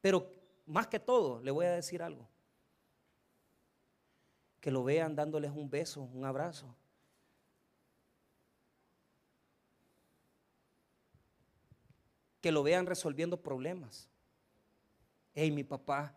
Pero 0.01 0.31
más 0.65 0.87
que 0.87 0.99
todo, 0.99 1.41
le 1.41 1.51
voy 1.51 1.65
a 1.65 1.71
decir 1.71 2.01
algo. 2.01 2.27
Que 4.61 4.71
lo 4.71 4.83
vean 4.83 5.15
dándoles 5.15 5.51
un 5.51 5.69
beso, 5.69 6.01
un 6.01 6.23
abrazo. 6.23 6.73
Que 12.47 12.51
lo 12.53 12.63
vean 12.63 12.85
resolviendo 12.85 13.35
problemas. 13.35 14.07
Hey, 15.33 15.51
mi 15.51 15.65
papá, 15.65 16.15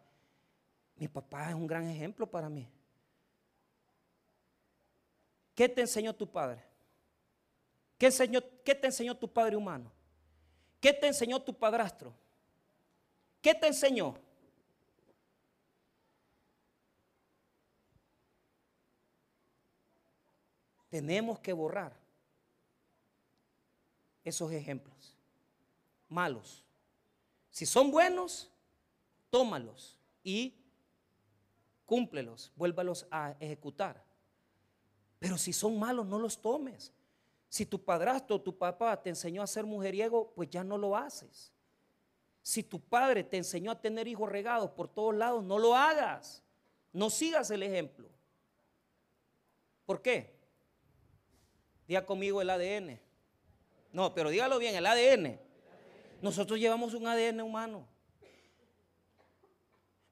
mi 0.95 1.09
papá 1.09 1.49
es 1.49 1.57
un 1.57 1.67
gran 1.67 1.89
ejemplo 1.89 2.25
para 2.25 2.49
mí. 2.49 2.69
¿Qué 5.57 5.69
te 5.69 5.81
enseñó 5.81 6.15
tu 6.15 6.31
padre? 6.31 6.63
¿Qué, 7.99 8.07
enseñó, 8.07 8.41
¿Qué 8.65 8.77
te 8.77 8.87
enseñó 8.87 9.19
tu 9.19 9.27
padre 9.27 9.57
humano? 9.57 9.91
¿Qué 10.81 10.93
te 10.93 11.09
enseñó 11.09 11.43
tu 11.43 11.53
padrastro? 11.53 12.15
¿Qué 13.43 13.53
te 13.53 13.67
enseñó? 13.67 14.15
Tenemos 20.91 21.41
que 21.41 21.53
borrar 21.53 21.93
esos 24.23 24.53
ejemplos 24.53 25.10
malos. 26.11 26.65
Si 27.51 27.65
son 27.65 27.91
buenos, 27.91 28.51
tómalos 29.31 29.97
y 30.23 30.55
cúmplelos, 31.87 32.53
vuélvalos 32.57 33.07
a 33.11 33.35
ejecutar. 33.41 34.05
Pero 35.19 35.39
si 35.39 35.53
son 35.53 35.79
malos, 35.79 36.07
no 36.07 36.19
los 36.19 36.41
tomes. 36.41 36.93
Si 37.49 37.67
tu 37.67 37.83
padrastro 37.83 38.37
o 38.37 38.41
tu 38.41 38.57
papá 38.57 39.01
te 39.03 39.11
enseñó 39.11 39.43
a 39.43 39.47
ser 39.47 39.65
mujeriego, 39.65 40.33
pues 40.35 40.49
ya 40.51 40.63
no 40.63 40.79
lo 40.79 40.97
haces. 40.97 41.53
Si 42.43 42.63
tu 42.63 42.81
padre 42.81 43.25
te 43.25 43.37
enseñó 43.37 43.71
a 43.71 43.81
tener 43.81 44.09
hijos 44.09 44.29
regados 44.29 44.71
por 44.71 44.89
todos 44.89 45.15
lados, 45.15 45.45
no 45.45 45.59
lo 45.59 45.75
hagas. 45.75 46.43
No 46.93 47.11
sigas 47.11 47.51
el 47.51 47.63
ejemplo. 47.63 48.09
¿Por 49.85 50.01
qué? 50.01 50.39
Diga 51.87 52.07
conmigo 52.07 52.41
el 52.41 52.51
ADN. 52.51 53.01
No, 53.93 54.15
pero 54.15 54.31
dígalo 54.31 54.59
bien, 54.59 54.77
el 54.77 54.87
ADN. 54.87 55.50
Nosotros 56.23 56.59
llevamos 56.59 56.95
un 56.95 57.07
ADN 57.07 57.41
humano. 57.41 57.87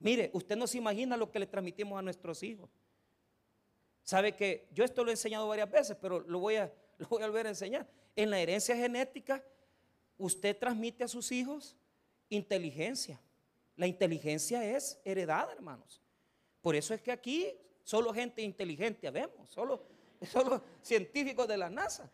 Mire, 0.01 0.31
usted 0.33 0.57
no 0.57 0.67
se 0.67 0.79
imagina 0.79 1.17
lo 1.17 1.31
que 1.31 1.39
le 1.39 1.47
transmitimos 1.47 1.99
a 1.99 2.03
nuestros 2.03 2.43
hijos. 2.43 2.71
Sabe 4.05 4.35
que 4.35 4.69
yo 4.73 4.85
esto 4.85 5.05
lo 5.05 5.11
he 5.11 5.13
enseñado 5.13 5.47
varias 5.49 5.71
veces, 5.71 5.97
pero 6.01 6.21
lo 6.27 6.39
voy 6.39 6.57
a, 6.57 6.73
volver 7.11 7.47
a 7.47 7.51
enseñar. 7.51 7.87
En 8.17 8.31
la 8.31 8.41
herencia 8.41 8.77
genética, 8.77 9.45
usted 10.17 10.57
transmite 10.57 11.05
a 11.05 11.09
sus 11.09 11.31
hijos 11.31 11.77
inteligencia. 12.29 13.21
La 13.77 13.87
inteligencia 13.87 14.65
es 14.65 14.99
heredada, 15.05 15.53
hermanos. 15.53 16.01
Por 16.63 16.75
eso 16.75 16.95
es 16.95 17.03
que 17.03 17.13
aquí 17.13 17.53
solo 17.85 18.13
gente 18.13 18.43
inteligente 18.43 19.11
vemos, 19.11 19.49
solo, 19.51 19.83
solo 20.33 20.63
científicos 20.83 21.47
de 21.47 21.57
la 21.57 21.71
NASA. 21.71 22.11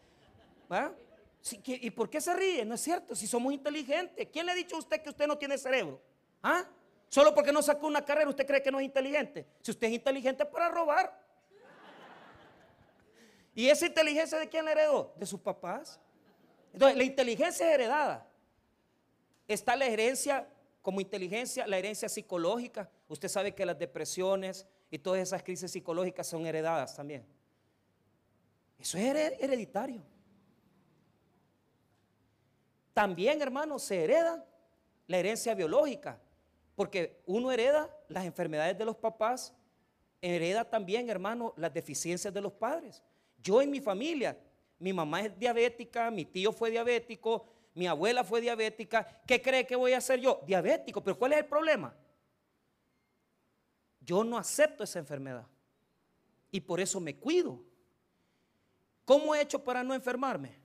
¿Y 1.66 1.90
por 1.90 2.08
qué 2.08 2.20
se 2.20 2.32
ríe? 2.34 2.64
No 2.64 2.74
es 2.74 2.80
cierto, 2.80 3.14
si 3.14 3.26
somos 3.26 3.52
inteligentes. 3.52 4.28
¿Quién 4.32 4.46
le 4.46 4.52
ha 4.52 4.54
dicho 4.54 4.76
a 4.76 4.78
usted 4.78 5.02
que 5.02 5.10
usted 5.10 5.26
no 5.26 5.36
tiene 5.36 5.58
cerebro? 5.58 6.00
¿Ah? 6.42 6.64
Solo 7.08 7.34
porque 7.34 7.52
no 7.52 7.62
sacó 7.62 7.86
una 7.86 8.04
carrera, 8.04 8.28
usted 8.30 8.46
cree 8.46 8.62
que 8.62 8.70
no 8.70 8.80
es 8.80 8.86
inteligente. 8.86 9.46
Si 9.60 9.70
usted 9.70 9.88
es 9.88 9.92
inteligente 9.92 10.46
para 10.46 10.68
robar. 10.70 11.22
¿Y 13.54 13.68
esa 13.68 13.86
inteligencia 13.86 14.38
de 14.38 14.48
quién 14.48 14.64
la 14.64 14.72
heredó? 14.72 15.14
De 15.16 15.26
sus 15.26 15.38
papás. 15.38 16.00
Entonces, 16.72 16.96
la 16.96 17.04
inteligencia 17.04 17.68
es 17.68 17.74
heredada. 17.74 18.26
Está 19.46 19.76
la 19.76 19.86
herencia 19.86 20.48
como 20.82 21.00
inteligencia, 21.00 21.66
la 21.66 21.78
herencia 21.78 22.08
psicológica. 22.08 22.90
Usted 23.06 23.28
sabe 23.28 23.54
que 23.54 23.64
las 23.64 23.78
depresiones 23.78 24.66
y 24.90 24.98
todas 24.98 25.20
esas 25.20 25.42
crisis 25.42 25.70
psicológicas 25.70 26.26
son 26.26 26.46
heredadas 26.46 26.96
también. 26.96 27.24
Eso 28.78 28.98
es 28.98 29.04
hereditario. 29.40 30.02
También, 32.94 33.42
hermano, 33.42 33.78
se 33.78 34.04
hereda 34.04 34.46
la 35.08 35.18
herencia 35.18 35.54
biológica. 35.54 36.20
Porque 36.76 37.22
uno 37.26 37.52
hereda 37.52 37.90
las 38.08 38.24
enfermedades 38.24 38.78
de 38.78 38.84
los 38.84 38.96
papás, 38.96 39.52
hereda 40.22 40.64
también, 40.64 41.10
hermano, 41.10 41.52
las 41.56 41.74
deficiencias 41.74 42.32
de 42.32 42.40
los 42.40 42.52
padres. 42.52 43.02
Yo 43.38 43.60
en 43.60 43.70
mi 43.70 43.80
familia, 43.80 44.38
mi 44.78 44.92
mamá 44.92 45.22
es 45.22 45.38
diabética, 45.38 46.10
mi 46.10 46.24
tío 46.24 46.52
fue 46.52 46.70
diabético, 46.70 47.46
mi 47.74 47.86
abuela 47.86 48.24
fue 48.24 48.40
diabética. 48.40 49.22
¿Qué 49.26 49.42
cree 49.42 49.66
que 49.66 49.76
voy 49.76 49.92
a 49.92 49.98
hacer 49.98 50.20
yo? 50.20 50.40
Diabético. 50.46 51.02
Pero 51.02 51.18
¿cuál 51.18 51.32
es 51.32 51.38
el 51.38 51.46
problema? 51.46 51.94
Yo 54.00 54.22
no 54.22 54.38
acepto 54.38 54.84
esa 54.84 55.00
enfermedad. 55.00 55.46
Y 56.50 56.60
por 56.60 56.80
eso 56.80 57.00
me 57.00 57.16
cuido. 57.16 57.60
¿Cómo 59.04 59.34
he 59.34 59.40
hecho 59.40 59.62
para 59.62 59.82
no 59.82 59.94
enfermarme? 59.94 60.58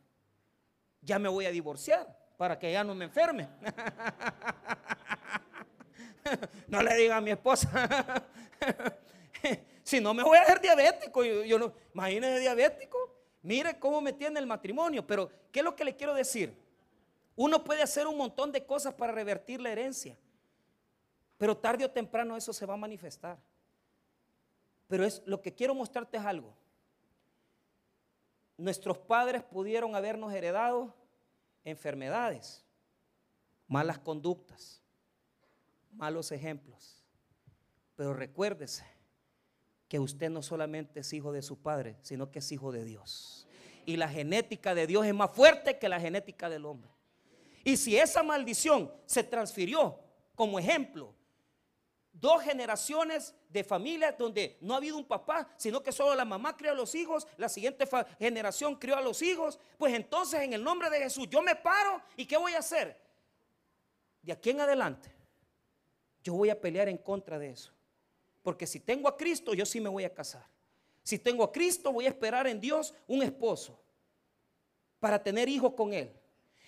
Ya 1.02 1.18
me 1.18 1.30
voy 1.30 1.46
a 1.46 1.52
divorciar 1.52 2.19
para 2.40 2.58
que 2.58 2.72
ya 2.72 2.86
no 2.86 2.96
me 2.96 3.04
enferme. 3.04 3.50
no 6.70 6.82
le 6.82 6.96
diga 6.96 7.18
a 7.18 7.22
mi 7.22 7.32
esposa. 7.32 7.70
si 9.84 10.00
no 10.00 10.14
me 10.14 10.24
voy 10.24 10.38
a 10.38 10.44
hacer 10.44 10.62
diabético, 10.62 11.26
yo, 11.26 11.60
no, 11.60 11.74
imagínese 11.94 12.40
diabético. 12.40 12.98
Mire 13.42 13.78
cómo 13.78 14.00
me 14.00 14.14
tiene 14.14 14.40
el 14.40 14.48
matrimonio. 14.48 15.06
Pero, 15.06 15.30
¿qué 15.52 15.60
es 15.60 15.66
lo 15.66 15.76
que 15.76 15.84
le 15.84 15.98
quiero 15.98 16.14
decir? 16.14 16.56
Uno 17.36 17.62
puede 17.62 17.84
hacer 17.84 18.08
un 18.08 18.16
montón 18.16 18.54
de 18.54 18.66
cosas 18.66 18.94
para 18.94 19.12
revertir 19.12 19.60
la 19.60 19.72
herencia. 19.72 20.18
Pero 21.38 21.58
tarde 21.58 21.84
o 21.84 21.92
temprano 21.92 22.38
eso 22.38 22.54
se 22.54 22.66
va 22.66 22.76
a 22.76 22.78
manifestar. 22.78 23.38
Pero 24.88 25.04
es 25.04 25.22
lo 25.26 25.42
que 25.42 25.54
quiero 25.54 25.76
mostrarte 25.76 26.16
es 26.16 26.24
algo. 26.24 26.56
Nuestros 28.56 28.98
padres 28.98 29.44
pudieron 29.44 29.94
habernos 29.94 30.32
heredado 30.32 30.98
enfermedades, 31.70 32.66
malas 33.68 34.00
conductas, 34.00 34.82
malos 35.92 36.32
ejemplos. 36.32 37.04
Pero 37.96 38.14
recuérdese 38.14 38.86
que 39.88 40.00
usted 40.00 40.30
no 40.30 40.42
solamente 40.42 41.02
es 41.02 41.14
hijo 41.14 41.32
de 41.32 41.42
su 41.42 41.58
padre, 41.62 41.98
sino 42.02 42.32
que 42.32 42.40
es 42.40 42.52
hijo 42.52 42.72
de 42.72 42.86
Dios. 42.86 43.48
Y 43.86 43.98
la 43.98 44.08
genética 44.08 44.76
de 44.76 44.88
Dios 44.88 45.06
es 45.06 45.14
más 45.14 45.32
fuerte 45.32 45.80
que 45.80 45.90
la 45.90 46.00
genética 46.00 46.50
del 46.50 46.66
hombre. 46.66 46.92
Y 47.64 47.76
si 47.76 47.98
esa 47.98 48.24
maldición 48.24 48.92
se 49.06 49.24
transfirió 49.24 50.00
como 50.36 50.60
ejemplo, 50.60 51.14
dos 52.20 52.42
generaciones 52.44 53.34
de 53.50 53.64
familias 53.64 54.18
donde 54.18 54.58
no 54.62 54.74
ha 54.74 54.78
habido 54.78 54.98
un 54.98 55.06
papá, 55.06 55.48
sino 55.58 55.82
que 55.82 55.92
solo 55.92 56.16
la 56.16 56.26
mamá 56.26 56.56
crió 56.56 56.72
a 56.72 56.76
los 56.76 56.94
hijos, 56.96 57.28
la 57.38 57.50
siguiente 57.50 57.88
generación 58.18 58.76
crió 58.76 58.98
a 58.98 59.02
los 59.02 59.22
hijos, 59.22 59.60
pues 59.78 59.94
entonces 59.94 60.42
en 60.42 60.54
el 60.54 60.64
nombre 60.64 60.90
de 60.90 61.00
Jesús 61.00 61.28
yo 61.30 61.42
me 61.42 61.56
paro 61.56 62.02
y 62.16 62.26
¿qué 62.26 62.38
voy 62.38 62.54
a 62.54 62.60
hacer? 62.60 63.00
De 64.22 64.34
aquí 64.34 64.50
en 64.50 64.62
adelante 64.62 65.12
yo 66.24 66.34
voy 66.34 66.50
a 66.50 66.60
pelear 66.60 66.90
en 66.90 66.98
contra 66.98 67.40
de 67.40 67.52
eso. 67.52 67.72
Porque 68.42 68.68
si 68.68 68.80
tengo 68.80 69.08
a 69.08 69.18
Cristo, 69.18 69.54
yo 69.54 69.66
sí 69.66 69.80
me 69.80 69.90
voy 69.90 70.04
a 70.04 70.14
casar. 70.14 70.46
Si 71.04 71.20
tengo 71.20 71.44
a 71.44 71.52
Cristo, 71.52 71.92
voy 71.92 72.06
a 72.06 72.10
esperar 72.10 72.48
en 72.48 72.60
Dios 72.60 72.94
un 73.08 73.24
esposo 73.24 73.80
para 75.00 75.22
tener 75.22 75.50
hijos 75.50 75.74
con 75.74 75.94
Él. 75.94 76.12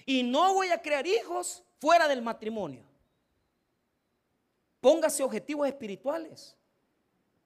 Y 0.05 0.23
no 0.23 0.53
voy 0.53 0.69
a 0.69 0.81
crear 0.81 1.05
hijos 1.05 1.63
fuera 1.79 2.07
del 2.07 2.21
matrimonio. 2.21 2.83
Póngase 4.82 5.24
objetivos 5.24 5.67
espirituales. 5.67 6.58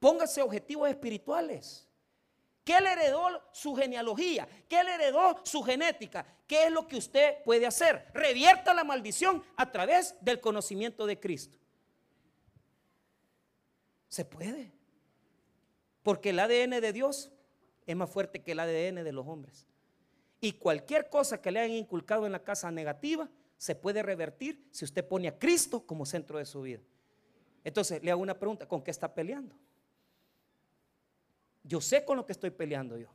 Póngase 0.00 0.42
objetivos 0.42 0.88
espirituales. 0.88 1.86
¿Qué 2.64 2.80
le 2.80 2.90
heredó 2.90 3.28
su 3.52 3.76
genealogía? 3.76 4.48
¿Qué 4.68 4.82
le 4.82 4.94
heredó 4.94 5.40
su 5.44 5.62
genética? 5.62 6.26
¿Qué 6.48 6.64
es 6.64 6.72
lo 6.72 6.88
que 6.88 6.96
usted 6.96 7.44
puede 7.44 7.64
hacer? 7.64 8.08
Revierta 8.12 8.74
la 8.74 8.82
maldición 8.82 9.44
a 9.56 9.70
través 9.70 10.16
del 10.20 10.40
conocimiento 10.40 11.06
de 11.06 11.20
Cristo. 11.20 11.58
Se 14.08 14.24
puede. 14.24 14.72
Porque 16.02 16.30
el 16.30 16.40
ADN 16.40 16.80
de 16.80 16.92
Dios 16.92 17.30
es 17.86 17.94
más 17.94 18.10
fuerte 18.10 18.42
que 18.42 18.52
el 18.52 18.60
ADN 18.60 19.04
de 19.04 19.12
los 19.12 19.26
hombres. 19.28 19.66
Y 20.40 20.52
cualquier 20.52 21.08
cosa 21.08 21.40
que 21.40 21.50
le 21.50 21.60
hayan 21.60 21.76
inculcado 21.76 22.26
en 22.26 22.32
la 22.32 22.42
casa 22.42 22.70
negativa 22.70 23.28
se 23.58 23.74
puede 23.74 24.02
revertir 24.02 24.68
si 24.72 24.84
usted 24.84 25.06
pone 25.06 25.28
a 25.28 25.38
Cristo 25.38 25.86
como 25.86 26.04
centro 26.04 26.38
de 26.38 26.46
su 26.46 26.62
vida. 26.62 26.80
Entonces 27.66 28.00
le 28.00 28.12
hago 28.12 28.22
una 28.22 28.38
pregunta, 28.38 28.68
¿con 28.68 28.80
qué 28.80 28.92
está 28.92 29.12
peleando? 29.12 29.52
Yo 31.64 31.80
sé 31.80 32.04
con 32.04 32.16
lo 32.16 32.24
que 32.24 32.30
estoy 32.30 32.50
peleando 32.50 32.96
yo. 32.96 33.08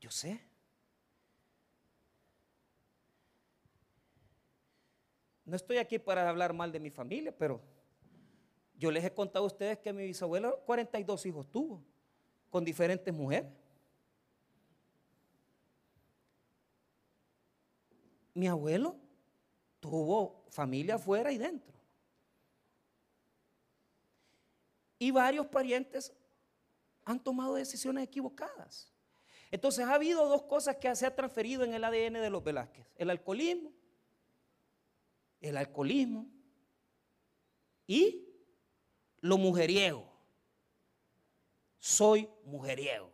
Yo 0.00 0.10
sé. 0.10 0.40
No 5.44 5.54
estoy 5.54 5.76
aquí 5.76 6.00
para 6.00 6.28
hablar 6.28 6.52
mal 6.52 6.72
de 6.72 6.80
mi 6.80 6.90
familia, 6.90 7.32
pero 7.38 7.62
yo 8.74 8.90
les 8.90 9.04
he 9.04 9.14
contado 9.14 9.44
a 9.44 9.46
ustedes 9.46 9.78
que 9.78 9.92
mi 9.92 10.04
bisabuelo 10.04 10.58
42 10.66 11.26
hijos 11.26 11.48
tuvo 11.48 11.80
con 12.50 12.64
diferentes 12.64 13.14
mujeres. 13.14 13.52
Mi 18.34 18.48
abuelo 18.48 18.96
tuvo 19.80 20.44
familia 20.50 20.96
afuera 20.96 21.32
y 21.32 21.38
dentro. 21.38 21.74
Y 24.98 25.10
varios 25.10 25.46
parientes 25.46 26.12
han 27.04 27.22
tomado 27.22 27.54
decisiones 27.54 28.04
equivocadas. 28.04 28.92
Entonces 29.50 29.86
ha 29.86 29.94
habido 29.94 30.28
dos 30.28 30.42
cosas 30.42 30.76
que 30.76 30.94
se 30.96 31.06
ha 31.06 31.14
transferido 31.14 31.64
en 31.64 31.74
el 31.74 31.84
ADN 31.84 32.14
de 32.14 32.30
los 32.30 32.42
Velázquez. 32.42 32.86
El 32.96 33.10
alcoholismo 33.10 33.72
el 35.48 35.56
alcoholismo 35.58 36.26
y 37.86 38.26
lo 39.20 39.36
mujeriego. 39.36 40.10
Soy 41.78 42.28
mujeriego. 42.44 43.12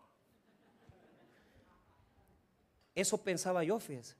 Eso 2.95 3.23
pensaba 3.23 3.65
yo, 3.65 3.81
fíjese. 3.81 4.17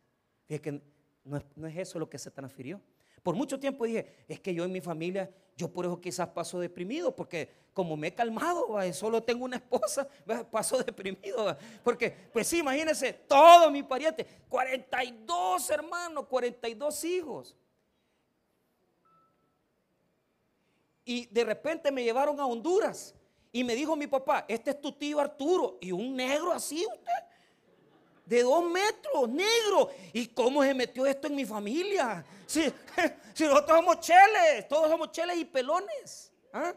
Fíjese 0.47 0.63
que 0.63 0.83
no 1.31 1.39
es, 1.39 1.45
no 1.57 1.67
es, 1.67 1.77
eso 1.77 1.99
lo 1.99 2.11
que 2.11 2.19
se 2.19 2.31
transfirió. 2.31 2.81
Por 3.23 3.35
mucho 3.35 3.59
tiempo 3.61 3.85
dije, 3.85 4.25
es 4.29 4.41
que 4.41 4.53
yo 4.53 4.65
en 4.65 4.73
mi 4.73 4.81
familia, 4.81 5.31
yo 5.57 5.71
por 5.73 5.85
eso 5.85 6.01
quizás 6.01 6.29
paso 6.29 6.59
deprimido, 6.59 7.15
porque 7.15 7.51
como 7.73 7.97
me 7.97 8.09
he 8.09 8.15
calmado, 8.15 8.67
solo 8.93 9.23
tengo 9.23 9.45
una 9.45 9.57
esposa, 9.57 10.09
paso 10.51 10.83
deprimido. 10.85 11.57
Porque, 11.85 12.11
pues 12.33 12.47
sí, 12.47 12.59
imagínense, 12.59 13.13
todos 13.13 13.71
mis 13.71 13.85
parientes, 13.85 14.27
42 14.49 15.71
hermanos, 15.71 16.27
42 16.27 17.05
hijos. 17.05 17.57
y 21.11 21.27
de 21.27 21.45
repente 21.45 21.91
me 21.91 22.05
llevaron 22.05 22.39
a 22.39 22.47
Honduras 22.47 23.17
y 23.51 23.65
me 23.65 23.75
dijo 23.75 23.97
mi 23.97 24.07
papá, 24.07 24.45
este 24.47 24.71
es 24.71 24.81
tu 24.81 24.93
tío 24.93 25.19
Arturo 25.19 25.77
y 25.81 25.91
un 25.91 26.15
negro 26.15 26.53
así 26.53 26.87
usted, 26.87 27.25
de 28.31 28.45
dos 28.45 28.65
metros, 28.71 29.29
negro. 29.29 29.91
¿Y 30.13 30.29
cómo 30.29 30.63
se 30.63 30.73
metió 30.73 31.05
esto 31.05 31.27
en 31.27 31.35
mi 31.35 31.45
familia? 31.45 32.25
Si, 32.47 32.63
si 33.35 33.45
nosotros 33.45 33.77
somos 33.77 33.99
cheles, 33.99 34.69
todos 34.69 34.89
somos 34.89 35.11
cheles 35.11 35.37
y 35.37 35.45
pelones. 35.45 36.33
¿ah? 36.53 36.73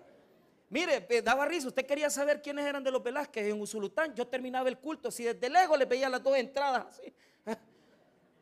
Mire, 0.67 1.05
daba 1.21 1.45
risa. 1.45 1.67
Usted 1.67 1.85
quería 1.85 2.09
saber 2.09 2.41
quiénes 2.41 2.65
eran 2.65 2.83
de 2.83 2.89
los 2.89 3.03
Velázquez 3.03 3.45
en 3.45 3.61
Usulután. 3.61 4.15
Yo 4.15 4.25
terminaba 4.25 4.67
el 4.67 4.79
culto. 4.79 5.11
Si 5.11 5.23
desde 5.25 5.47
lejos 5.47 5.77
le 5.77 5.85
veía 5.85 6.09
las 6.09 6.23
dos 6.23 6.35
entradas 6.35 6.87
así. 6.89 7.13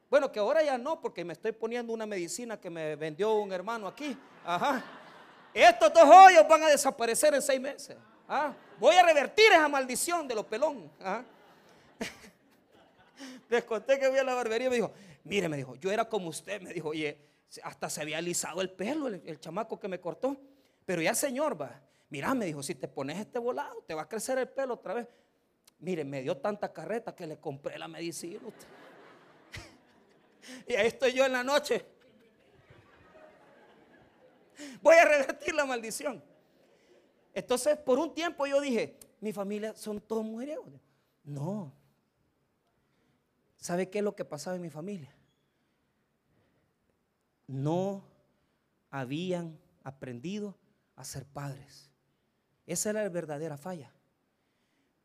Bueno, 0.10 0.30
que 0.30 0.39
ahora 0.39 0.62
ya 0.62 0.78
no, 0.78 1.00
porque 1.00 1.24
me 1.24 1.32
estoy 1.32 1.54
poniendo 1.54 1.93
una 1.93 2.06
medicina 2.06 2.60
que 2.60 2.69
me 2.69 2.97
vendió 2.97 3.34
un 3.36 3.54
hermano 3.54 3.88
aquí. 3.88 4.17
Ajá. 4.45 4.84
Estos 5.54 5.93
dos 5.93 6.04
hoyos 6.04 6.45
van 6.50 6.63
a 6.63 6.67
desaparecer 6.67 7.34
en 7.34 7.41
seis 7.41 7.62
meses. 7.62 7.95
¿ah? 8.28 8.54
Voy 8.78 8.93
a 8.95 9.04
revertir 9.04 9.52
esa 9.54 9.69
maldición 9.69 10.28
de 10.28 10.36
los 10.36 10.45
pelón. 10.45 10.91
¿ah? 11.02 11.24
Les 13.50 13.64
conté 13.64 14.00
que 14.00 14.08
voy 14.08 14.20
a 14.20 14.24
la 14.24 14.34
barbería 14.34 14.68
y 14.68 14.70
me 14.70 14.76
dijo, 14.76 14.92
mire, 15.24 15.50
me 15.50 15.58
dijo, 15.58 15.76
yo 15.76 15.92
era 15.92 16.08
como 16.08 16.30
usted. 16.30 16.62
Me 16.62 16.74
dijo, 16.74 16.90
oye, 16.90 17.18
hasta 17.64 17.90
se 17.90 18.02
había 18.02 18.18
alisado 18.18 18.62
el 18.62 18.70
pelo 18.70 19.08
el, 19.08 19.40
chamaco 19.40 19.80
que 19.80 19.88
me 19.88 20.00
cortó. 20.00 20.38
Pero 20.86 21.02
ya, 21.02 21.14
señor, 21.14 21.60
va. 21.60 21.82
Mira, 22.10 22.34
me 22.34 22.46
dijo, 22.46 22.62
si 22.62 22.76
te 22.76 22.88
pones 22.88 23.20
este 23.20 23.40
volado, 23.40 23.84
te 23.88 23.94
va 23.94 24.04
a 24.04 24.10
crecer 24.10 24.38
el 24.38 24.50
pelo 24.50 24.76
otra 24.76 24.94
vez. 24.94 25.08
Mire, 25.80 26.04
me 26.04 26.22
dio 26.22 26.38
tanta 26.38 26.72
carreta 26.72 27.16
que 27.16 27.26
le 27.26 27.38
compré 27.38 27.78
la 27.78 27.88
medicina. 27.88 28.40
Y 30.68 30.74
ahí 30.74 30.88
estoy 30.88 31.14
yo 31.14 31.24
en 31.24 31.34
la 31.34 31.44
noche. 31.44 31.86
Voy 34.82 34.96
a 34.96 35.06
revertir 35.06 35.54
la 35.54 35.66
maldición. 35.66 36.24
Entonces, 37.34 37.78
por 37.78 38.00
un 38.00 38.14
tiempo 38.14 38.46
yo 38.46 38.60
dije, 38.60 38.98
mi 39.20 39.32
familia 39.32 39.76
son 39.76 40.02
todos 40.02 40.26
mujeriegos. 40.26 40.68
No. 41.24 41.72
¿Sabe 43.62 43.89
qué 43.89 44.00
es 44.00 44.04
lo 44.04 44.13
que 44.13 44.26
pasaba 44.26 44.58
en 44.58 44.62
mi 44.62 44.69
familia? 44.69 45.15
No 47.47 48.04
habían 48.89 49.58
aprendido 49.84 50.58
a 50.97 51.06
ser 51.06 51.26
padres. 51.26 51.89
Esa 52.65 52.89
era 52.89 53.04
la 53.04 53.10
verdadera 53.10 53.58
falla. 53.58 53.93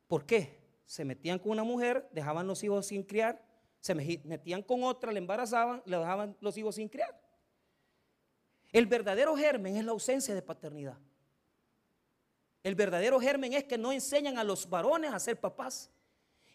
¿Por 0.09 0.27
qué? 0.27 0.59
Se 0.85 1.05
metían 1.05 1.39
con 1.39 1.53
una 1.53 1.63
mujer, 1.63 2.09
dejaban 2.13 2.49
los 2.49 2.65
hijos 2.65 2.87
sin 2.87 3.05
criar 3.05 3.47
se 3.87 3.95
metían 3.95 4.63
con 4.63 4.83
otra, 4.83 5.13
le 5.13 5.19
embarazaban, 5.19 5.81
le 5.87 5.97
dejaban 5.97 6.37
los 6.41 6.57
hijos 6.59 6.75
sin 6.75 6.89
criar. 6.89 7.17
El 8.73 8.87
verdadero 8.87 9.37
germen 9.37 9.77
es 9.77 9.85
la 9.85 9.93
ausencia 9.93 10.35
de 10.35 10.43
paternidad. 10.43 10.99
El 12.65 12.75
verdadero 12.75 13.21
germen 13.21 13.53
es 13.53 13.63
que 13.63 13.79
no 13.79 13.93
enseñan 13.93 14.39
a 14.39 14.45
los 14.45 14.69
varones 14.69 15.13
a 15.13 15.21
ser 15.21 15.39
papás 15.39 15.89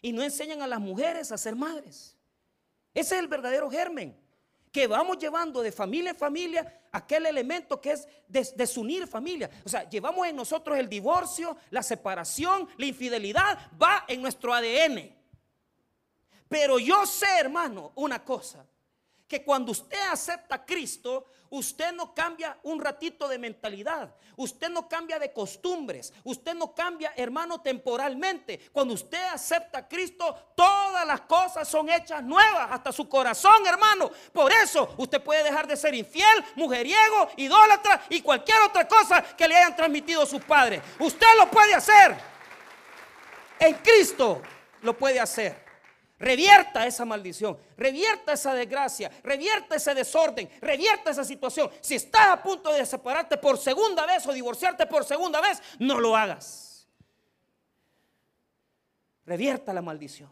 y 0.02 0.12
no 0.12 0.22
enseñan 0.22 0.60
a 0.60 0.66
las 0.66 0.80
mujeres 0.80 1.32
a 1.32 1.38
ser 1.38 1.56
madres. 1.56 2.16
Ese 2.92 3.14
es 3.14 3.20
el 3.20 3.28
verdadero 3.28 3.70
germen 3.70 4.20
que 4.72 4.86
vamos 4.86 5.18
llevando 5.18 5.62
de 5.62 5.70
familia 5.70 6.10
en 6.10 6.16
familia 6.16 6.80
aquel 6.90 7.26
elemento 7.26 7.80
que 7.80 7.92
es 7.92 8.08
desunir 8.54 9.06
familia. 9.06 9.48
O 9.64 9.68
sea, 9.68 9.88
llevamos 9.88 10.26
en 10.26 10.34
nosotros 10.34 10.78
el 10.78 10.88
divorcio, 10.88 11.56
la 11.70 11.82
separación, 11.82 12.68
la 12.78 12.86
infidelidad, 12.86 13.70
va 13.80 14.04
en 14.08 14.20
nuestro 14.20 14.52
ADN. 14.52 15.14
Pero 16.48 16.78
yo 16.78 17.06
sé, 17.06 17.26
hermano, 17.38 17.92
una 17.94 18.24
cosa, 18.24 18.66
que 19.28 19.44
cuando 19.44 19.72
usted 19.72 20.00
acepta 20.10 20.56
a 20.56 20.64
Cristo, 20.64 21.26
usted 21.52 21.92
no 21.92 22.14
cambia 22.14 22.58
un 22.62 22.80
ratito 22.80 23.28
de 23.28 23.38
mentalidad, 23.38 24.14
usted 24.36 24.70
no 24.70 24.88
cambia 24.88 25.18
de 25.18 25.32
costumbres, 25.32 26.12
usted 26.24 26.54
no 26.54 26.74
cambia, 26.74 27.12
hermano, 27.14 27.60
temporalmente. 27.60 28.58
Cuando 28.72 28.94
usted 28.94 29.22
acepta 29.24 29.78
a 29.78 29.88
Cristo, 29.88 30.52
todas 30.56 31.06
las 31.06 31.20
cosas 31.22 31.68
son 31.68 31.90
hechas 31.90 32.22
nuevas, 32.22 32.68
hasta 32.70 32.90
su 32.90 33.08
corazón, 33.08 33.66
hermano. 33.66 34.10
Por 34.32 34.50
eso 34.50 34.94
usted 34.96 35.22
puede 35.22 35.44
dejar 35.44 35.66
de 35.66 35.76
ser 35.76 35.94
infiel, 35.94 36.44
mujeriego, 36.56 37.28
idólatra 37.36 38.02
y 38.08 38.22
cualquier 38.22 38.62
otra 38.62 38.88
cosa 38.88 39.22
que 39.22 39.46
le 39.46 39.54
hayan 39.54 39.76
transmitido 39.76 40.24
sus 40.24 40.42
padres. 40.42 40.82
Usted 40.98 41.26
lo 41.38 41.50
puede 41.50 41.74
hacer. 41.74 42.16
En 43.58 43.74
Cristo 43.74 44.40
lo 44.80 44.96
puede 44.96 45.20
hacer. 45.20 45.61
Revierta 46.22 46.86
esa 46.86 47.04
maldición, 47.04 47.58
revierta 47.76 48.34
esa 48.34 48.54
desgracia, 48.54 49.10
revierta 49.24 49.74
ese 49.74 49.92
desorden, 49.92 50.48
revierta 50.60 51.10
esa 51.10 51.24
situación. 51.24 51.68
Si 51.80 51.96
estás 51.96 52.28
a 52.28 52.40
punto 52.40 52.72
de 52.72 52.86
separarte 52.86 53.36
por 53.38 53.58
segunda 53.58 54.06
vez 54.06 54.24
o 54.28 54.32
divorciarte 54.32 54.86
por 54.86 55.04
segunda 55.04 55.40
vez, 55.40 55.60
no 55.80 55.98
lo 55.98 56.16
hagas. 56.16 56.86
Revierta 59.26 59.72
la 59.72 59.82
maldición. 59.82 60.30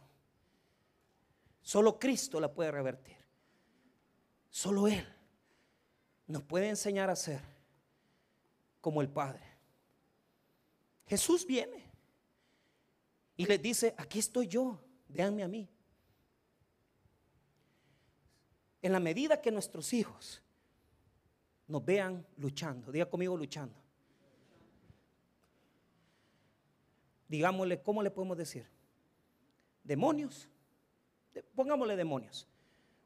Solo 1.60 1.98
Cristo 1.98 2.38
la 2.38 2.52
puede 2.52 2.70
revertir. 2.70 3.16
Solo 4.48 4.86
Él 4.86 5.12
nos 6.28 6.44
puede 6.44 6.68
enseñar 6.68 7.10
a 7.10 7.16
ser 7.16 7.40
como 8.80 9.02
el 9.02 9.08
Padre. 9.08 9.42
Jesús 11.08 11.44
viene 11.44 11.82
y 13.36 13.44
les 13.44 13.60
dice, 13.60 13.92
aquí 13.98 14.20
estoy 14.20 14.46
yo, 14.46 14.78
véanme 15.08 15.42
a 15.42 15.48
mí. 15.48 15.68
En 18.82 18.92
la 18.92 19.00
medida 19.00 19.40
que 19.40 19.50
nuestros 19.50 19.92
hijos 19.92 20.42
nos 21.66 21.84
vean 21.84 22.26
luchando, 22.36 22.90
diga 22.90 23.06
conmigo 23.06 23.36
luchando. 23.36 23.74
Digámosle, 27.28 27.80
¿cómo 27.80 28.02
le 28.02 28.10
podemos 28.10 28.36
decir? 28.36 28.66
Demonios. 29.84 30.48
Pongámosle 31.54 31.94
demonios. 31.94 32.48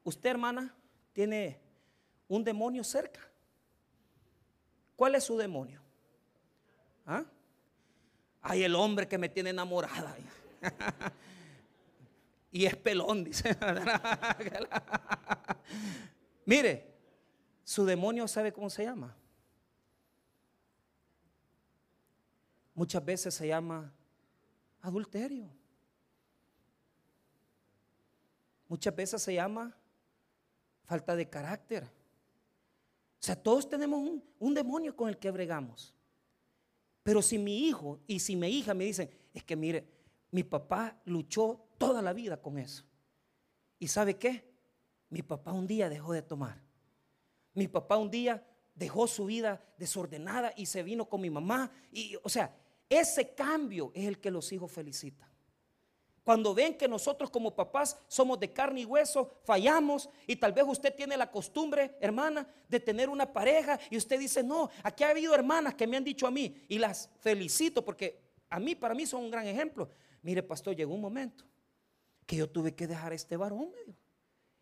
Usted, 0.02 0.30
hermana, 0.30 0.74
tiene 1.12 1.60
un 2.28 2.42
demonio 2.42 2.82
cerca. 2.84 3.20
¿Cuál 4.96 5.14
es 5.16 5.24
su 5.24 5.36
demonio? 5.36 5.82
¿Ah? 7.06 7.24
Ay, 8.40 8.62
el 8.62 8.74
hombre 8.74 9.08
que 9.08 9.18
me 9.18 9.28
tiene 9.28 9.50
enamorada. 9.50 10.16
y 12.54 12.66
es 12.66 12.76
pelón, 12.76 13.24
dice. 13.24 13.58
Mire, 16.46 16.94
su 17.64 17.84
demonio 17.84 18.28
sabe 18.28 18.52
cómo 18.52 18.70
se 18.70 18.84
llama. 18.84 19.16
Muchas 22.72 23.04
veces 23.04 23.34
se 23.34 23.48
llama 23.48 23.92
adulterio. 24.82 25.50
Muchas 28.68 28.94
veces 28.94 29.20
se 29.20 29.34
llama 29.34 29.76
falta 30.84 31.16
de 31.16 31.28
carácter. 31.28 31.82
O 31.82 31.88
sea, 33.18 33.34
todos 33.34 33.68
tenemos 33.68 33.98
un, 33.98 34.22
un, 34.38 34.54
demonio 34.54 34.94
con 34.94 35.08
el 35.08 35.18
que 35.18 35.32
bregamos. 35.32 35.92
Pero 37.02 37.20
si 37.20 37.36
mi 37.36 37.66
hijo 37.66 37.98
y 38.06 38.20
si 38.20 38.36
mi 38.36 38.46
hija 38.46 38.74
me 38.74 38.84
dicen, 38.84 39.10
es 39.32 39.42
que 39.42 39.56
mire, 39.56 39.88
mi 40.30 40.44
papá 40.44 40.96
luchó 41.04 41.63
toda 41.78 42.02
la 42.02 42.12
vida 42.12 42.40
con 42.40 42.58
eso. 42.58 42.84
¿Y 43.78 43.88
sabe 43.88 44.16
qué? 44.16 44.44
Mi 45.08 45.22
papá 45.22 45.52
un 45.52 45.66
día 45.66 45.88
dejó 45.88 46.12
de 46.12 46.22
tomar. 46.22 46.60
Mi 47.52 47.68
papá 47.68 47.96
un 47.96 48.10
día 48.10 48.44
dejó 48.74 49.06
su 49.06 49.26
vida 49.26 49.62
desordenada 49.78 50.52
y 50.56 50.66
se 50.66 50.82
vino 50.82 51.08
con 51.08 51.20
mi 51.20 51.30
mamá. 51.30 51.70
Y, 51.92 52.16
o 52.22 52.28
sea, 52.28 52.54
ese 52.88 53.34
cambio 53.34 53.92
es 53.94 54.06
el 54.06 54.18
que 54.20 54.30
los 54.30 54.50
hijos 54.52 54.72
felicitan. 54.72 55.28
Cuando 56.24 56.54
ven 56.54 56.78
que 56.78 56.88
nosotros 56.88 57.30
como 57.30 57.54
papás 57.54 57.98
somos 58.08 58.40
de 58.40 58.50
carne 58.50 58.80
y 58.80 58.84
hueso, 58.86 59.30
fallamos 59.44 60.08
y 60.26 60.36
tal 60.36 60.54
vez 60.54 60.64
usted 60.66 60.94
tiene 60.94 61.18
la 61.18 61.30
costumbre, 61.30 61.98
hermana, 62.00 62.48
de 62.66 62.80
tener 62.80 63.10
una 63.10 63.30
pareja 63.30 63.78
y 63.90 63.98
usted 63.98 64.18
dice, 64.18 64.42
no, 64.42 64.70
aquí 64.82 65.04
ha 65.04 65.10
habido 65.10 65.34
hermanas 65.34 65.74
que 65.74 65.86
me 65.86 65.98
han 65.98 66.04
dicho 66.04 66.26
a 66.26 66.30
mí 66.30 66.64
y 66.66 66.78
las 66.78 67.10
felicito 67.20 67.84
porque 67.84 68.18
a 68.48 68.58
mí, 68.58 68.74
para 68.74 68.94
mí 68.94 69.04
son 69.04 69.24
un 69.24 69.30
gran 69.30 69.46
ejemplo. 69.46 69.90
Mire, 70.22 70.42
pastor, 70.42 70.74
llegó 70.74 70.94
un 70.94 71.02
momento 71.02 71.44
que 72.26 72.36
yo 72.36 72.48
tuve 72.48 72.74
que 72.74 72.86
dejar 72.86 73.12
a 73.12 73.14
este 73.14 73.36
varón, 73.36 73.70
me 73.70 73.94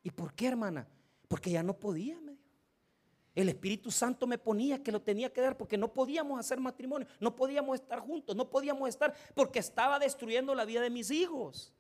¿Y 0.02 0.10
por 0.10 0.34
qué, 0.34 0.48
hermana? 0.48 0.88
Porque 1.28 1.50
ya 1.50 1.62
no 1.62 1.78
podía, 1.78 2.20
me 2.20 2.36
El 3.34 3.48
Espíritu 3.48 3.90
Santo 3.90 4.26
me 4.26 4.36
ponía 4.36 4.82
que 4.82 4.92
lo 4.92 5.00
tenía 5.00 5.32
que 5.32 5.40
dar 5.40 5.56
porque 5.56 5.78
no 5.78 5.92
podíamos 5.92 6.38
hacer 6.38 6.60
matrimonio, 6.60 7.06
no 7.20 7.34
podíamos 7.34 7.80
estar 7.80 8.00
juntos, 8.00 8.36
no 8.36 8.50
podíamos 8.50 8.88
estar 8.88 9.14
porque 9.34 9.60
estaba 9.60 9.98
destruyendo 9.98 10.54
la 10.54 10.64
vida 10.64 10.80
de 10.80 10.90
mis 10.90 11.10
hijos. 11.10 11.72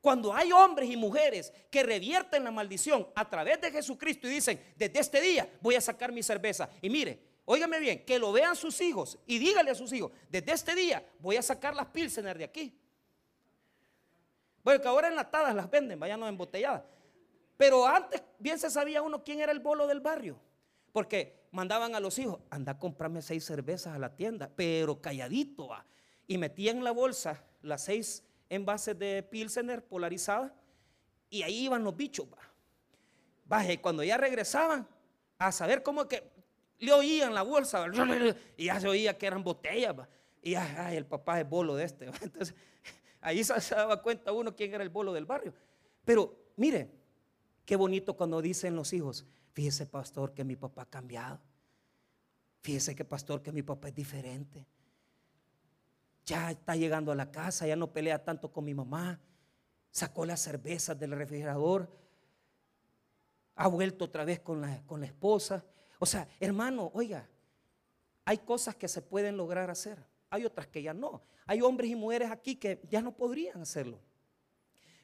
Cuando 0.00 0.34
hay 0.34 0.50
hombres 0.50 0.90
y 0.90 0.96
mujeres 0.96 1.52
que 1.70 1.82
revierten 1.84 2.42
la 2.42 2.50
maldición 2.50 3.06
a 3.14 3.28
través 3.28 3.60
de 3.60 3.70
Jesucristo 3.70 4.26
y 4.26 4.30
dicen, 4.30 4.60
desde 4.76 4.98
este 4.98 5.20
día 5.20 5.48
voy 5.60 5.76
a 5.76 5.80
sacar 5.80 6.12
mi 6.12 6.22
cerveza. 6.22 6.68
Y 6.82 6.90
mire, 6.90 7.22
óigame 7.44 7.78
bien, 7.78 8.04
que 8.04 8.18
lo 8.18 8.32
vean 8.32 8.56
sus 8.56 8.80
hijos 8.80 9.18
y 9.26 9.38
dígale 9.38 9.70
a 9.70 9.74
sus 9.74 9.92
hijos, 9.92 10.12
desde 10.28 10.52
este 10.52 10.74
día 10.74 11.06
voy 11.20 11.36
a 11.36 11.42
sacar 11.42 11.74
las 11.74 11.86
pilsener 11.86 12.36
de 12.36 12.44
aquí. 12.44 12.81
Bueno, 14.62 14.80
que 14.80 14.88
ahora 14.88 15.08
enlatadas 15.08 15.54
las 15.54 15.70
venden, 15.70 15.98
vayan 15.98 16.22
embotelladas. 16.22 16.82
Pero 17.56 17.86
antes 17.86 18.22
bien 18.38 18.58
se 18.58 18.70
sabía 18.70 19.02
uno 19.02 19.22
quién 19.22 19.40
era 19.40 19.52
el 19.52 19.60
bolo 19.60 19.86
del 19.86 20.00
barrio. 20.00 20.38
Porque 20.92 21.46
mandaban 21.50 21.94
a 21.94 22.00
los 22.00 22.18
hijos, 22.18 22.40
anda 22.50 22.72
a 22.72 22.78
comprarme 22.78 23.22
seis 23.22 23.44
cervezas 23.44 23.94
a 23.94 23.98
la 23.98 24.14
tienda, 24.14 24.50
pero 24.54 25.00
calladito 25.00 25.68
va. 25.68 25.86
Y 26.26 26.38
metían 26.38 26.78
en 26.78 26.84
la 26.84 26.90
bolsa 26.92 27.44
las 27.62 27.84
seis 27.84 28.24
envases 28.48 28.98
de 28.98 29.22
Pilsener 29.22 29.84
polarizadas 29.84 30.52
y 31.30 31.42
ahí 31.42 31.64
iban 31.64 31.82
los 31.82 31.96
bichos. 31.96 32.26
Va. 32.26 32.38
Baje, 33.44 33.80
cuando 33.80 34.02
ya 34.02 34.16
regresaban, 34.16 34.86
a 35.38 35.50
saber 35.50 35.82
cómo 35.82 36.06
que 36.06 36.30
le 36.78 36.92
oían 36.92 37.34
la 37.34 37.42
bolsa 37.42 37.86
y 38.56 38.64
ya 38.66 38.80
se 38.80 38.88
oía 38.88 39.16
que 39.16 39.26
eran 39.26 39.42
botellas. 39.42 39.94
Y 40.42 40.52
ya, 40.52 40.86
ay, 40.86 40.96
el 40.96 41.06
papá 41.06 41.40
es 41.40 41.48
bolo 41.48 41.76
de 41.76 41.84
este. 41.84 42.06
Entonces, 42.22 42.54
ahí 43.22 43.42
se 43.44 43.74
daba 43.74 44.02
cuenta 44.02 44.32
uno 44.32 44.54
quién 44.54 44.74
era 44.74 44.82
el 44.82 44.90
bolo 44.90 45.12
del 45.12 45.24
barrio. 45.24 45.54
Pero 46.04 46.36
mire, 46.56 46.90
qué 47.64 47.76
bonito 47.76 48.14
cuando 48.16 48.42
dicen 48.42 48.76
los 48.76 48.92
hijos, 48.92 49.24
fíjese 49.52 49.86
pastor 49.86 50.34
que 50.34 50.44
mi 50.44 50.56
papá 50.56 50.82
ha 50.82 50.90
cambiado. 50.90 51.40
Fíjese 52.60 52.94
que 52.94 53.04
pastor 53.04 53.42
que 53.42 53.50
mi 53.50 53.62
papá 53.62 53.88
es 53.88 53.94
diferente. 53.94 54.66
Ya 56.24 56.50
está 56.50 56.76
llegando 56.76 57.10
a 57.10 57.16
la 57.16 57.32
casa, 57.32 57.66
ya 57.66 57.74
no 57.74 57.92
pelea 57.92 58.22
tanto 58.22 58.52
con 58.52 58.64
mi 58.64 58.74
mamá. 58.74 59.18
Sacó 59.90 60.24
las 60.24 60.40
cervezas 60.40 60.98
del 60.98 61.10
refrigerador. 61.12 61.90
Ha 63.56 63.66
vuelto 63.66 64.04
otra 64.04 64.24
vez 64.24 64.40
con 64.40 64.60
la, 64.60 64.80
con 64.86 65.00
la 65.00 65.06
esposa. 65.06 65.64
O 65.98 66.06
sea, 66.06 66.28
hermano, 66.38 66.90
oiga, 66.94 67.28
hay 68.24 68.38
cosas 68.38 68.76
que 68.76 68.86
se 68.86 69.02
pueden 69.02 69.36
lograr 69.36 69.68
hacer. 69.70 69.98
Hay 70.30 70.44
otras 70.44 70.68
que 70.68 70.82
ya 70.82 70.94
no. 70.94 71.22
Hay 71.46 71.60
hombres 71.60 71.90
y 71.90 71.96
mujeres 71.96 72.30
aquí 72.30 72.56
que 72.56 72.80
ya 72.88 73.00
no 73.00 73.16
podrían 73.16 73.62
hacerlo. 73.62 73.98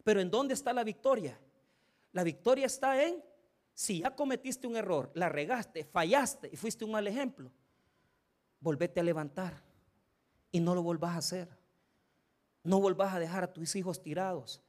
Pero 0.04 0.20
¿en 0.20 0.30
dónde 0.30 0.54
está 0.54 0.72
la 0.72 0.84
victoria? 0.84 1.38
La 2.12 2.24
victoria 2.24 2.66
está 2.66 3.02
en 3.02 3.22
si 3.74 4.00
ya 4.00 4.14
cometiste 4.14 4.66
un 4.66 4.74
error, 4.74 5.10
la 5.14 5.28
regaste, 5.28 5.84
fallaste 5.84 6.50
y 6.52 6.56
fuiste 6.56 6.84
un 6.84 6.90
mal 6.90 7.06
ejemplo, 7.06 7.52
volvete 8.58 8.98
a 8.98 9.04
levantar 9.04 9.62
y 10.50 10.58
no 10.58 10.74
lo 10.74 10.82
volvás 10.82 11.14
a 11.14 11.18
hacer. 11.18 11.48
No 12.64 12.80
volvás 12.80 13.14
a 13.14 13.20
dejar 13.20 13.44
a 13.44 13.52
tus 13.52 13.76
hijos 13.76 14.02
tirados. 14.02 14.60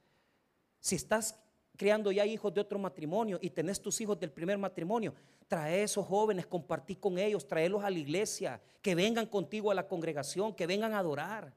Si 0.78 0.94
estás 0.94 1.38
criando 1.76 2.12
ya 2.12 2.24
hijos 2.24 2.54
de 2.54 2.60
otro 2.60 2.78
matrimonio 2.78 3.38
y 3.42 3.50
tenés 3.50 3.80
tus 3.80 4.00
hijos 4.00 4.18
del 4.20 4.30
primer 4.30 4.58
matrimonio, 4.58 5.14
trae 5.48 5.80
a 5.80 5.82
esos 5.82 6.06
jóvenes, 6.06 6.46
compartí 6.46 6.94
con 6.94 7.18
ellos, 7.18 7.48
traelos 7.48 7.82
a 7.82 7.90
la 7.90 7.98
iglesia, 7.98 8.60
que 8.80 8.94
vengan 8.94 9.26
contigo 9.26 9.70
a 9.70 9.74
la 9.74 9.88
congregación, 9.88 10.54
que 10.54 10.66
vengan 10.66 10.94
a 10.94 10.98
adorar. 10.98 11.52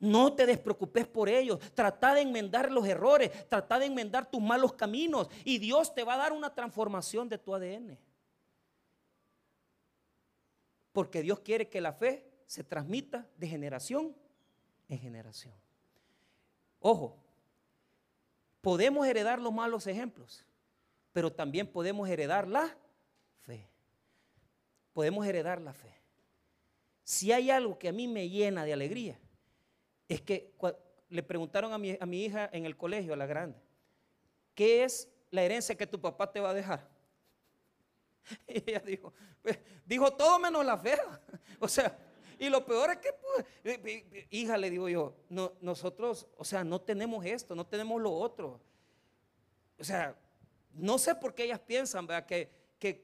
No 0.00 0.32
te 0.32 0.46
despreocupes 0.46 1.06
por 1.06 1.28
ellos. 1.28 1.60
Trata 1.74 2.14
de 2.14 2.22
enmendar 2.22 2.72
los 2.72 2.86
errores. 2.86 3.46
Trata 3.48 3.78
de 3.78 3.86
enmendar 3.86 4.30
tus 4.30 4.40
malos 4.40 4.72
caminos. 4.72 5.28
Y 5.44 5.58
Dios 5.58 5.94
te 5.94 6.02
va 6.04 6.14
a 6.14 6.18
dar 6.18 6.32
una 6.32 6.54
transformación 6.54 7.28
de 7.28 7.36
tu 7.36 7.54
ADN. 7.54 7.98
Porque 10.92 11.20
Dios 11.20 11.40
quiere 11.40 11.68
que 11.68 11.82
la 11.82 11.92
fe 11.92 12.26
se 12.46 12.64
transmita 12.64 13.28
de 13.36 13.46
generación 13.46 14.16
en 14.88 14.98
generación. 14.98 15.54
Ojo, 16.80 17.16
podemos 18.62 19.06
heredar 19.06 19.38
los 19.38 19.52
malos 19.52 19.86
ejemplos, 19.86 20.44
pero 21.12 21.30
también 21.30 21.66
podemos 21.66 22.08
heredar 22.08 22.48
la 22.48 22.74
fe. 23.42 23.68
Podemos 24.94 25.26
heredar 25.26 25.60
la 25.60 25.74
fe. 25.74 25.94
Si 27.04 27.32
hay 27.32 27.50
algo 27.50 27.78
que 27.78 27.88
a 27.88 27.92
mí 27.92 28.08
me 28.08 28.28
llena 28.28 28.64
de 28.64 28.72
alegría, 28.72 29.18
es 30.10 30.20
que 30.20 30.52
le 31.08 31.22
preguntaron 31.22 31.72
a 31.72 31.78
mi, 31.78 31.96
a 31.98 32.04
mi 32.04 32.24
hija 32.24 32.50
en 32.52 32.66
el 32.66 32.76
colegio, 32.76 33.12
a 33.12 33.16
la 33.16 33.26
grande, 33.26 33.56
¿qué 34.56 34.82
es 34.82 35.08
la 35.30 35.42
herencia 35.42 35.76
que 35.76 35.86
tu 35.86 36.00
papá 36.00 36.30
te 36.30 36.40
va 36.40 36.50
a 36.50 36.54
dejar? 36.54 36.86
Y 38.48 38.70
ella 38.70 38.80
dijo, 38.80 39.12
pues, 39.40 39.58
dijo 39.86 40.12
todo 40.12 40.38
menos 40.38 40.64
la 40.66 40.76
fe. 40.76 40.98
O 41.60 41.68
sea, 41.68 41.96
y 42.38 42.48
lo 42.48 42.64
peor 42.64 42.90
es 42.90 42.96
que, 42.98 43.10
pues, 43.12 43.80
hija, 44.30 44.56
le 44.56 44.70
digo 44.70 44.88
yo, 44.88 45.14
no, 45.28 45.52
nosotros, 45.60 46.26
o 46.36 46.44
sea, 46.44 46.64
no 46.64 46.80
tenemos 46.80 47.24
esto, 47.24 47.54
no 47.54 47.66
tenemos 47.66 48.00
lo 48.00 48.10
otro. 48.12 48.60
O 49.78 49.84
sea, 49.84 50.16
no 50.72 50.98
sé 50.98 51.14
por 51.14 51.34
qué 51.34 51.44
ellas 51.44 51.60
piensan 51.60 52.08
Que, 52.26 52.50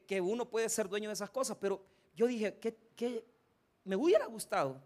que, 0.07 0.21
uno 0.21 0.49
puede 0.49 0.69
ser 0.69 0.89
dueño 0.89 1.09
de 1.11 1.15
esas 1.15 1.31
cosas, 1.31 1.57
pero 1.61 1.85
yo 2.17 2.27
dije, 2.27 2.55
que, 2.59 2.75
que 2.97 3.25
me 3.85 3.95
hubiera 3.95 4.27
gustado 4.27 4.81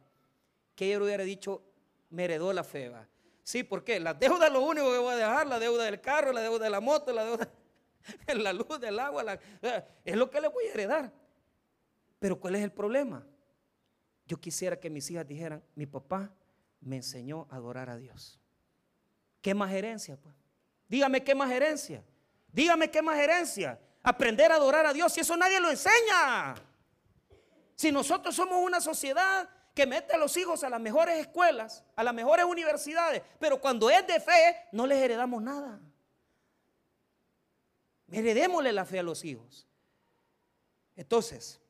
que 0.75 0.87
ella 0.87 1.03
hubiera 1.05 1.25
dicho, 1.25 1.63
me 2.11 2.25
heredó 2.25 2.53
la 2.53 2.65
fe. 2.65 2.89
¿va? 2.89 3.07
Sí, 3.43 3.65
¿por 3.65 3.83
qué? 3.83 3.99
La 3.99 4.15
deuda 4.15 4.47
es 4.47 4.53
lo 4.53 4.61
único 4.61 4.93
que 4.93 4.99
voy 4.99 5.15
a 5.15 5.17
dejar, 5.17 5.47
la 5.47 5.59
deuda 5.59 5.85
del 5.85 6.01
carro, 6.01 6.33
la 6.33 6.43
deuda 6.43 6.65
de 6.65 6.71
la 6.71 6.81
moto, 6.81 7.13
la 7.13 7.25
deuda 7.25 7.49
de 8.27 8.35
la 8.35 8.53
luz, 8.53 8.81
del 8.81 8.99
agua, 8.99 9.39
es 10.05 10.17
lo 10.17 10.31
que 10.31 10.41
le 10.41 10.49
voy 10.49 10.67
a 10.67 10.73
heredar. 10.73 11.13
Pero 12.19 12.39
¿cuál 12.39 12.57
es 12.57 12.63
el 12.63 12.73
problema? 12.73 13.27
Yo 14.27 14.39
quisiera 14.39 14.79
que 14.79 14.91
mis 14.91 15.11
hijas 15.11 15.27
dijeran, 15.27 15.63
mi 15.75 15.87
papá 15.87 16.33
me 16.81 16.97
enseñó 16.97 17.47
a 17.51 17.57
adorar 17.57 17.91
a 17.91 17.97
Dios. 17.97 18.39
¿Qué 19.41 19.55
más 19.55 19.73
herencia? 19.73 20.17
Pues? 20.17 20.35
Dígame 20.89 21.25
qué 21.25 21.35
más 21.35 21.51
herencia. 21.51 22.05
Dígame 22.53 22.91
qué 22.91 23.03
más 23.03 23.19
herencia. 23.19 23.81
Aprender 24.03 24.53
a 24.53 24.57
adorar 24.57 24.87
a 24.87 24.93
Dios, 24.93 25.13
si 25.13 25.21
eso 25.21 25.37
nadie 25.37 25.61
lo 25.61 25.71
enseña. 25.71 26.55
Si 27.75 27.91
nosotros 27.91 28.35
somos 28.35 28.59
una 28.65 28.81
sociedad 28.81 29.49
que 29.75 29.87
mete 29.87 30.15
a 30.15 30.19
los 30.19 30.37
hijos 30.37 30.65
a 30.65 30.71
las 30.71 30.81
mejores 30.81 31.19
escuelas, 31.19 31.85
a 31.97 32.05
las 32.05 32.15
mejores 32.15 32.45
universidades, 32.45 33.23
pero 33.39 33.61
cuando 33.61 33.89
es 33.91 34.07
de 34.07 34.21
fe, 34.21 34.57
no 34.73 34.87
les 34.87 34.99
heredamos 34.99 35.43
nada. 35.43 35.81
Heredémosle 38.11 38.73
la 38.73 38.85
fe 38.85 38.99
a 38.99 39.03
los 39.03 39.25
hijos. 39.25 39.67
Entonces, 40.97 41.61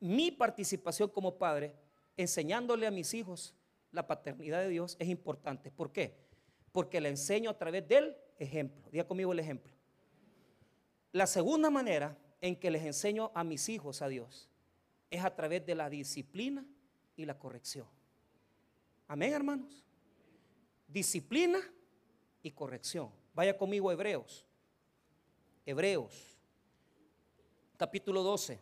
mi 0.00 0.30
participación 0.30 1.08
como 1.10 1.36
padre, 1.36 1.74
enseñándole 2.16 2.86
a 2.86 2.90
mis 2.90 3.14
hijos 3.14 3.54
la 3.92 4.06
paternidad 4.06 4.60
de 4.60 4.68
Dios, 4.68 4.96
es 4.98 5.08
importante. 5.08 5.70
¿Por 5.70 5.92
qué? 5.92 6.16
Porque 6.72 7.00
le 7.00 7.10
enseño 7.10 7.50
a 7.50 7.58
través 7.58 7.86
del 7.86 8.16
ejemplo. 8.38 8.88
Diga 8.90 9.06
conmigo 9.06 9.32
el 9.32 9.38
ejemplo. 9.38 9.72
La 11.12 11.26
segunda 11.26 11.68
manera 11.68 12.16
en 12.40 12.56
que 12.56 12.70
les 12.70 12.82
enseño 12.84 13.30
a 13.34 13.44
mis 13.44 13.68
hijos 13.68 14.00
a 14.00 14.08
Dios 14.08 14.48
es 15.10 15.22
a 15.22 15.34
través 15.36 15.64
de 15.66 15.74
la 15.74 15.90
disciplina 15.90 16.64
y 17.22 17.26
la 17.26 17.38
corrección. 17.38 17.86
Amén, 19.08 19.32
hermanos. 19.32 19.84
Disciplina 20.88 21.58
y 22.42 22.50
corrección. 22.50 23.10
Vaya 23.34 23.56
conmigo 23.56 23.90
a 23.90 23.92
Hebreos. 23.92 24.44
Hebreos, 25.64 26.36
capítulo 27.76 28.22
12. 28.22 28.60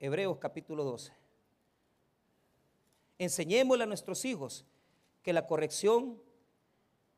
Hebreos 0.00 0.38
capítulo 0.38 0.84
12. 0.84 1.12
Enseñémosle 3.18 3.84
a 3.84 3.86
nuestros 3.86 4.24
hijos 4.24 4.64
que 5.22 5.32
la 5.32 5.46
corrección 5.46 6.20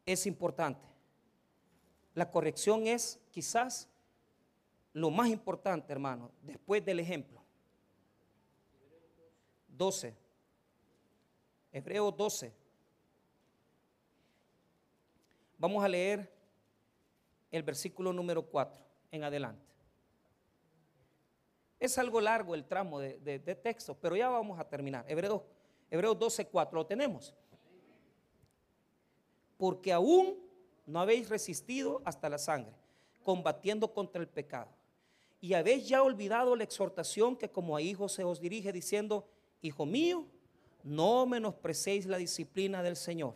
es 0.04 0.26
importante. 0.26 0.86
La 2.14 2.30
corrección 2.30 2.86
es 2.86 3.18
quizás 3.30 3.88
lo 4.96 5.10
más 5.10 5.28
importante, 5.28 5.92
hermano, 5.92 6.30
después 6.40 6.82
del 6.82 7.00
ejemplo. 7.00 7.42
12. 9.68 10.16
Hebreos 11.70 12.16
12. 12.16 12.50
Vamos 15.58 15.84
a 15.84 15.88
leer 15.88 16.32
el 17.50 17.62
versículo 17.62 18.10
número 18.10 18.42
4 18.46 18.82
en 19.10 19.24
adelante. 19.24 19.66
Es 21.78 21.98
algo 21.98 22.18
largo 22.18 22.54
el 22.54 22.64
tramo 22.64 22.98
de, 22.98 23.38
texto, 23.62 23.94
pero 24.00 24.16
ya 24.16 24.30
vamos 24.30 24.58
a 24.58 24.66
terminar. 24.66 25.04
Hebreos, 25.06 25.42
Hebreos 25.90 26.18
12, 26.18 26.46
4, 26.46 26.74
lo 26.74 26.86
tenemos. 26.86 27.34
Porque 29.58 29.92
aún 29.92 30.38
no 30.86 31.00
habéis 31.00 31.28
resistido 31.28 32.00
hasta 32.06 32.30
la 32.30 32.38
sangre, 32.38 32.72
combatiendo 33.22 33.92
contra 33.92 34.22
el 34.22 34.28
pecado 34.28 34.70
y 35.40 35.54
habéis 35.54 35.88
ya 35.88 36.02
olvidado 36.02 36.56
la 36.56 36.64
exhortación 36.64 37.36
que 37.36 37.50
como 37.50 37.76
a 37.76 37.82
hijos 37.82 38.12
se 38.12 38.24
os 38.24 38.40
dirige 38.40 38.72
diciendo, 38.72 39.28
Hijo 39.62 39.86
mío, 39.86 40.26
no 40.82 41.26
menosprecéis 41.26 42.06
la 42.06 42.18
disciplina 42.18 42.82
del 42.82 42.96
Señor, 42.96 43.34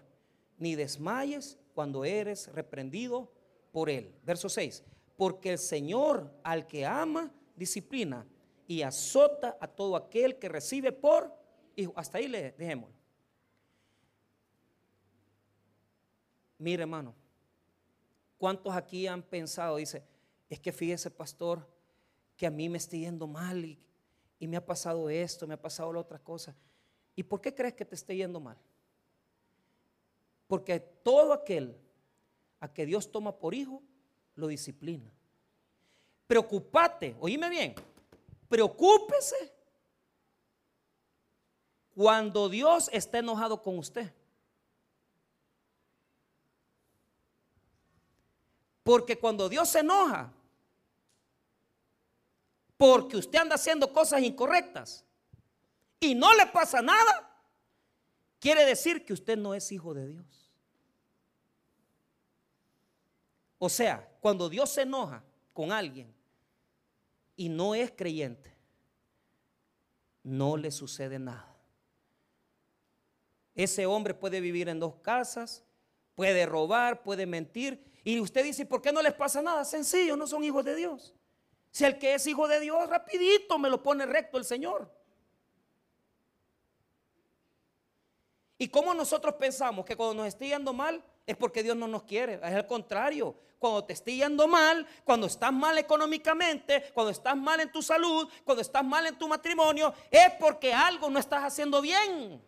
ni 0.59 0.75
desmayes 0.77 1.59
cuando 1.75 2.05
eres 2.05 2.49
reprendido 2.53 3.33
por 3.73 3.91
Él. 3.91 4.15
Verso 4.25 4.49
6, 4.49 4.85
porque 5.17 5.51
el 5.51 5.59
Señor 5.59 6.33
al 6.43 6.67
que 6.67 6.87
ama, 6.87 7.33
disciplina 7.57 8.27
y 8.67 8.83
azota 8.83 9.57
a 9.61 9.67
todo 9.67 9.97
aquel 9.97 10.39
que 10.39 10.49
recibe 10.49 10.93
por 10.93 11.35
hijo. 11.75 11.93
Hasta 11.97 12.19
ahí 12.19 12.29
le 12.29 12.53
dejémoslo. 12.53 12.95
Mire 16.59 16.83
hermano, 16.83 17.15
¿cuántos 18.39 18.75
aquí 18.75 19.07
han 19.07 19.23
pensado? 19.23 19.77
Dice, 19.77 20.05
es 20.49 20.61
que 20.61 20.73
fíjese 20.73 21.11
pastor, 21.11 21.67
que 22.41 22.47
a 22.47 22.51
mí 22.51 22.71
me 22.71 22.79
esté 22.79 22.99
yendo 22.99 23.27
mal 23.27 23.63
y, 23.67 23.79
me 24.49 24.57
ha 24.57 24.65
pasado 24.65 25.11
esto, 25.11 25.47
me 25.47 25.53
ha 25.53 25.61
pasado 25.61 25.93
la 25.93 26.01
otra 26.01 26.19
cosa. 26.19 26.57
¿Y 27.15 27.23
por 27.23 27.39
qué 27.39 27.55
crees 27.55 27.75
que 27.75 27.85
te 27.85 27.95
esté 27.95 28.17
yendo 28.17 28.41
mal? 28.41 28.57
Porque 30.47 30.81
todo 30.81 31.35
aquel 31.35 31.77
a 32.59 32.73
que 32.73 32.87
Dios 32.87 33.13
toma 33.13 33.37
por 33.37 33.53
hijo, 33.55 33.83
lo 34.37 34.47
disciplina. 34.47 35.13
Preocúpate, 36.27 37.15
oíme 37.21 37.51
bien, 37.51 37.75
preocúpese 38.49 39.53
cuando 41.95 42.49
Dios 42.49 42.89
está 42.91 43.19
enojado 43.19 43.61
con 43.61 43.77
usted. 43.77 44.11
Porque 48.83 49.19
cuando 49.19 49.47
Dios 49.51 49.69
se 49.69 49.81
enoja, 49.81 50.33
porque 52.81 53.19
usted 53.19 53.39
anda 53.39 53.57
haciendo 53.57 53.93
cosas 53.93 54.23
incorrectas 54.23 55.05
y 56.01 56.15
no 56.15 56.35
le 56.35 56.47
pasa 56.47 56.81
nada, 56.81 57.31
quiere 58.39 58.65
decir 58.65 59.05
que 59.05 59.13
usted 59.13 59.37
no 59.37 59.53
es 59.53 59.71
hijo 59.71 59.93
de 59.93 60.09
Dios. 60.09 60.51
O 63.59 63.69
sea, 63.69 64.11
cuando 64.23 64.49
Dios 64.49 64.71
se 64.71 64.81
enoja 64.81 65.23
con 65.53 65.73
alguien 65.73 66.11
y 67.37 67.51
no 67.51 67.75
es 67.75 67.91
creyente, 67.91 68.57
no 70.23 70.57
le 70.57 70.71
sucede 70.71 71.19
nada. 71.19 71.55
Ese 73.55 73.85
hombre 73.85 74.15
puede 74.15 74.41
vivir 74.41 74.71
en 74.71 74.81
dos 74.81 74.95
casas, 75.03 75.63
puede 76.15 76.47
robar, 76.47 77.03
puede 77.03 77.27
mentir. 77.27 77.85
Y 78.05 78.21
usted 78.21 78.43
dice, 78.43 78.65
¿por 78.65 78.81
qué 78.81 78.91
no 78.91 79.03
les 79.03 79.13
pasa 79.13 79.43
nada? 79.43 79.67
Sencillo, 79.67 80.17
no 80.17 80.27
son 80.27 80.43
hijos 80.43 80.65
de 80.65 80.77
Dios. 80.77 81.15
Si 81.71 81.85
el 81.85 81.99
que 81.99 82.15
es 82.15 82.27
hijo 82.27 82.49
de 82.49 82.61
Dios, 82.61 82.89
rapidito 82.89 83.59
me 83.59 83.71
lo 83.71 83.83
pone 83.83 84.07
recto 84.07 84.39
el 84.39 84.45
Señor. 84.45 84.91
¿Y 88.59 88.69
cómo 88.69 88.93
nosotros 88.93 89.37
pensamos 89.37 89.87
que 89.87 89.97
cuando 89.97 90.15
nos 90.15 90.27
esté 90.27 90.49
yendo 90.49 90.73
mal 90.73 91.03
es 91.27 91.37
porque 91.37 91.63
Dios 91.63 91.77
no 91.77 91.89
nos 91.89 92.03
quiere? 92.03 92.35
Es 92.35 92.55
al 92.55 92.67
contrario. 92.67 93.35
Cuando 93.59 93.85
te 93.85 93.93
esté 93.93 94.17
yendo 94.17 94.49
mal, 94.49 94.87
cuando 95.05 95.27
estás 95.27 95.53
mal 95.53 95.79
económicamente, 95.79 96.91
cuando 96.93 97.11
estás 97.11 97.37
mal 97.37 97.61
en 97.61 97.71
tu 97.71 97.83
salud, 97.83 98.29
cuando 98.45 98.63
estás 98.63 98.85
mal 98.85 99.07
en 99.07 99.19
tu 99.19 99.29
matrimonio, 99.29 99.95
es 100.11 100.31
porque 100.39 100.73
algo 100.75 101.09
no 101.09 101.19
estás 101.19 101.45
haciendo 101.45 101.81
bien. 101.81 102.43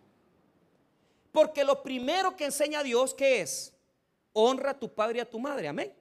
Porque 1.30 1.64
lo 1.64 1.82
primero 1.82 2.36
que 2.36 2.46
enseña 2.46 2.82
Dios, 2.82 3.14
¿qué 3.14 3.40
es? 3.40 3.74
Honra 4.34 4.72
a 4.72 4.78
tu 4.78 4.92
padre 4.92 5.18
y 5.18 5.20
a 5.20 5.30
tu 5.30 5.38
madre, 5.38 5.68
amén. 5.68 5.94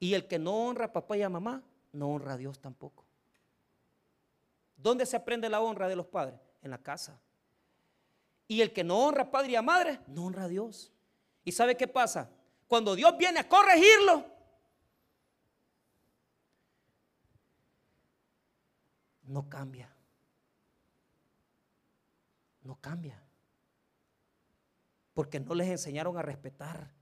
Y 0.00 0.14
el 0.14 0.26
que 0.26 0.38
no 0.38 0.66
honra 0.66 0.86
a 0.86 0.92
papá 0.92 1.16
y 1.16 1.22
a 1.22 1.28
mamá, 1.28 1.62
no 1.96 2.08
honra 2.08 2.34
a 2.34 2.36
Dios 2.36 2.60
tampoco. 2.60 3.04
¿Dónde 4.76 5.06
se 5.06 5.16
aprende 5.16 5.48
la 5.48 5.60
honra 5.60 5.88
de 5.88 5.96
los 5.96 6.06
padres? 6.06 6.38
En 6.62 6.70
la 6.70 6.78
casa. 6.78 7.18
Y 8.46 8.60
el 8.60 8.72
que 8.72 8.84
no 8.84 8.98
honra 8.98 9.24
a 9.24 9.30
padre 9.30 9.52
y 9.52 9.56
a 9.56 9.62
madre, 9.62 10.00
no 10.06 10.26
honra 10.26 10.44
a 10.44 10.48
Dios. 10.48 10.92
¿Y 11.44 11.52
sabe 11.52 11.76
qué 11.76 11.88
pasa? 11.88 12.30
Cuando 12.68 12.94
Dios 12.94 13.16
viene 13.16 13.40
a 13.40 13.48
corregirlo, 13.48 14.24
no 19.24 19.48
cambia. 19.48 19.92
No 22.62 22.76
cambia. 22.80 23.22
Porque 25.14 25.40
no 25.40 25.54
les 25.54 25.68
enseñaron 25.68 26.18
a 26.18 26.22
respetar. 26.22 26.92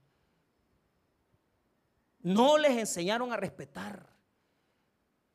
No 2.21 2.57
les 2.59 2.79
enseñaron 2.79 3.33
a 3.33 3.37
respetar. 3.37 4.14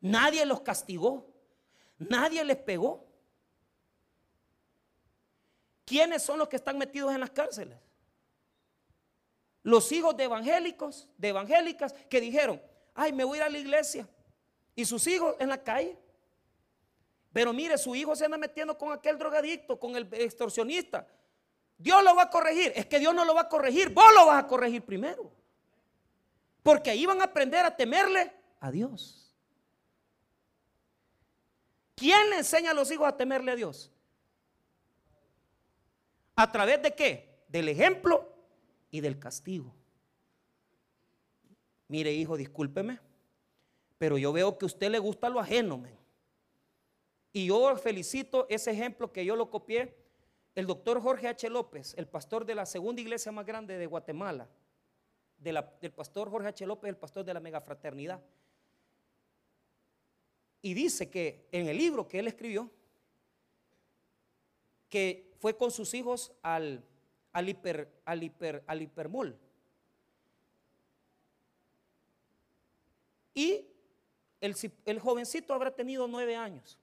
Nadie 0.00 0.44
los 0.46 0.60
castigó. 0.60 1.26
Nadie 1.98 2.44
les 2.44 2.56
pegó. 2.56 3.06
¿Quiénes 5.84 6.22
son 6.22 6.38
los 6.38 6.48
que 6.48 6.56
están 6.56 6.78
metidos 6.78 7.12
en 7.12 7.20
las 7.20 7.30
cárceles? 7.30 7.76
Los 9.62 9.90
hijos 9.92 10.16
de 10.16 10.24
evangélicos, 10.24 11.08
de 11.18 11.28
evangélicas, 11.28 11.92
que 12.08 12.20
dijeron, 12.20 12.62
ay, 12.94 13.12
me 13.12 13.24
voy 13.24 13.38
a 13.38 13.42
ir 13.42 13.46
a 13.46 13.50
la 13.50 13.58
iglesia. 13.58 14.08
Y 14.74 14.84
sus 14.84 15.06
hijos 15.06 15.36
en 15.38 15.48
la 15.48 15.62
calle. 15.62 15.98
Pero 17.32 17.52
mire, 17.52 17.76
su 17.76 17.94
hijo 17.94 18.16
se 18.16 18.24
anda 18.24 18.38
metiendo 18.38 18.78
con 18.78 18.92
aquel 18.92 19.18
drogadicto, 19.18 19.78
con 19.78 19.96
el 19.96 20.08
extorsionista. 20.12 21.06
Dios 21.76 22.02
lo 22.02 22.14
va 22.14 22.22
a 22.22 22.30
corregir. 22.30 22.72
Es 22.74 22.86
que 22.86 22.98
Dios 22.98 23.14
no 23.14 23.24
lo 23.24 23.34
va 23.34 23.42
a 23.42 23.48
corregir. 23.48 23.90
Vos 23.90 24.12
lo 24.14 24.26
vas 24.26 24.44
a 24.44 24.46
corregir 24.46 24.82
primero. 24.82 25.30
Porque 26.62 26.90
ahí 26.90 27.06
van 27.06 27.20
a 27.20 27.24
aprender 27.24 27.64
a 27.64 27.76
temerle 27.76 28.32
a 28.60 28.70
Dios. 28.70 29.19
¿Quién 32.00 32.32
enseña 32.32 32.70
a 32.70 32.74
los 32.74 32.90
hijos 32.90 33.06
a 33.06 33.14
temerle 33.14 33.52
a 33.52 33.56
Dios? 33.56 33.92
¿A 36.34 36.50
través 36.50 36.80
de 36.80 36.94
qué? 36.94 37.42
Del 37.46 37.68
ejemplo 37.68 38.26
y 38.90 39.02
del 39.02 39.18
castigo. 39.18 39.74
Mire, 41.88 42.10
hijo, 42.10 42.38
discúlpeme, 42.38 42.98
pero 43.98 44.16
yo 44.16 44.32
veo 44.32 44.56
que 44.56 44.64
a 44.64 44.68
usted 44.68 44.90
le 44.90 44.98
gusta 44.98 45.28
lo 45.28 45.40
ajeno. 45.40 45.84
Y 47.34 47.48
yo 47.48 47.76
felicito 47.76 48.46
ese 48.48 48.70
ejemplo 48.70 49.12
que 49.12 49.26
yo 49.26 49.36
lo 49.36 49.50
copié. 49.50 49.94
El 50.54 50.66
doctor 50.66 51.02
Jorge 51.02 51.28
H. 51.28 51.50
López, 51.50 51.92
el 51.98 52.08
pastor 52.08 52.46
de 52.46 52.54
la 52.54 52.64
segunda 52.64 53.02
iglesia 53.02 53.30
más 53.30 53.44
grande 53.44 53.76
de 53.76 53.84
Guatemala, 53.84 54.48
del 55.36 55.92
pastor 55.94 56.30
Jorge 56.30 56.48
H. 56.48 56.64
López, 56.64 56.88
el 56.88 56.96
pastor 56.96 57.26
de 57.26 57.34
la 57.34 57.40
megafraternidad. 57.40 58.22
Y 60.62 60.74
dice 60.74 61.08
que 61.08 61.48
en 61.52 61.68
el 61.68 61.78
libro 61.78 62.06
que 62.06 62.18
él 62.18 62.28
escribió, 62.28 62.70
que 64.88 65.32
fue 65.38 65.56
con 65.56 65.70
sus 65.70 65.94
hijos 65.94 66.32
al, 66.42 66.84
al, 67.32 67.48
hiper, 67.48 67.90
al, 68.04 68.22
hiper, 68.22 68.62
al 68.66 68.82
hipermol. 68.82 69.38
Y 73.32 73.66
el, 74.40 74.54
el, 74.84 74.98
jovencito 74.98 75.54
habrá 75.54 75.74
tenido 75.74 76.06
nueve 76.06 76.36
años. 76.36 76.78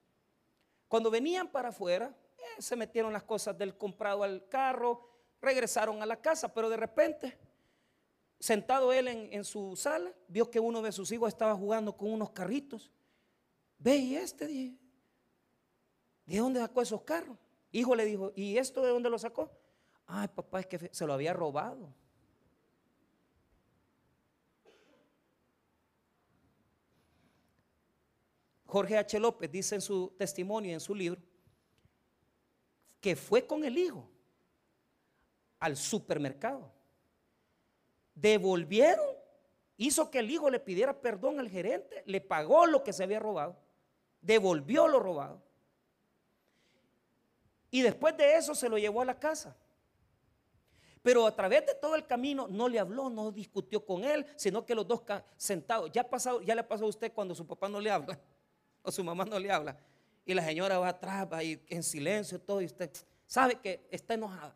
Cuando 0.88 1.12
venían 1.12 1.52
para 1.52 1.70
afuera, 1.70 2.16
eh, 2.38 2.62
se 2.62 2.76
metieron 2.76 3.14
las 3.14 3.24
cosas 3.24 3.56
del 3.58 3.78
comprado 3.78 4.24
al 4.24 4.48
carro, 4.48 5.08
regresaron 5.42 6.02
a 6.02 6.06
la 6.06 6.20
casa, 6.20 6.52
pero 6.52 6.70
de 6.70 6.78
repente, 6.78 7.38
sentado 8.40 8.92
él 8.94 9.10
en, 9.10 9.34
en 9.34 9.44
su 9.44 9.76
sala, 9.76 10.12
vio 10.30 10.50
que 10.50 10.60
uno 10.60 10.82
de 10.82 10.94
sus 10.94 11.12
hijos 11.12 11.28
estaba 11.28 11.54
jugando 11.56 11.96
con 11.96 12.12
unos 12.12 12.32
carritos 12.32 12.90
Ve 13.80 13.98
y 13.98 14.16
este, 14.16 14.48
dije, 14.48 14.76
¿de 16.26 16.38
dónde 16.38 16.60
sacó 16.60 16.82
esos 16.82 17.02
carros? 17.04 17.38
Hijo 17.72 17.96
le 17.96 18.06
dijo, 18.06 18.32
¿y 18.36 18.58
esto 18.58 18.82
de 18.82 18.90
dónde 18.90 19.10
lo 19.10 19.20
sacó? 19.20 19.52
Ay, 20.06 20.28
papá, 20.30 20.62
es 20.62 20.68
que 20.68 20.90
se 20.92 21.06
lo 21.06 21.14
había 21.14 21.34
robado. 21.34 21.94
Jorge 28.66 28.98
H. 28.98 29.20
López 29.20 29.50
dice 29.50 29.76
en 29.76 29.82
su 29.82 30.14
testimonio, 30.18 30.74
en 30.74 30.80
su 30.80 30.94
libro, 30.94 31.22
que 33.00 33.16
fue 33.16 33.46
con 33.46 33.64
el 33.64 33.78
hijo 33.78 34.10
al 35.60 35.78
supermercado. 35.78 36.74
Devolvieron, 38.16 39.16
hizo 39.78 40.10
que 40.10 40.20
el 40.20 40.32
hijo 40.32 40.50
le 40.50 40.60
pidiera 40.60 41.00
perdón 41.00 41.40
al 41.40 41.50
gerente, 41.50 42.04
le 42.06 42.20
pagó 42.20 42.66
lo 42.66 42.84
que 42.84 42.92
se 42.92 43.04
había 43.04 43.20
robado 43.20 43.67
devolvió 44.28 44.88
lo 44.88 45.00
robado. 45.00 45.42
Y 47.72 47.82
después 47.82 48.16
de 48.18 48.36
eso 48.36 48.54
se 48.54 48.70
lo 48.70 48.78
llevó 48.78 49.02
a 49.02 49.06
la 49.06 49.18
casa. 49.18 49.56
Pero 51.02 51.26
a 51.26 51.34
través 51.34 51.66
de 51.66 51.74
todo 51.76 51.96
el 51.96 52.06
camino 52.06 52.48
no 52.50 52.68
le 52.68 52.80
habló, 52.80 53.10
no 53.10 53.32
discutió 53.32 53.86
con 53.86 54.04
él, 54.04 54.26
sino 54.36 54.66
que 54.66 54.76
los 54.76 54.86
dos 54.86 55.02
sentados. 55.38 55.90
Ya, 55.94 56.04
pasado, 56.04 56.42
ya 56.42 56.54
le 56.54 56.64
pasó 56.64 56.84
a 56.84 56.90
usted 56.90 57.14
cuando 57.14 57.34
su 57.34 57.48
papá 57.48 57.70
no 57.70 57.80
le 57.80 57.90
habla 57.90 58.20
o 58.84 58.92
su 58.92 59.04
mamá 59.04 59.24
no 59.24 59.40
le 59.40 59.50
habla. 59.50 59.78
Y 60.26 60.34
la 60.34 60.44
señora 60.44 60.78
va 60.78 60.90
atrás, 60.90 61.26
va 61.32 61.38
ahí 61.38 61.64
en 61.70 61.82
silencio, 61.82 62.40
todo, 62.42 62.62
y 62.62 62.66
usted 62.66 62.92
sabe 63.26 63.56
que 63.56 63.88
está 63.90 64.16
enojada. 64.16 64.54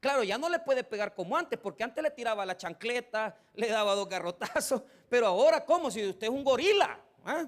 Claro, 0.00 0.22
ya 0.22 0.38
no 0.38 0.48
le 0.48 0.58
puede 0.58 0.82
pegar 0.82 1.14
como 1.14 1.36
antes, 1.36 1.58
porque 1.58 1.84
antes 1.84 2.02
le 2.02 2.10
tiraba 2.10 2.46
la 2.46 2.56
chancleta, 2.56 3.36
le 3.52 3.68
daba 3.68 3.94
dos 3.94 4.08
garrotazos, 4.08 4.82
pero 5.10 5.26
ahora, 5.26 5.62
¿cómo? 5.66 5.90
Si 5.90 6.08
usted 6.08 6.28
es 6.28 6.32
un 6.32 6.42
gorila. 6.42 6.98
¿ah? 7.26 7.46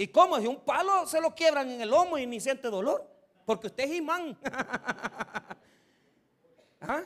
¿Y 0.00 0.08
cómo? 0.08 0.40
Si 0.40 0.46
un 0.46 0.60
palo 0.60 1.06
se 1.06 1.20
lo 1.20 1.34
quiebran 1.34 1.70
en 1.70 1.82
el 1.82 1.90
lomo 1.90 2.16
y 2.16 2.26
ni 2.26 2.40
siente 2.40 2.68
dolor. 2.68 3.06
Porque 3.44 3.66
usted 3.66 3.84
es 3.84 3.96
imán. 3.96 4.34
¿Ah? 6.80 7.04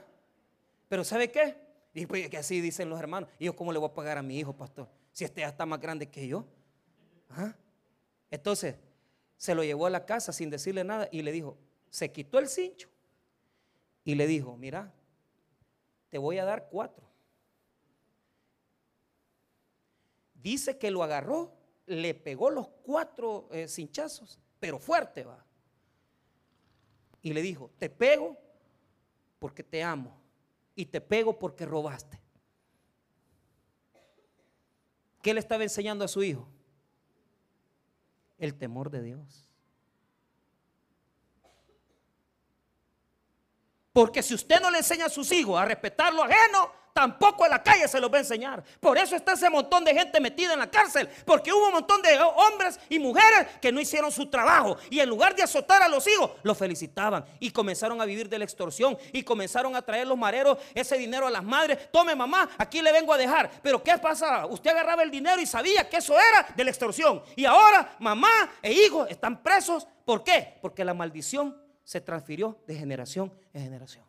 Pero 0.88 1.02
¿sabe 1.02 1.28
qué? 1.28 1.56
Y 1.92 2.06
pues 2.06 2.28
que 2.28 2.36
así 2.36 2.60
dicen 2.60 2.88
los 2.88 3.00
hermanos. 3.00 3.28
¿Y 3.40 3.46
yo 3.46 3.56
cómo 3.56 3.72
le 3.72 3.80
voy 3.80 3.90
a 3.90 3.94
pagar 3.94 4.16
a 4.16 4.22
mi 4.22 4.38
hijo, 4.38 4.52
pastor? 4.52 4.88
Si 5.10 5.24
este 5.24 5.40
ya 5.40 5.48
está 5.48 5.66
más 5.66 5.80
grande 5.80 6.08
que 6.08 6.28
yo. 6.28 6.46
¿Ah? 7.30 7.56
Entonces, 8.30 8.76
se 9.36 9.56
lo 9.56 9.64
llevó 9.64 9.86
a 9.86 9.90
la 9.90 10.06
casa 10.06 10.32
sin 10.32 10.48
decirle 10.48 10.84
nada 10.84 11.08
y 11.10 11.22
le 11.22 11.32
dijo, 11.32 11.58
se 11.90 12.12
quitó 12.12 12.38
el 12.38 12.46
cincho 12.46 12.88
y 14.04 14.14
le 14.14 14.28
dijo, 14.28 14.56
mira, 14.56 14.94
te 16.10 16.18
voy 16.18 16.38
a 16.38 16.44
dar 16.44 16.68
cuatro. 16.70 17.04
Dice 20.34 20.78
que 20.78 20.92
lo 20.92 21.02
agarró 21.02 21.63
le 21.86 22.14
pegó 22.14 22.50
los 22.50 22.68
cuatro 22.68 23.48
eh, 23.52 23.68
cinchazos, 23.68 24.38
pero 24.60 24.78
fuerte 24.78 25.24
va. 25.24 25.44
Y 27.22 27.32
le 27.32 27.42
dijo, 27.42 27.70
te 27.78 27.88
pego 27.88 28.36
porque 29.38 29.62
te 29.62 29.82
amo 29.82 30.16
y 30.74 30.86
te 30.86 31.00
pego 31.00 31.38
porque 31.38 31.66
robaste. 31.66 32.20
¿Qué 35.22 35.32
le 35.32 35.40
estaba 35.40 35.62
enseñando 35.62 36.04
a 36.04 36.08
su 36.08 36.22
hijo? 36.22 36.46
El 38.38 38.54
temor 38.54 38.90
de 38.90 39.02
Dios. 39.02 39.48
Porque 43.94 44.22
si 44.22 44.34
usted 44.34 44.60
no 44.60 44.70
le 44.70 44.78
enseña 44.78 45.06
a 45.06 45.08
sus 45.08 45.30
hijos 45.32 45.58
a 45.58 45.64
respetar 45.64 46.12
lo 46.12 46.24
ajeno, 46.24 46.72
tampoco 46.94 47.44
en 47.44 47.50
la 47.50 47.62
calle 47.62 47.88
se 47.88 48.00
los 48.00 48.10
va 48.10 48.16
a 48.16 48.20
enseñar. 48.20 48.62
Por 48.80 48.96
eso 48.96 49.16
está 49.16 49.32
ese 49.32 49.50
montón 49.50 49.84
de 49.84 49.92
gente 49.92 50.20
metida 50.20 50.54
en 50.54 50.60
la 50.60 50.70
cárcel, 50.70 51.08
porque 51.26 51.52
hubo 51.52 51.66
un 51.66 51.72
montón 51.72 52.00
de 52.00 52.18
hombres 52.20 52.78
y 52.88 52.98
mujeres 52.98 53.48
que 53.60 53.72
no 53.72 53.80
hicieron 53.80 54.10
su 54.12 54.30
trabajo 54.30 54.78
y 54.88 55.00
en 55.00 55.08
lugar 55.08 55.34
de 55.34 55.42
azotar 55.42 55.82
a 55.82 55.88
los 55.88 56.06
hijos, 56.06 56.30
los 56.44 56.56
felicitaban 56.56 57.24
y 57.40 57.50
comenzaron 57.50 58.00
a 58.00 58.04
vivir 58.04 58.28
de 58.28 58.38
la 58.38 58.44
extorsión 58.44 58.96
y 59.12 59.24
comenzaron 59.24 59.74
a 59.74 59.82
traer 59.82 60.06
los 60.06 60.16
mareros 60.16 60.56
ese 60.72 60.96
dinero 60.96 61.26
a 61.26 61.30
las 61.30 61.42
madres. 61.42 61.90
Tome 61.90 62.14
mamá, 62.14 62.48
aquí 62.56 62.80
le 62.80 62.92
vengo 62.92 63.12
a 63.12 63.18
dejar. 63.18 63.50
Pero 63.60 63.82
¿qué 63.82 63.98
pasa? 63.98 64.46
Usted 64.46 64.70
agarraba 64.70 65.02
el 65.02 65.10
dinero 65.10 65.40
y 65.42 65.46
sabía 65.46 65.88
que 65.88 65.96
eso 65.96 66.14
era 66.14 66.46
de 66.54 66.62
la 66.62 66.70
extorsión. 66.70 67.22
Y 67.34 67.44
ahora 67.44 67.96
mamá 67.98 68.52
e 68.62 68.72
hijos 68.72 69.10
están 69.10 69.42
presos. 69.42 69.86
¿Por 70.04 70.22
qué? 70.22 70.58
Porque 70.62 70.84
la 70.84 70.94
maldición 70.94 71.60
se 71.82 72.00
transfirió 72.00 72.62
de 72.68 72.76
generación 72.76 73.32
en 73.52 73.64
generación. 73.64 74.03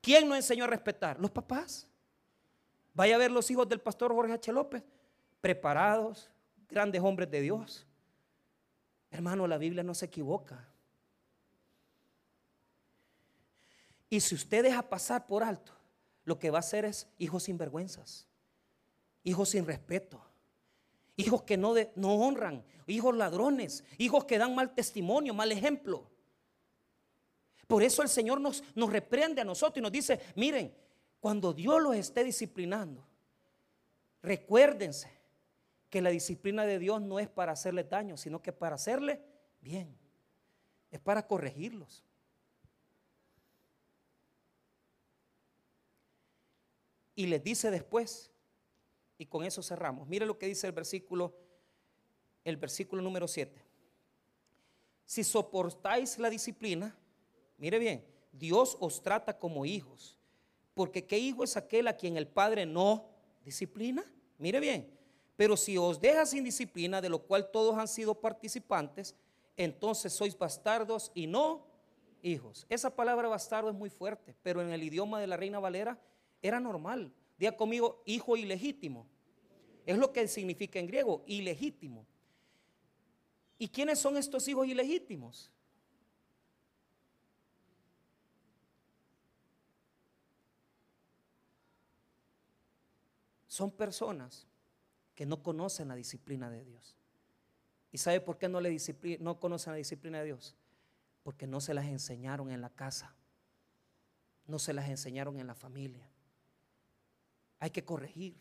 ¿Quién 0.00 0.28
nos 0.28 0.36
enseñó 0.36 0.64
a 0.64 0.68
respetar? 0.68 1.18
Los 1.20 1.30
papás. 1.30 1.86
Vaya 2.94 3.14
a 3.14 3.18
ver 3.18 3.30
los 3.30 3.50
hijos 3.50 3.68
del 3.68 3.80
pastor 3.80 4.12
Jorge 4.12 4.32
H. 4.32 4.52
López, 4.52 4.82
preparados, 5.40 6.30
grandes 6.68 7.00
hombres 7.00 7.30
de 7.30 7.40
Dios. 7.40 7.86
Hermano, 9.10 9.46
la 9.46 9.58
Biblia 9.58 9.82
no 9.82 9.94
se 9.94 10.06
equivoca. 10.06 10.68
Y 14.10 14.20
si 14.20 14.34
usted 14.34 14.62
deja 14.62 14.88
pasar 14.88 15.26
por 15.26 15.42
alto, 15.42 15.72
lo 16.24 16.38
que 16.38 16.50
va 16.50 16.58
a 16.58 16.60
hacer 16.60 16.84
es 16.84 17.08
hijos 17.18 17.44
sin 17.44 17.58
vergüenzas, 17.58 18.26
hijos 19.22 19.50
sin 19.50 19.66
respeto, 19.66 20.22
hijos 21.16 21.42
que 21.42 21.56
no, 21.56 21.74
no 21.94 22.14
honran, 22.14 22.64
hijos 22.86 23.14
ladrones, 23.16 23.84
hijos 23.98 24.24
que 24.24 24.38
dan 24.38 24.54
mal 24.54 24.74
testimonio, 24.74 25.34
mal 25.34 25.52
ejemplo. 25.52 26.10
Por 27.68 27.82
eso 27.82 28.02
el 28.02 28.08
Señor 28.08 28.40
nos, 28.40 28.64
nos 28.74 28.90
reprende 28.90 29.42
a 29.42 29.44
nosotros 29.44 29.76
y 29.76 29.82
nos 29.82 29.92
dice, 29.92 30.18
miren, 30.34 30.74
cuando 31.20 31.52
Dios 31.52 31.80
los 31.82 31.94
esté 31.94 32.24
disciplinando, 32.24 33.06
recuérdense 34.22 35.12
que 35.90 36.00
la 36.00 36.08
disciplina 36.08 36.64
de 36.64 36.78
Dios 36.78 37.02
no 37.02 37.20
es 37.20 37.28
para 37.28 37.52
hacerle 37.52 37.84
daño, 37.84 38.16
sino 38.16 38.40
que 38.40 38.52
para 38.52 38.76
hacerle 38.76 39.20
bien. 39.60 39.94
Es 40.90 40.98
para 40.98 41.26
corregirlos. 41.26 42.02
Y 47.14 47.26
les 47.26 47.44
dice 47.44 47.70
después, 47.70 48.30
y 49.18 49.26
con 49.26 49.44
eso 49.44 49.62
cerramos. 49.62 50.08
Mire 50.08 50.24
lo 50.24 50.38
que 50.38 50.46
dice 50.46 50.66
el 50.66 50.72
versículo, 50.72 51.34
el 52.44 52.56
versículo 52.56 53.02
número 53.02 53.28
7. 53.28 53.62
Si 55.04 55.22
soportáis 55.22 56.18
la 56.18 56.30
disciplina, 56.30 56.96
Mire 57.58 57.78
bien, 57.78 58.04
Dios 58.32 58.76
os 58.80 59.02
trata 59.02 59.38
como 59.38 59.66
hijos. 59.66 60.16
Porque 60.74 61.04
¿qué 61.04 61.18
hijo 61.18 61.42
es 61.44 61.56
aquel 61.56 61.88
a 61.88 61.96
quien 61.96 62.16
el 62.16 62.28
Padre 62.28 62.64
no 62.64 63.10
disciplina? 63.44 64.04
Mire 64.38 64.60
bien, 64.60 64.88
pero 65.36 65.56
si 65.56 65.76
os 65.76 66.00
deja 66.00 66.24
sin 66.24 66.44
disciplina, 66.44 67.00
de 67.00 67.08
lo 67.08 67.18
cual 67.18 67.50
todos 67.50 67.76
han 67.76 67.88
sido 67.88 68.14
participantes, 68.14 69.14
entonces 69.56 70.12
sois 70.12 70.38
bastardos 70.38 71.10
y 71.14 71.26
no 71.26 71.66
hijos. 72.22 72.64
Esa 72.68 72.94
palabra 72.94 73.28
bastardo 73.28 73.70
es 73.70 73.74
muy 73.74 73.90
fuerte, 73.90 74.34
pero 74.42 74.62
en 74.62 74.70
el 74.70 74.82
idioma 74.82 75.20
de 75.20 75.26
la 75.26 75.36
Reina 75.36 75.58
Valera 75.58 76.00
era 76.40 76.60
normal. 76.60 77.12
Diga 77.36 77.56
conmigo, 77.56 78.02
hijo 78.06 78.36
ilegítimo. 78.36 79.06
Es 79.84 79.98
lo 79.98 80.12
que 80.12 80.28
significa 80.28 80.78
en 80.78 80.86
griego, 80.86 81.24
ilegítimo. 81.26 82.06
¿Y 83.58 83.68
quiénes 83.68 83.98
son 83.98 84.16
estos 84.16 84.46
hijos 84.46 84.66
ilegítimos? 84.66 85.50
Son 93.58 93.72
personas 93.72 94.46
que 95.16 95.26
no 95.26 95.42
conocen 95.42 95.88
la 95.88 95.96
disciplina 95.96 96.48
de 96.48 96.64
Dios. 96.64 96.96
¿Y 97.90 97.98
sabe 97.98 98.20
por 98.20 98.38
qué 98.38 98.48
no, 98.48 98.60
le 98.60 98.76
no 99.18 99.40
conocen 99.40 99.72
la 99.72 99.78
disciplina 99.78 100.20
de 100.20 100.26
Dios? 100.26 100.54
Porque 101.24 101.48
no 101.48 101.60
se 101.60 101.74
las 101.74 101.86
enseñaron 101.86 102.52
en 102.52 102.60
la 102.60 102.70
casa, 102.70 103.16
no 104.46 104.60
se 104.60 104.72
las 104.72 104.88
enseñaron 104.88 105.40
en 105.40 105.48
la 105.48 105.56
familia. 105.56 106.08
Hay 107.58 107.70
que 107.70 107.84
corregir. 107.84 108.36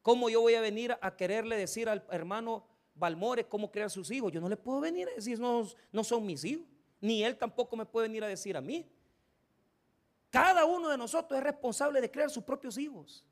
¿Cómo 0.00 0.30
yo 0.30 0.40
voy 0.40 0.54
a 0.54 0.62
venir 0.62 0.96
a 1.02 1.16
quererle 1.16 1.58
decir 1.58 1.90
al 1.90 2.06
hermano 2.10 2.66
Balmore 2.94 3.46
cómo 3.46 3.70
crear 3.70 3.90
sus 3.90 4.10
hijos? 4.10 4.32
Yo 4.32 4.40
no 4.40 4.48
le 4.48 4.56
puedo 4.56 4.80
venir 4.80 5.06
a 5.10 5.14
decir, 5.14 5.38
no 5.38 6.04
son 6.04 6.24
mis 6.24 6.44
hijos. 6.44 6.66
Ni 6.98 7.22
él 7.22 7.36
tampoco 7.36 7.76
me 7.76 7.84
puede 7.84 8.08
venir 8.08 8.24
a 8.24 8.28
decir 8.28 8.56
a 8.56 8.62
mí. 8.62 8.90
Cada 10.30 10.64
uno 10.64 10.88
de 10.88 10.98
nosotros 10.98 11.38
es 11.38 11.44
responsable 11.44 12.00
de 12.00 12.10
crear 12.10 12.30
sus 12.30 12.44
propios 12.44 12.76
hijos. 12.78 13.24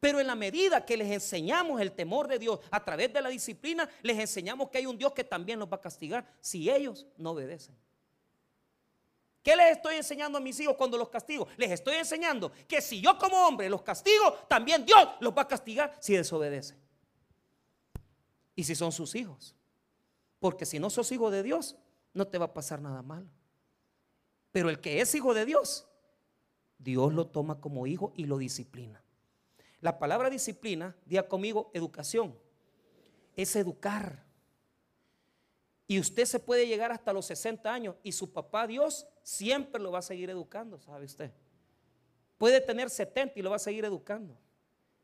Pero 0.00 0.20
en 0.20 0.26
la 0.26 0.34
medida 0.34 0.84
que 0.84 0.98
les 0.98 1.10
enseñamos 1.10 1.80
el 1.80 1.92
temor 1.92 2.28
de 2.28 2.38
Dios 2.38 2.60
a 2.70 2.84
través 2.84 3.10
de 3.12 3.22
la 3.22 3.30
disciplina, 3.30 3.88
les 4.02 4.18
enseñamos 4.18 4.68
que 4.68 4.78
hay 4.78 4.86
un 4.86 4.98
Dios 4.98 5.12
que 5.12 5.24
también 5.24 5.58
los 5.58 5.66
va 5.66 5.76
a 5.76 5.80
castigar 5.80 6.26
si 6.40 6.68
ellos 6.68 7.06
no 7.16 7.30
obedecen. 7.30 7.74
¿Qué 9.42 9.54
les 9.56 9.76
estoy 9.76 9.96
enseñando 9.96 10.38
a 10.38 10.40
mis 10.40 10.58
hijos 10.60 10.74
cuando 10.76 10.96
los 10.96 11.10
castigo? 11.10 11.46
Les 11.56 11.70
estoy 11.70 11.96
enseñando 11.96 12.50
que 12.66 12.80
si 12.80 13.00
yo 13.00 13.18
como 13.18 13.46
hombre 13.46 13.68
los 13.68 13.82
castigo, 13.82 14.32
también 14.48 14.84
Dios 14.86 15.08
los 15.20 15.34
va 15.36 15.42
a 15.42 15.48
castigar 15.48 15.94
si 16.00 16.14
desobedecen. 16.14 16.78
Y 18.56 18.64
si 18.64 18.74
son 18.74 18.90
sus 18.90 19.14
hijos. 19.14 19.54
Porque 20.38 20.66
si 20.66 20.78
no 20.78 20.90
sos 20.90 21.12
hijo 21.12 21.30
de 21.30 21.42
Dios, 21.42 21.76
no 22.14 22.26
te 22.26 22.38
va 22.38 22.46
a 22.46 22.52
pasar 22.54 22.80
nada 22.80 23.02
malo. 23.02 23.28
Pero 24.54 24.70
el 24.70 24.80
que 24.80 25.00
es 25.00 25.12
hijo 25.16 25.34
de 25.34 25.44
Dios, 25.44 25.84
Dios 26.78 27.12
lo 27.12 27.26
toma 27.26 27.60
como 27.60 27.88
hijo 27.88 28.12
y 28.14 28.26
lo 28.26 28.38
disciplina. 28.38 29.02
La 29.80 29.98
palabra 29.98 30.30
disciplina, 30.30 30.94
día 31.06 31.26
conmigo, 31.26 31.72
educación, 31.74 32.38
es 33.34 33.56
educar. 33.56 34.24
Y 35.88 35.98
usted 35.98 36.24
se 36.26 36.38
puede 36.38 36.68
llegar 36.68 36.92
hasta 36.92 37.12
los 37.12 37.26
60 37.26 37.74
años 37.74 37.96
y 38.04 38.12
su 38.12 38.32
papá 38.32 38.68
Dios 38.68 39.08
siempre 39.24 39.82
lo 39.82 39.90
va 39.90 39.98
a 39.98 40.02
seguir 40.02 40.30
educando, 40.30 40.78
¿sabe 40.78 41.06
usted? 41.06 41.32
Puede 42.38 42.60
tener 42.60 42.90
70 42.90 43.36
y 43.36 43.42
lo 43.42 43.50
va 43.50 43.56
a 43.56 43.58
seguir 43.58 43.84
educando. 43.84 44.38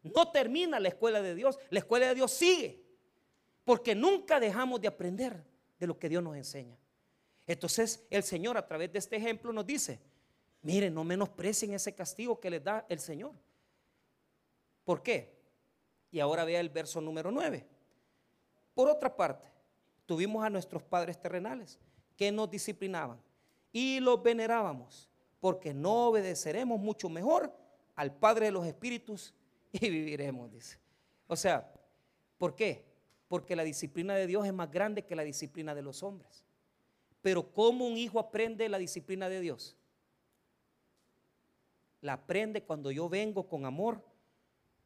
No 0.05 0.31
termina 0.31 0.79
la 0.79 0.91
escuela 0.91 1.21
de 1.21 1.35
Dios, 1.35 1.59
la 1.71 1.81
escuela 1.81 2.07
de 2.07 2.15
Dios 2.15 2.31
sigue. 2.31 2.85
Porque 3.65 3.97
nunca 3.97 4.39
dejamos 4.39 4.81
de 4.81 4.87
aprender 4.87 5.45
de 5.77 5.89
lo 5.89 5.99
que 5.99 6.09
Dios 6.09 6.23
nos 6.23 6.37
enseña. 6.37 6.80
Entonces 7.51 8.07
el 8.11 8.23
Señor 8.23 8.57
a 8.57 8.65
través 8.65 8.93
de 8.93 9.01
este 9.01 9.17
ejemplo 9.17 9.53
nos 9.53 9.67
dice, 9.67 9.99
Miren, 10.63 10.95
no 10.95 11.03
menosprecien 11.03 11.75
ese 11.75 11.93
castigo 11.93 12.39
que 12.39 12.49
les 12.49 12.63
da 12.63 12.87
el 12.89 13.01
Señor. 13.01 13.33
¿Por 14.85 15.03
qué? 15.03 15.37
Y 16.13 16.21
ahora 16.21 16.45
vea 16.45 16.61
el 16.61 16.69
verso 16.69 17.01
número 17.01 17.33
9. 17.33 17.67
Por 18.73 18.89
otra 18.89 19.17
parte, 19.17 19.49
tuvimos 20.07 20.45
a 20.45 20.51
nuestros 20.51 20.85
padres 20.85 21.21
terrenales 21.21 21.81
que 22.17 22.31
nos 22.31 22.49
disciplinaban 22.49 23.21
y 23.73 23.99
los 23.99 24.23
venerábamos, 24.23 25.09
porque 25.41 25.75
no 25.75 26.07
obedeceremos 26.07 26.79
mucho 26.79 27.09
mejor 27.09 27.53
al 27.97 28.15
Padre 28.15 28.47
de 28.47 28.53
los 28.53 28.65
Espíritus 28.65 29.35
y 29.73 29.81
viviremos, 29.91 30.53
dice. 30.53 30.79
O 31.27 31.35
sea, 31.35 31.69
¿por 32.39 32.55
qué? 32.55 32.85
Porque 33.27 33.57
la 33.57 33.65
disciplina 33.65 34.15
de 34.15 34.29
Dios 34.29 34.47
es 34.47 34.53
más 34.53 34.71
grande 34.71 35.05
que 35.05 35.17
la 35.17 35.25
disciplina 35.25 35.75
de 35.75 35.83
los 35.83 36.05
hombres. 36.05 36.45
Pero 37.23 37.53
¿cómo 37.53 37.87
un 37.87 37.97
hijo 37.97 38.19
aprende 38.19 38.69
la 38.69 38.79
disciplina 38.79 39.29
de 39.29 39.41
Dios? 39.41 39.77
la 42.01 42.15
aprende 42.15 42.63
cuando 42.63 42.91
yo 42.91 43.09
vengo 43.09 43.47
con 43.47 43.67
amor 43.67 44.03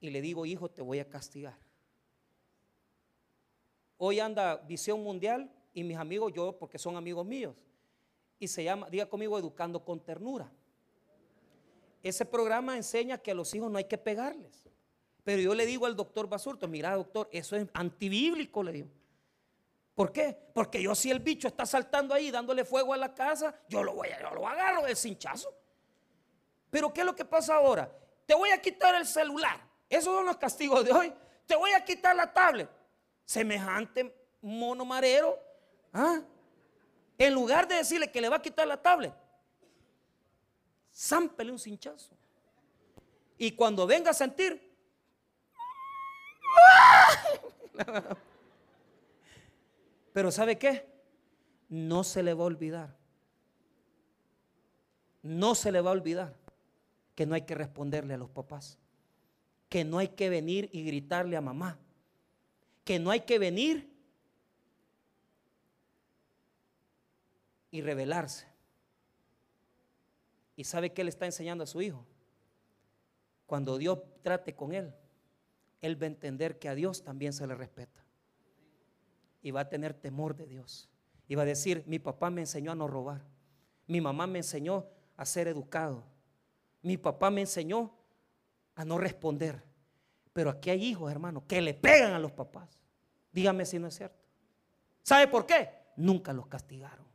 y 0.01 0.11
le 0.11 0.21
digo, 0.21 0.47
hijo, 0.47 0.71
te 0.71 0.83
voy 0.83 0.99
a 0.99 1.09
castigar. 1.09 1.57
Hoy 3.97 4.21
anda 4.21 4.57
Visión 4.57 5.03
Mundial 5.03 5.51
y 5.73 5.85
mis 5.85 5.97
amigos, 5.97 6.33
yo 6.35 6.59
porque 6.59 6.79
son 6.79 6.97
amigos 6.97 7.25
míos, 7.25 7.55
y 8.39 8.49
se 8.49 8.65
llama, 8.65 8.91
diga 8.91 9.07
conmigo, 9.07 9.39
Educando 9.39 9.85
con 9.85 10.01
Ternura. 10.01 10.51
Ese 12.03 12.27
programa 12.27 12.77
enseña 12.77 13.17
que 13.17 13.31
a 13.31 13.35
los 13.35 13.55
hijos 13.55 13.71
no 13.71 13.79
hay 13.79 13.85
que 13.85 13.97
pegarles. 13.97 14.69
Pero 15.23 15.41
yo 15.41 15.55
le 15.55 15.65
digo 15.65 15.87
al 15.87 15.97
doctor 15.97 16.29
Basurto, 16.29 16.69
mira 16.69 16.95
doctor, 16.95 17.29
eso 17.33 17.57
es 17.57 17.67
antibíblico, 17.73 18.63
le 18.63 18.73
digo. 18.73 18.89
¿Por 19.95 20.13
qué? 20.13 20.37
Porque 20.53 20.83
yo 20.83 20.95
si 20.95 21.11
el 21.11 21.21
bicho 21.21 21.47
está 21.49 21.65
saltando 21.65 22.15
ahí 22.15 22.31
dándole 22.31 22.65
fuego 22.65 22.93
a 22.93 22.97
la 22.97 23.15
casa, 23.15 23.55
yo 23.69 23.83
lo 23.83 23.95
voy 23.95 24.09
a, 24.09 24.21
yo 24.21 24.31
lo 24.31 24.47
agarro 24.47 24.83
del 24.83 24.97
cinchazo. 24.97 25.55
Pero 26.71 26.93
¿qué 26.93 27.01
es 27.01 27.07
lo 27.07 27.15
que 27.15 27.25
pasa 27.25 27.55
ahora? 27.55 27.91
Te 28.27 28.35
voy 28.35 28.51
a 28.51 28.61
quitar 28.61 28.95
el 28.97 29.07
celular. 29.07 29.61
Esos 29.89 30.15
son 30.15 30.27
los 30.27 30.37
castigos 30.37 30.85
de 30.85 30.93
hoy. 30.93 31.13
Te 31.47 31.55
voy 31.55 31.71
a 31.73 31.85
quitar 31.85 32.17
la 32.17 32.33
tablet. 32.33 32.69
Semejante 33.25 34.13
mono 34.43 34.85
marero. 34.85 35.39
¿ah? 35.93 36.21
En 37.17 37.33
lugar 37.33 37.69
de 37.69 37.77
decirle 37.77 38.11
que 38.11 38.21
le 38.21 38.29
va 38.29 38.37
a 38.37 38.43
quitar 38.43 38.67
la 38.67 38.83
tablet, 38.83 39.15
zámpele 40.93 41.53
un 41.53 41.59
cinchazo. 41.59 42.11
Y 43.39 43.53
cuando 43.53 43.87
venga 43.87 44.11
a 44.11 44.15
sentir, 44.15 44.75
pero 50.15 50.31
¿sabe 50.31 50.57
qué? 50.57 50.89
No 51.69 52.05
se 52.05 52.23
le 52.23 52.33
va 52.33 52.45
a 52.45 52.47
olvidar 52.47 53.05
no 55.25 55.55
se 55.55 55.73
le 55.73 55.81
va 55.81 55.91
a 55.91 55.95
olvidar 55.95 56.37
que 57.15 57.25
no 57.25 57.35
hay 57.35 57.43
que 57.43 57.55
responderle 57.55 58.13
a 58.15 58.19
los 58.19 58.29
papás, 58.29 58.79
que 59.71 59.83
no 59.83 59.99
hay 59.99 60.09
que 60.09 60.29
venir 60.29 60.69
y 60.71 60.85
gritarle 60.85 61.37
a 61.37 61.41
mamá, 61.41 61.79
que 62.85 62.99
no 62.99 63.11
hay 63.11 63.21
que 63.21 63.39
venir 63.39 63.91
y 67.71 67.81
rebelarse. 67.81 68.47
¿Y 70.57 70.65
sabe 70.65 70.93
qué 70.93 71.03
le 71.03 71.11
está 71.11 71.25
enseñando 71.25 71.65
a 71.65 71.67
su 71.67 71.81
hijo? 71.81 72.05
Cuando 73.47 73.79
Dios 73.79 74.01
trate 74.23 74.55
con 74.55 74.75
él, 74.75 74.93
él 75.81 76.01
va 76.01 76.05
a 76.05 76.09
entender 76.09 76.59
que 76.59 76.69
a 76.69 76.75
Dios 76.75 77.03
también 77.03 77.33
se 77.33 77.47
le 77.47 77.55
respeta. 77.55 78.04
Y 79.45 79.53
va 79.53 79.61
a 79.61 79.69
tener 79.69 79.95
temor 79.95 80.35
de 80.35 80.47
Dios. 80.47 80.91
Y 81.29 81.37
va 81.37 81.43
a 81.43 81.47
decir, 81.47 81.85
mi 81.87 82.01
papá 82.01 82.31
me 82.31 82.41
enseñó 82.41 82.73
a 82.73 82.75
no 82.75 82.89
robar. 82.89 83.23
Mi 83.87 84.01
mamá 84.01 84.27
me 84.27 84.39
enseñó 84.39 84.87
a 85.17 85.25
ser 85.25 85.47
educado. 85.47 86.03
Mi 86.83 86.97
papá 86.97 87.31
me 87.31 87.43
enseñó 87.43 87.95
a 88.75 88.85
no 88.85 88.99
responder. 88.99 89.63
Pero 90.33 90.49
aquí 90.49 90.71
hay 90.71 90.83
hijos, 90.83 91.13
hermanos, 91.13 91.45
que 91.47 91.61
le 91.61 91.75
pegan 91.75 92.15
a 92.15 92.19
los 92.19 92.33
papás. 92.33 92.81
Dígame 93.33 93.67
si 93.67 93.79
no 93.79 93.87
es 93.87 93.95
cierto. 93.95 94.25
¿Sabe 95.03 95.29
por 95.29 95.45
qué? 95.45 95.69
Nunca 95.97 96.33
los 96.33 96.47
castigaron. 96.47 97.07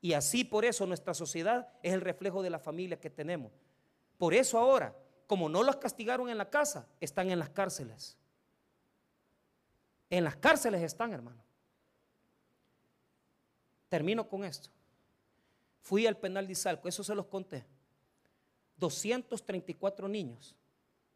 Y 0.00 0.12
así 0.14 0.44
por 0.44 0.64
eso 0.64 0.86
nuestra 0.86 1.14
sociedad 1.14 1.68
es 1.82 1.92
el 1.92 2.00
reflejo 2.00 2.42
de 2.42 2.50
la 2.50 2.60
familia 2.60 3.00
que 3.00 3.10
tenemos. 3.10 3.52
Por 4.18 4.34
eso 4.34 4.58
ahora, 4.58 4.96
como 5.26 5.48
no 5.48 5.64
los 5.64 5.76
castigaron 5.76 6.28
en 6.28 6.38
la 6.38 6.48
casa, 6.48 6.88
están 7.00 7.30
en 7.30 7.40
las 7.40 7.50
cárceles. 7.50 8.16
En 10.12 10.24
las 10.24 10.36
cárceles 10.36 10.82
están, 10.82 11.14
hermano. 11.14 11.42
Termino 13.88 14.28
con 14.28 14.44
esto. 14.44 14.68
Fui 15.80 16.06
al 16.06 16.18
penal 16.18 16.46
de 16.46 16.52
Izalco, 16.52 16.86
eso 16.86 17.02
se 17.02 17.14
los 17.14 17.24
conté. 17.24 17.64
234 18.76 20.06
niños 20.08 20.54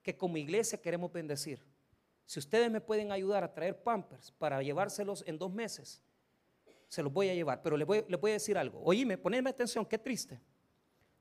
que 0.02 0.16
como 0.16 0.38
iglesia 0.38 0.80
queremos 0.80 1.12
bendecir. 1.12 1.62
Si 2.24 2.38
ustedes 2.38 2.70
me 2.70 2.80
pueden 2.80 3.12
ayudar 3.12 3.44
a 3.44 3.52
traer 3.52 3.82
pampers 3.82 4.30
para 4.30 4.62
llevárselos 4.62 5.22
en 5.26 5.36
dos 5.36 5.52
meses, 5.52 6.02
se 6.88 7.02
los 7.02 7.12
voy 7.12 7.28
a 7.28 7.34
llevar. 7.34 7.60
Pero 7.60 7.76
les 7.76 7.86
voy, 7.86 8.00
voy 8.00 8.30
a 8.30 8.34
decir 8.34 8.56
algo. 8.56 8.80
Oíme, 8.82 9.18
ponedme 9.18 9.50
atención, 9.50 9.84
qué 9.84 9.98
triste. 9.98 10.40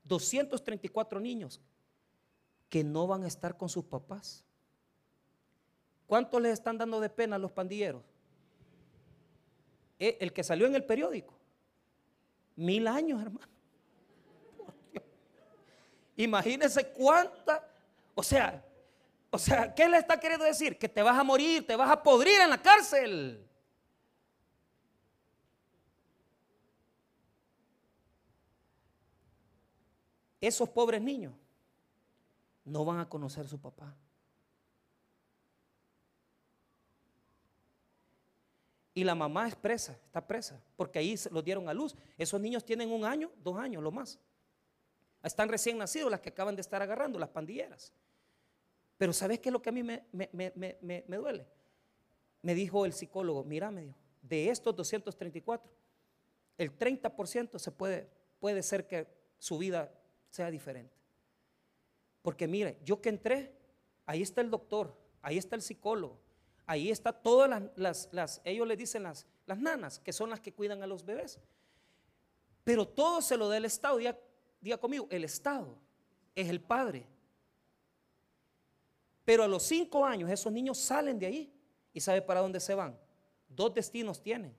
234 0.04 1.20
niños 1.20 1.60
que 2.70 2.82
no 2.82 3.06
van 3.06 3.24
a 3.24 3.28
estar 3.28 3.58
con 3.58 3.68
sus 3.68 3.84
papás. 3.84 4.46
¿Cuántos 6.06 6.40
les 6.40 6.52
están 6.52 6.78
dando 6.78 7.00
de 7.00 7.10
pena 7.10 7.36
a 7.36 7.38
los 7.38 7.50
pandilleros? 7.50 8.02
Eh, 9.98 10.18
el 10.20 10.32
que 10.32 10.44
salió 10.44 10.66
en 10.66 10.74
el 10.74 10.84
periódico. 10.84 11.34
Mil 12.54 12.86
años, 12.86 13.20
hermano. 13.20 13.46
Imagínense 16.16 16.88
cuánta, 16.92 17.68
o 18.14 18.22
sea, 18.22 18.64
o 19.30 19.38
sea, 19.38 19.74
¿qué 19.74 19.88
le 19.88 19.98
está 19.98 20.18
queriendo 20.18 20.44
decir? 20.46 20.78
Que 20.78 20.88
te 20.88 21.02
vas 21.02 21.18
a 21.18 21.24
morir, 21.24 21.66
te 21.66 21.76
vas 21.76 21.90
a 21.90 22.02
podrir 22.02 22.40
en 22.40 22.50
la 22.50 22.62
cárcel. 22.62 23.46
Esos 30.40 30.68
pobres 30.68 31.02
niños 31.02 31.34
no 32.64 32.84
van 32.84 33.00
a 33.00 33.08
conocer 33.08 33.44
a 33.44 33.48
su 33.48 33.58
papá. 33.58 33.94
Y 38.96 39.04
la 39.04 39.14
mamá 39.14 39.46
es 39.46 39.54
presa, 39.54 39.92
está 40.06 40.26
presa, 40.26 40.58
porque 40.74 40.98
ahí 40.98 41.14
los 41.30 41.44
dieron 41.44 41.68
a 41.68 41.74
luz. 41.74 41.94
Esos 42.16 42.40
niños 42.40 42.64
tienen 42.64 42.90
un 42.90 43.04
año, 43.04 43.30
dos 43.44 43.58
años, 43.58 43.82
lo 43.82 43.90
más. 43.90 44.18
Están 45.22 45.50
recién 45.50 45.76
nacidos 45.76 46.10
las 46.10 46.20
que 46.20 46.30
acaban 46.30 46.56
de 46.56 46.62
estar 46.62 46.80
agarrando, 46.80 47.18
las 47.18 47.28
pandilleras. 47.28 47.92
Pero 48.96 49.12
¿sabes 49.12 49.38
qué 49.38 49.50
es 49.50 49.52
lo 49.52 49.60
que 49.60 49.68
a 49.68 49.72
mí 49.72 49.82
me, 49.82 50.02
me 50.12 51.16
duele? 51.18 51.46
Me 52.40 52.54
dijo 52.54 52.86
el 52.86 52.94
psicólogo, 52.94 53.44
mira, 53.44 53.70
me 53.70 53.82
dijo, 53.82 53.98
de 54.22 54.48
estos 54.48 54.74
234, 54.74 55.70
el 56.56 56.78
30% 56.78 57.58
se 57.58 57.70
puede, 57.72 58.08
puede 58.40 58.62
ser 58.62 58.86
que 58.86 59.06
su 59.36 59.58
vida 59.58 59.92
sea 60.30 60.50
diferente. 60.50 60.96
Porque 62.22 62.48
mire, 62.48 62.78
yo 62.82 63.02
que 63.02 63.10
entré, 63.10 63.52
ahí 64.06 64.22
está 64.22 64.40
el 64.40 64.50
doctor, 64.50 64.96
ahí 65.20 65.36
está 65.36 65.54
el 65.54 65.60
psicólogo, 65.60 66.18
ahí 66.66 66.90
está 66.90 67.12
todas 67.12 67.62
las, 67.76 68.08
las, 68.12 68.40
ellos 68.44 68.66
le 68.66 68.76
dicen 68.76 69.04
las, 69.04 69.26
las 69.46 69.58
nanas, 69.58 69.98
que 70.00 70.12
son 70.12 70.30
las 70.30 70.40
que 70.40 70.52
cuidan 70.52 70.82
a 70.82 70.86
los 70.86 71.04
bebés. 71.04 71.38
Pero 72.64 72.86
todo 72.86 73.22
se 73.22 73.36
lo 73.36 73.48
da 73.48 73.56
el 73.56 73.64
Estado, 73.64 73.96
diga, 73.96 74.18
diga 74.60 74.76
conmigo, 74.76 75.06
el 75.10 75.24
Estado 75.24 75.78
es 76.34 76.48
el 76.48 76.60
padre. 76.60 77.06
Pero 79.24 79.44
a 79.44 79.48
los 79.48 79.62
cinco 79.62 80.04
años 80.04 80.30
esos 80.30 80.52
niños 80.52 80.78
salen 80.78 81.18
de 81.18 81.26
ahí 81.26 81.52
y 81.92 82.00
sabe 82.00 82.22
para 82.22 82.40
dónde 82.40 82.60
se 82.60 82.74
van. 82.74 82.98
Dos 83.48 83.72
destinos 83.72 84.20
tienen. 84.20 84.54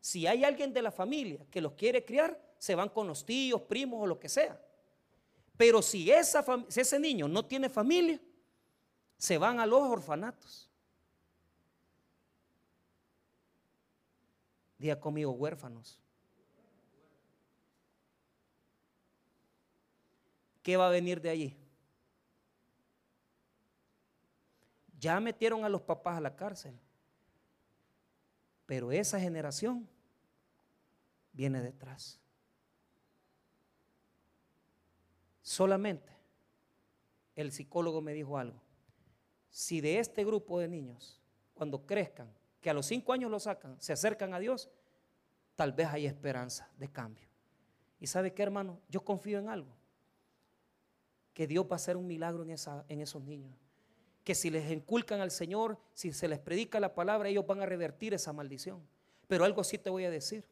Si 0.00 0.26
hay 0.26 0.44
alguien 0.44 0.72
de 0.72 0.82
la 0.82 0.90
familia 0.90 1.46
que 1.50 1.60
los 1.60 1.72
quiere 1.72 2.04
criar, 2.04 2.38
se 2.58 2.74
van 2.74 2.88
con 2.88 3.06
los 3.06 3.24
tíos, 3.24 3.62
primos 3.62 4.02
o 4.02 4.06
lo 4.06 4.18
que 4.18 4.28
sea. 4.28 4.60
Pero 5.56 5.80
si, 5.80 6.10
esa 6.10 6.44
si 6.68 6.80
ese 6.80 6.98
niño 6.98 7.28
no 7.28 7.44
tiene 7.44 7.68
familia, 7.68 8.20
se 9.16 9.38
van 9.38 9.60
a 9.60 9.66
los 9.66 9.82
orfanatos. 9.82 10.68
Día 14.84 15.00
conmigo, 15.00 15.32
huérfanos. 15.32 15.98
¿Qué 20.62 20.76
va 20.76 20.88
a 20.88 20.90
venir 20.90 21.22
de 21.22 21.30
allí? 21.30 21.56
Ya 24.98 25.18
metieron 25.20 25.64
a 25.64 25.70
los 25.70 25.80
papás 25.80 26.18
a 26.18 26.20
la 26.20 26.36
cárcel. 26.36 26.78
Pero 28.66 28.92
esa 28.92 29.18
generación 29.18 29.88
viene 31.32 31.62
detrás. 31.62 32.20
Solamente 35.40 36.12
el 37.36 37.52
psicólogo 37.52 38.02
me 38.02 38.12
dijo 38.12 38.36
algo. 38.36 38.60
Si 39.48 39.80
de 39.80 39.98
este 39.98 40.26
grupo 40.26 40.60
de 40.60 40.68
niños, 40.68 41.22
cuando 41.54 41.86
crezcan, 41.86 42.30
que 42.64 42.70
a 42.70 42.72
los 42.72 42.86
cinco 42.86 43.12
años 43.12 43.30
lo 43.30 43.38
sacan, 43.38 43.78
se 43.78 43.92
acercan 43.92 44.32
a 44.32 44.38
Dios, 44.38 44.70
tal 45.54 45.72
vez 45.72 45.86
hay 45.88 46.06
esperanza 46.06 46.66
de 46.78 46.88
cambio. 46.88 47.28
¿Y 48.00 48.06
sabe 48.06 48.32
qué, 48.32 48.42
hermano? 48.42 48.80
Yo 48.88 49.04
confío 49.04 49.38
en 49.38 49.50
algo. 49.50 49.76
Que 51.34 51.46
Dios 51.46 51.66
va 51.66 51.72
a 51.72 51.76
hacer 51.76 51.98
un 51.98 52.06
milagro 52.06 52.42
en, 52.42 52.56
en 52.88 53.00
esos 53.02 53.22
niños. 53.22 53.54
Que 54.24 54.34
si 54.34 54.48
les 54.48 54.70
inculcan 54.70 55.20
al 55.20 55.30
Señor, 55.30 55.78
si 55.92 56.10
se 56.14 56.26
les 56.26 56.38
predica 56.38 56.80
la 56.80 56.94
palabra, 56.94 57.28
ellos 57.28 57.46
van 57.46 57.60
a 57.60 57.66
revertir 57.66 58.14
esa 58.14 58.32
maldición. 58.32 58.80
Pero 59.28 59.44
algo 59.44 59.62
sí 59.62 59.76
te 59.76 59.90
voy 59.90 60.06
a 60.06 60.10
decir. 60.10 60.48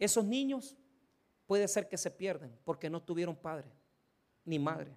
Esos 0.00 0.24
niños 0.24 0.76
puede 1.46 1.68
ser 1.68 1.88
que 1.88 1.98
se 1.98 2.10
pierden 2.10 2.58
porque 2.64 2.90
no 2.90 3.00
tuvieron 3.00 3.36
padre 3.36 3.70
ni 4.44 4.58
madre. 4.58 4.92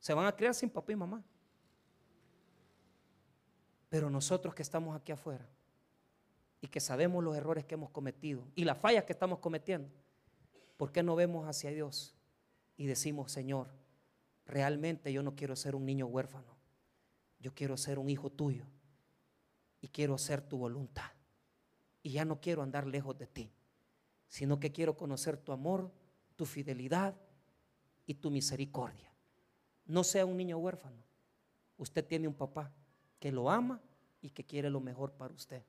Se 0.00 0.14
van 0.14 0.24
a 0.24 0.34
criar 0.34 0.54
sin 0.54 0.70
papá 0.70 0.90
y 0.92 0.96
mamá. 0.96 1.22
Pero 3.88 4.10
nosotros 4.10 4.54
que 4.54 4.62
estamos 4.62 4.96
aquí 4.96 5.12
afuera 5.12 5.48
y 6.60 6.68
que 6.68 6.80
sabemos 6.80 7.24
los 7.24 7.36
errores 7.36 7.64
que 7.64 7.74
hemos 7.74 7.90
cometido 7.90 8.46
y 8.54 8.64
las 8.64 8.78
fallas 8.78 9.04
que 9.04 9.12
estamos 9.12 9.38
cometiendo, 9.38 9.88
¿por 10.76 10.92
qué 10.92 11.02
no 11.02 11.16
vemos 11.16 11.48
hacia 11.48 11.70
Dios 11.70 12.14
y 12.76 12.86
decimos, 12.86 13.32
Señor, 13.32 13.68
realmente 14.46 15.12
yo 15.12 15.22
no 15.22 15.34
quiero 15.34 15.56
ser 15.56 15.74
un 15.74 15.86
niño 15.86 16.06
huérfano, 16.06 16.56
yo 17.40 17.54
quiero 17.54 17.76
ser 17.76 17.98
un 17.98 18.10
hijo 18.10 18.30
tuyo 18.30 18.64
y 19.80 19.88
quiero 19.88 20.14
hacer 20.14 20.42
tu 20.42 20.58
voluntad? 20.58 21.10
Y 22.02 22.12
ya 22.12 22.24
no 22.24 22.40
quiero 22.40 22.62
andar 22.62 22.86
lejos 22.86 23.16
de 23.18 23.26
ti, 23.26 23.50
sino 24.28 24.60
que 24.60 24.72
quiero 24.72 24.96
conocer 24.96 25.36
tu 25.36 25.52
amor, 25.52 25.90
tu 26.36 26.44
fidelidad 26.44 27.16
y 28.06 28.14
tu 28.14 28.30
misericordia. 28.30 29.12
No 29.86 30.04
sea 30.04 30.26
un 30.26 30.36
niño 30.36 30.58
huérfano. 30.58 31.02
Usted 31.78 32.04
tiene 32.04 32.28
un 32.28 32.34
papá 32.34 32.72
que 33.18 33.32
lo 33.32 33.50
ama 33.50 33.80
y 34.20 34.30
que 34.30 34.44
quiere 34.44 34.70
lo 34.70 34.80
mejor 34.80 35.12
para 35.12 35.34
usted. 35.34 35.62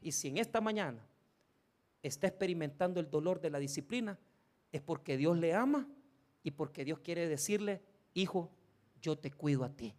Y 0.00 0.12
si 0.12 0.28
en 0.28 0.38
esta 0.38 0.60
mañana 0.60 1.04
está 2.02 2.26
experimentando 2.26 3.00
el 3.00 3.10
dolor 3.10 3.40
de 3.40 3.50
la 3.50 3.58
disciplina, 3.58 4.18
es 4.72 4.80
porque 4.80 5.16
Dios 5.16 5.36
le 5.38 5.54
ama 5.54 5.88
y 6.42 6.52
porque 6.52 6.84
Dios 6.84 7.00
quiere 7.00 7.28
decirle, 7.28 7.82
hijo, 8.14 8.50
yo 9.00 9.18
te 9.18 9.30
cuido 9.30 9.64
a 9.64 9.70
ti. 9.70 9.94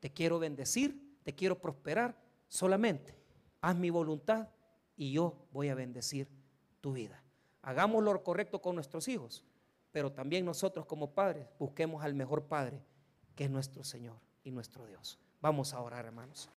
Te 0.00 0.12
quiero 0.12 0.38
bendecir, 0.38 1.18
te 1.22 1.34
quiero 1.34 1.60
prosperar. 1.60 2.16
Solamente 2.48 3.14
haz 3.60 3.76
mi 3.76 3.90
voluntad 3.90 4.48
y 4.96 5.12
yo 5.12 5.46
voy 5.52 5.68
a 5.68 5.74
bendecir 5.74 6.28
tu 6.80 6.92
vida. 6.92 7.22
Hagamos 7.62 8.04
lo 8.04 8.22
correcto 8.22 8.60
con 8.60 8.74
nuestros 8.74 9.08
hijos 9.08 9.44
pero 9.96 10.12
también 10.12 10.44
nosotros 10.44 10.84
como 10.84 11.14
padres 11.14 11.48
busquemos 11.58 12.04
al 12.04 12.12
mejor 12.12 12.44
Padre, 12.44 12.84
que 13.34 13.44
es 13.44 13.50
nuestro 13.50 13.82
Señor 13.82 14.20
y 14.44 14.50
nuestro 14.50 14.84
Dios. 14.84 15.18
Vamos 15.40 15.72
a 15.74 15.80
orar, 15.80 16.04
hermanos. 16.04 16.50